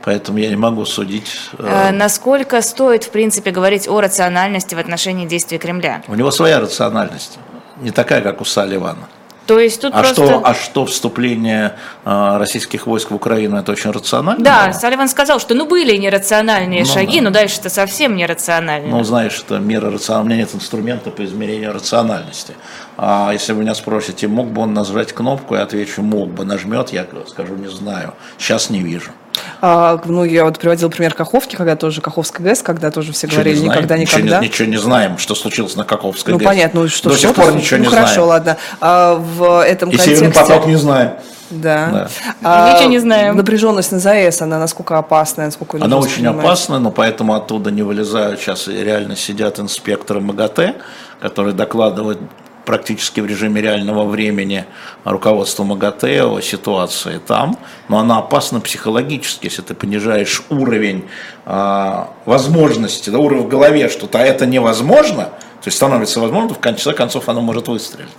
Поэтому 0.04 0.38
я 0.38 0.50
не 0.50 0.58
могу 0.58 0.86
судить. 0.86 1.32
Э, 1.58 1.92
насколько 1.92 2.62
стоит, 2.62 3.06
в 3.06 3.10
принципе, 3.10 3.52
говорить 3.52 3.88
о 3.88 4.02
рациональности 4.02 4.76
в 4.76 4.80
отношении 4.80 5.26
действий 5.26 5.58
Кремля? 5.58 6.04
У 6.08 6.16
него 6.16 6.30
своя 6.30 6.60
рациональность, 6.60 7.40
не 7.82 7.92
такая, 7.92 8.22
как 8.22 8.42
у 8.42 8.46
Салливана. 8.46 9.08
То 9.46 9.60
есть 9.60 9.82
тут 9.82 9.94
а 9.94 10.00
просто... 10.00 10.26
Что, 10.26 10.42
а 10.44 10.54
что 10.54 10.86
вступление 10.86 11.76
э, 12.06 12.38
российских 12.38 12.88
войск 12.88 13.12
в 13.12 13.16
Украину, 13.16 13.58
это 13.58 13.74
очень 13.74 13.92
рационально? 13.92 14.44
Да, 14.44 14.66
было? 14.68 14.74
Салливан 14.74 15.10
сказал, 15.10 15.40
что 15.40 15.54
ну 15.54 15.66
были 15.66 15.98
нерациональные 15.98 16.82
ну, 16.82 16.86
шаги, 16.86 17.20
да. 17.20 17.26
но 17.26 17.30
дальше 17.30 17.60
это 17.60 17.70
совсем 17.70 18.16
нерационально. 18.16 18.88
Ну, 18.88 19.04
знаешь, 19.04 19.44
это 19.46 19.60
мера 19.60 19.92
рациональности, 19.92 20.14
у 20.14 20.24
меня 20.24 20.36
нет 20.38 20.56
инструмента 20.56 21.12
по 21.12 21.26
измерению 21.26 21.74
рациональности. 21.74 22.54
А 22.98 23.32
если 23.34 23.54
вы 23.54 23.62
меня 23.62 23.76
спросите, 23.76 24.28
мог 24.28 24.48
бы 24.48 24.62
он 24.62 24.74
нажать 24.74 25.14
кнопку, 25.14 25.56
я 25.56 25.64
отвечу, 25.64 26.02
мог 26.02 26.30
бы, 26.30 26.46
нажмет, 26.46 26.94
я 26.94 27.06
скажу, 27.28 27.56
не 27.56 27.70
знаю, 27.70 28.14
сейчас 28.38 28.70
не 28.70 28.80
вижу. 28.80 29.12
А, 29.66 29.98
ну, 30.04 30.26
я 30.26 30.44
вот 30.44 30.60
приводил 30.60 30.90
пример 30.90 31.14
Каховки, 31.14 31.56
когда 31.56 31.78
тоже 31.78 32.02
Каховская 32.02 32.46
ГЭС, 32.46 32.62
когда 32.62 32.92
тоже 32.92 33.14
все 33.14 33.28
говорили 33.28 33.60
не 33.60 33.70
никогда, 33.70 33.98
ничего 33.98 34.18
никогда. 34.18 34.42
Не, 34.42 34.48
ничего 34.50 34.68
не 34.68 34.76
знаем, 34.76 35.18
что 35.18 35.36
случилось 35.36 35.78
на 35.78 35.86
Каховской 35.86 36.34
ну, 36.34 36.38
ГЭС. 36.38 36.44
Ну, 36.44 36.50
понятно, 36.50 36.82
ну, 36.82 36.88
что 36.90 37.12
До 37.12 37.18
сих 37.18 37.34
пор 37.34 37.54
ничего 37.56 37.78
ну, 37.78 37.86
не 37.86 37.90
хорошо, 37.90 38.14
знаем. 38.14 38.28
ладно. 38.28 38.58
А, 38.82 39.16
в 39.16 39.64
этом 39.64 39.88
И 39.88 39.96
контексте... 39.96 40.18
Северный 40.18 40.36
поток 40.36 40.66
не 40.66 40.76
знаем. 40.76 41.12
Да. 41.50 41.90
да. 41.94 42.10
А, 42.44 42.74
Ничего 42.74 42.90
не 42.90 43.00
знаем. 43.00 43.38
Напряженность 43.38 43.94
на 43.94 44.00
ЗАЭС, 44.00 44.42
она 44.42 44.60
насколько 44.60 44.98
опасная, 44.98 45.46
насколько 45.46 45.78
Она 45.78 45.98
очень 45.98 46.28
опасная, 46.28 46.80
но 46.80 46.92
поэтому 46.92 47.34
оттуда 47.34 47.72
не 47.72 47.84
вылезают. 47.84 48.42
Сейчас 48.42 48.68
реально 48.68 49.16
сидят 49.16 49.62
инспекторы 49.62 50.20
МАГАТЭ, 50.20 50.76
которые 51.22 51.54
докладывают 51.54 52.20
практически 52.66 53.20
в 53.20 53.26
режиме 53.26 53.62
реального 53.62 54.06
времени 54.06 54.66
руководство 55.04 55.64
МАГАТЭ 55.64 56.24
о 56.24 56.42
ситуации 56.42 57.20
там, 57.26 57.58
но 57.90 58.00
она 58.00 58.20
опасна 58.20 58.60
психологически, 58.62 59.46
если 59.46 59.62
ты 59.62 59.74
понижаешь 59.74 60.44
уровень 60.50 61.06
э, 61.46 62.06
возможности, 62.26 63.10
да, 63.10 63.20
уровень 63.20 63.44
в 63.44 63.48
голове, 63.48 63.90
что-то 63.90 64.20
а 64.20 64.22
это 64.22 64.46
невозможно, 64.46 65.26
то 65.26 65.68
есть 65.68 65.78
становится 65.78 66.20
возможно, 66.20 66.50
то 66.50 66.56
в 66.56 66.60
конце 66.60 66.94
концов 66.94 67.30
оно 67.30 67.42
может 67.42 67.68
выстрелить. 67.68 68.10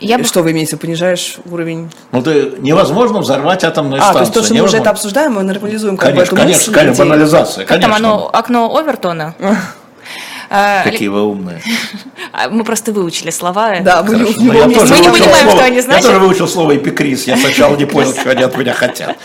Я 0.00 0.18
бы... 0.18 0.24
Что 0.24 0.42
вы 0.42 0.52
имеете, 0.52 0.76
понижаешь 0.76 1.38
уровень? 1.44 1.90
Ну, 2.12 2.22
ты 2.22 2.52
невозможно 2.58 3.18
взорвать 3.18 3.64
атомную 3.64 4.00
а, 4.00 4.04
станцию. 4.04 4.10
А, 4.10 4.14
то 4.14 4.20
есть 4.20 4.32
то, 4.32 4.42
что 4.44 4.54
невозможно. 4.54 4.62
мы 4.62 4.66
уже 4.66 4.76
это 4.82 4.90
обсуждаем, 4.90 5.32
мы 5.32 5.42
нормализуем 5.42 5.96
как 5.96 6.10
конечно, 6.10 6.20
бы 6.20 6.26
эту 6.26 6.36
конечно, 6.36 6.70
мысль. 6.70 6.72
Конечно, 6.72 7.04
банализация. 7.04 7.64
Как 7.64 7.80
конечно. 7.80 7.94
там 7.96 8.04
оно, 8.06 8.30
окно 8.32 8.76
Овертона? 8.76 9.34
А, 10.50 10.82
Какие 10.84 11.08
вы 11.08 11.22
умные. 11.22 11.62
А, 12.30 12.48
мы 12.48 12.62
просто 12.62 12.92
выучили 12.92 13.30
слова. 13.30 13.80
Да, 13.80 14.02
мы, 14.02 14.18
мы, 14.18 14.24
мы 14.24 14.28
не 14.28 14.40
понимаем, 14.40 14.86
слово, 14.86 15.50
что 15.50 15.64
они 15.64 15.80
значат. 15.80 16.04
Я 16.04 16.08
тоже 16.10 16.20
выучил 16.20 16.46
слово 16.46 16.76
эпикриз. 16.76 17.26
Я 17.26 17.36
сначала 17.36 17.74
не 17.74 17.86
понял, 17.86 18.12
что 18.20 18.30
они 18.30 18.42
от 18.42 18.56
меня 18.56 18.74
хотят. 18.74 19.16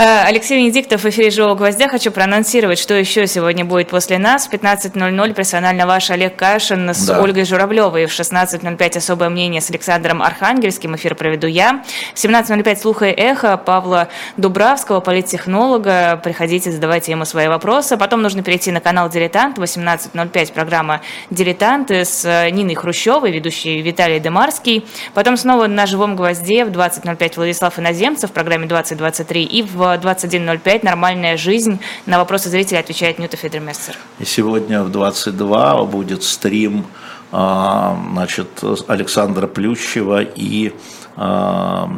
Э, 0.00 0.22
Алексей 0.24 0.56
Венедиктов 0.56 1.04
в 1.04 1.08
эфире 1.10 1.28
«Живого 1.28 1.54
гвоздя». 1.56 1.86
Хочу 1.86 2.10
проанонсировать, 2.10 2.78
что 2.78 2.94
еще 2.94 3.26
сегодня 3.26 3.66
будет 3.66 3.88
после 3.88 4.16
нас. 4.16 4.46
В 4.46 4.50
15.00 4.50 5.34
персонально 5.34 5.86
ваш 5.86 6.10
Олег 6.10 6.36
Кашин 6.36 6.88
с 6.88 7.04
Да. 7.04 7.20
Ольгой 7.20 7.44
Журавлевой. 7.44 8.06
В 8.06 8.08
16.05 8.08 8.96
особое 8.96 9.28
мнение 9.28 9.60
с 9.60 9.68
Александром 9.68 10.22
Архангельским. 10.22 10.96
Эфир 10.96 11.14
проведу 11.16 11.46
я. 11.46 11.82
В 12.14 12.16
17.05 12.16 12.76
слуха 12.76 13.10
и 13.10 13.12
эхо 13.12 13.58
Павла 13.58 14.08
Дубравского, 14.38 15.00
политтехнолога. 15.00 16.18
Приходите, 16.24 16.70
задавайте 16.70 17.12
ему 17.12 17.26
свои 17.26 17.48
вопросы. 17.48 17.98
Потом 17.98 18.22
нужно 18.22 18.42
перейти 18.42 18.72
на 18.72 18.80
канал 18.80 19.10
«Дилетант». 19.10 19.58
18.05 19.58 20.54
программа 20.54 21.02
«Дилетанты» 21.28 22.06
с 22.06 22.24
э, 22.24 22.48
Ниной 22.48 22.74
Хрущевой, 22.74 23.32
ведущий 23.32 23.82
Виталий 23.82 24.18
Демарский. 24.18 24.86
Потом 25.12 25.36
снова 25.36 25.66
на 25.66 25.84
«Живом 25.84 26.16
гвозде» 26.16 26.64
в 26.64 26.70
20.05 26.70 27.32
Владислав 27.36 27.78
Иноземцев 27.78 28.30
в 28.30 28.32
программе 28.32 28.66
2023. 28.66 29.44
И 29.44 29.62
в 29.62 29.89
21.05 29.96 30.84
«Нормальная 30.84 31.36
жизнь». 31.36 31.80
На 32.06 32.18
вопросы 32.18 32.48
зрителей 32.48 32.80
отвечает 32.80 33.18
Нюта 33.18 33.36
Федермессер. 33.36 33.96
И 34.18 34.24
сегодня 34.24 34.82
в 34.82 34.90
22 34.90 35.84
будет 35.84 36.22
стрим 36.22 36.86
а, 37.32 37.96
значит, 38.12 38.62
Александра 38.88 39.46
Плющева 39.46 40.22
и 40.22 40.72
а, 41.16 41.88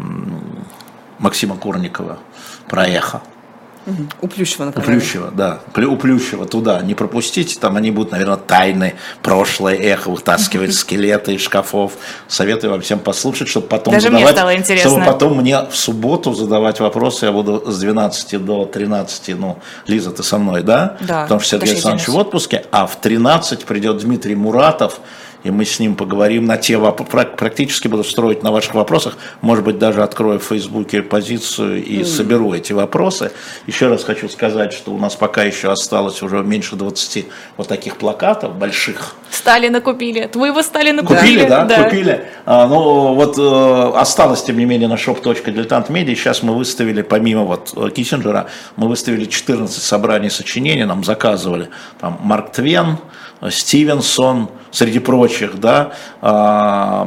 Максима 1.18 1.56
Курникова 1.56 2.18
про 2.68 2.86
эхо. 2.86 3.22
У 4.20 4.28
Плющева, 4.28 4.62
У 4.62 4.66
например. 4.66 5.00
Плющева, 5.00 5.30
да. 5.30 5.60
У 5.76 5.96
Плющева 5.96 6.46
туда. 6.46 6.80
Не 6.82 6.94
пропустите, 6.94 7.58
там 7.58 7.76
они 7.76 7.90
будут, 7.90 8.12
наверное, 8.12 8.36
тайны, 8.36 8.94
прошлое 9.22 9.74
эхо, 9.76 10.10
вытаскивать 10.10 10.74
скелеты 10.74 11.34
из 11.34 11.40
шкафов. 11.40 11.92
Советую 12.28 12.70
вам 12.70 12.80
всем 12.80 13.00
послушать, 13.00 13.48
чтобы 13.48 13.66
потом 13.66 13.94
Даже 13.94 14.08
мне 14.10 14.18
задавать, 14.20 14.36
стало 14.36 14.56
интересно. 14.56 14.90
чтобы 14.90 15.04
потом 15.06 15.36
мне 15.38 15.62
в 15.62 15.76
субботу 15.76 16.32
задавать 16.32 16.80
вопросы. 16.80 17.26
Я 17.26 17.32
буду 17.32 17.64
с 17.66 17.78
12 17.80 18.44
до 18.44 18.64
13, 18.66 19.38
ну, 19.38 19.58
Лиза, 19.86 20.12
ты 20.12 20.22
со 20.22 20.38
мной, 20.38 20.62
да? 20.62 20.96
Да, 21.00 21.22
Потому 21.22 21.40
что 21.40 21.56
Сергей 21.56 21.72
Александрович 21.72 22.08
в 22.08 22.16
отпуске, 22.16 22.64
а 22.70 22.86
в 22.86 22.96
13 22.96 23.64
придет 23.64 23.98
Дмитрий 23.98 24.36
Муратов, 24.36 25.00
и 25.44 25.50
мы 25.50 25.64
с 25.64 25.78
ним 25.78 25.96
поговорим 25.96 26.46
на 26.46 26.56
те 26.56 26.76
вопросы, 26.76 27.26
практически 27.36 27.88
буду 27.88 28.04
строить 28.04 28.42
на 28.42 28.50
ваших 28.50 28.74
вопросах, 28.74 29.16
может 29.40 29.64
быть, 29.64 29.78
даже 29.78 30.02
открою 30.02 30.38
в 30.38 30.44
Фейсбуке 30.44 31.02
позицию 31.02 31.84
и 31.84 32.04
соберу 32.04 32.52
эти 32.52 32.72
вопросы. 32.72 33.32
Еще 33.66 33.88
раз 33.88 34.04
хочу 34.04 34.28
сказать, 34.28 34.72
что 34.72 34.92
у 34.92 34.98
нас 34.98 35.16
пока 35.16 35.42
еще 35.42 35.70
осталось 35.70 36.22
уже 36.22 36.42
меньше 36.42 36.76
20 36.76 37.26
вот 37.56 37.68
таких 37.68 37.96
плакатов 37.96 38.56
больших. 38.56 39.16
Сталина 39.30 39.80
купили. 39.80 40.26
Твоего 40.26 40.62
Сталина 40.62 41.02
купили. 41.02 41.40
Купили, 41.40 41.48
да? 41.48 41.84
Купили. 41.84 42.24
А, 42.44 42.66
ну, 42.66 43.14
вот 43.14 43.38
э, 43.38 43.98
осталось, 43.98 44.42
тем 44.42 44.58
не 44.58 44.64
менее, 44.64 44.88
на 44.88 44.94
shop.diletant.media. 44.94 46.14
Сейчас 46.14 46.42
мы 46.42 46.54
выставили, 46.54 47.02
помимо 47.02 47.44
вот 47.44 47.72
э, 47.76 47.90
Киссинджера, 47.90 48.48
мы 48.76 48.88
выставили 48.88 49.24
14 49.24 49.82
собраний 49.82 50.30
сочинений, 50.30 50.84
нам 50.84 51.02
заказывали. 51.02 51.70
Там 52.00 52.18
Марк 52.22 52.52
Твен, 52.52 52.98
э, 53.40 53.50
Стивенсон, 53.50 54.48
среди 54.72 54.98
прочих, 54.98 55.60
да, 55.60 55.92
А, 56.24 57.06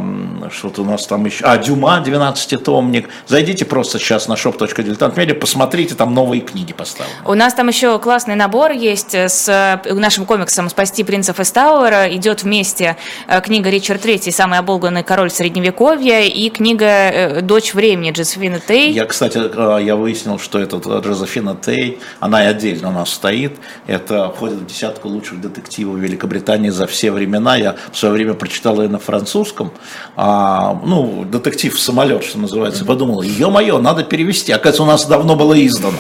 что-то 0.51 0.81
у 0.81 0.85
нас 0.85 1.07
там 1.07 1.25
еще, 1.25 1.45
а, 1.45 1.57
Дюма, 1.57 2.01
12-томник. 2.05 3.07
Зайдите 3.27 3.63
просто 3.63 3.97
сейчас 3.97 4.27
на 4.27 4.33
shop.diletant.media, 4.33 5.33
посмотрите, 5.33 5.95
там 5.95 6.13
новые 6.13 6.41
книги 6.41 6.73
поставлены. 6.73 7.17
У 7.25 7.33
нас 7.33 7.53
там 7.53 7.69
еще 7.69 7.97
классный 7.99 8.35
набор 8.35 8.71
есть 8.71 9.15
с 9.15 9.47
э, 9.47 9.93
нашим 9.93 10.25
комиксом 10.25 10.69
«Спасти 10.69 11.03
принцев 11.03 11.39
из 11.39 11.49
Тауэра». 11.51 12.13
Идет 12.13 12.43
вместе 12.43 12.97
э, 13.27 13.39
книга 13.39 13.69
«Ричард 13.69 14.01
Третий. 14.01 14.31
Самый 14.31 14.59
оболганный 14.59 15.03
король 15.03 15.31
Средневековья» 15.31 16.21
и 16.21 16.49
книга 16.49 16.85
э, 16.85 17.41
«Дочь 17.41 17.73
времени» 17.73 18.11
Джозефины 18.11 18.61
Тей. 18.65 18.91
Я, 18.91 19.05
кстати, 19.05 19.37
я 19.81 19.95
выяснил, 19.95 20.39
что 20.39 20.59
это 20.59 20.77
Джозефина 20.77 21.55
Тей, 21.55 21.99
она 22.19 22.43
и 22.43 22.47
отдельно 22.47 22.89
у 22.89 22.91
нас 22.91 23.11
стоит. 23.11 23.57
Это 23.87 24.29
входит 24.29 24.57
в 24.57 24.65
десятку 24.65 25.07
лучших 25.07 25.39
детективов 25.39 25.97
Великобритании 25.99 26.69
за 26.69 26.85
все 26.85 27.11
времена. 27.11 27.54
Я 27.55 27.75
в 27.91 27.97
свое 27.97 28.13
время 28.13 28.33
прочитал 28.33 28.81
ее 28.81 28.89
на 28.89 28.99
французском. 28.99 29.71
А, 30.15 30.79
ну, 30.85 31.25
детектив 31.25 31.79
«Самолет», 31.79 32.23
что 32.23 32.39
называется. 32.39 32.85
Подумал, 32.85 33.21
ё-моё, 33.21 33.79
надо 33.79 34.03
перевести. 34.03 34.51
Оказывается, 34.51 34.83
у 34.83 34.85
нас 34.85 35.05
давно 35.05 35.35
было 35.35 35.53
издано. 35.65 35.97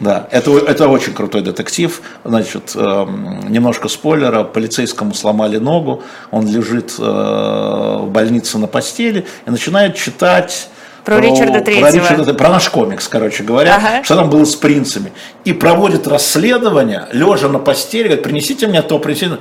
Да, 0.00 0.28
это, 0.30 0.56
это 0.58 0.88
очень 0.88 1.12
крутой 1.14 1.42
детектив. 1.42 2.00
Значит, 2.24 2.72
эм, 2.74 3.50
немножко 3.50 3.88
спойлера. 3.88 4.44
Полицейскому 4.44 5.14
сломали 5.14 5.58
ногу. 5.58 6.02
Он 6.30 6.46
лежит 6.46 6.94
э, 6.98 7.02
в 7.02 8.08
больнице 8.10 8.58
на 8.58 8.66
постели 8.66 9.26
и 9.46 9.50
начинает 9.50 9.96
читать 9.96 10.68
Про 11.04 11.18
Ричарда 11.20 11.54
про 11.54 11.60
Третьего. 11.62 11.86
Ричарда- 11.88 12.34
про 12.34 12.48
наш 12.48 12.68
комикс, 12.68 13.08
короче 13.08 13.42
говоря, 13.42 13.74
Ага. 13.76 14.04
что 14.04 14.14
там 14.14 14.30
было 14.30 14.44
с 14.44 14.54
принцами. 14.54 15.12
И 15.44 15.52
проводит 15.52 16.06
расследование, 16.06 17.08
лежа 17.12 17.48
на 17.48 17.58
постели, 17.58 18.04
говорит, 18.04 18.22
принесите 18.22 18.66
мне 18.68 18.82
то, 18.82 18.98
принесите. 19.00 19.38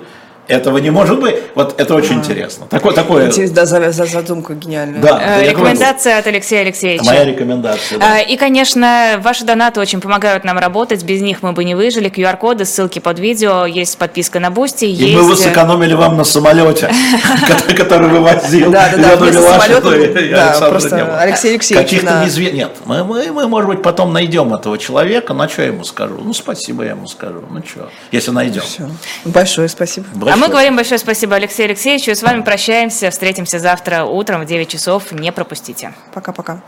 Этого 0.52 0.78
не 0.80 0.90
может 0.90 1.20
быть. 1.20 1.36
Вот 1.56 1.80
это 1.80 1.96
очень 1.96 2.16
интересно. 2.16 2.68
Такое, 2.68 2.94
такое 2.94 3.28
Интересно, 3.28 3.56
да, 3.56 3.66
за- 3.66 3.92
за- 3.92 4.06
задумка 4.06 4.54
гениальная. 4.54 5.02
да, 5.02 5.22
Э, 5.22 5.36
говорю, 5.36 5.50
Рекомендация 5.52 6.18
от 6.18 6.28
Алексея 6.28 6.62
Алексеевича. 6.62 7.06
моя 7.06 7.24
рекомендация. 7.24 7.98
да. 8.00 8.16
А, 8.16 8.20
И, 8.20 8.36
конечно, 8.38 9.20
ваши 9.24 9.46
донаты 9.46 9.80
очень 9.80 10.02
помогают 10.02 10.44
нам 10.44 10.58
работать. 10.60 11.04
Без 11.04 11.22
них 11.22 11.42
мы 11.42 11.54
бы 11.54 11.64
не 11.64 11.74
выжили. 11.76 12.10
QR-коды, 12.10 12.66
ссылки 12.66 13.00
под 13.00 13.20
видео. 13.20 13.66
Есть 13.66 13.98
подписка 13.98 14.40
на 14.42 14.52
Бусти. 14.52 14.86
И 14.86 14.90
есть... 14.90 15.16
мы 15.16 15.24
вы 15.24 15.36
сэкономили 15.38 15.94
вам 15.94 16.18
на 16.18 16.24
самолете, 16.26 16.92
который- 17.78 18.10
вывозил. 18.10 18.72
Да, 18.72 18.90
да, 18.96 19.16
да, 19.16 19.16
да, 20.32 20.70
просто. 20.70 21.18
Алексей 21.20 21.52
Алексеевич 21.52 21.86
Каких-то 21.86 22.22
неизвестных. 22.24 22.56
Нет, 22.56 22.72
мы, 22.86 23.04
мы, 23.04 23.32
мы, 23.32 23.48
может 23.48 23.70
быть, 23.70 23.82
потом 23.82 24.12
найдем 24.14 24.54
этого 24.54 24.78
человека. 24.78 25.34
На 25.34 25.48
что 25.48 25.62
я 25.62 25.70
ему 25.70 25.84
скажу? 25.84 26.20
Ну, 26.24 26.34
спасибо 26.34 26.84
я 26.84 26.92
ему 26.92 27.08
скажу. 27.08 27.44
Ну, 27.50 27.62
что, 27.66 27.90
если 28.12 28.32
найдем. 28.32 28.64
Большое 29.26 29.70
спасибо. 29.70 30.06
А 30.32 30.36
мы 30.42 30.48
говорим 30.48 30.76
большое 30.76 30.98
спасибо 30.98 31.36
Алексею 31.36 31.68
Алексеевичу. 31.68 32.16
С 32.16 32.24
вами 32.24 32.42
прощаемся. 32.42 33.12
Встретимся 33.12 33.60
завтра 33.60 34.06
утром 34.06 34.42
в 34.42 34.46
9 34.46 34.68
часов. 34.68 35.12
Не 35.12 35.32
пропустите. 35.32 35.94
Пока-пока. 36.16 36.64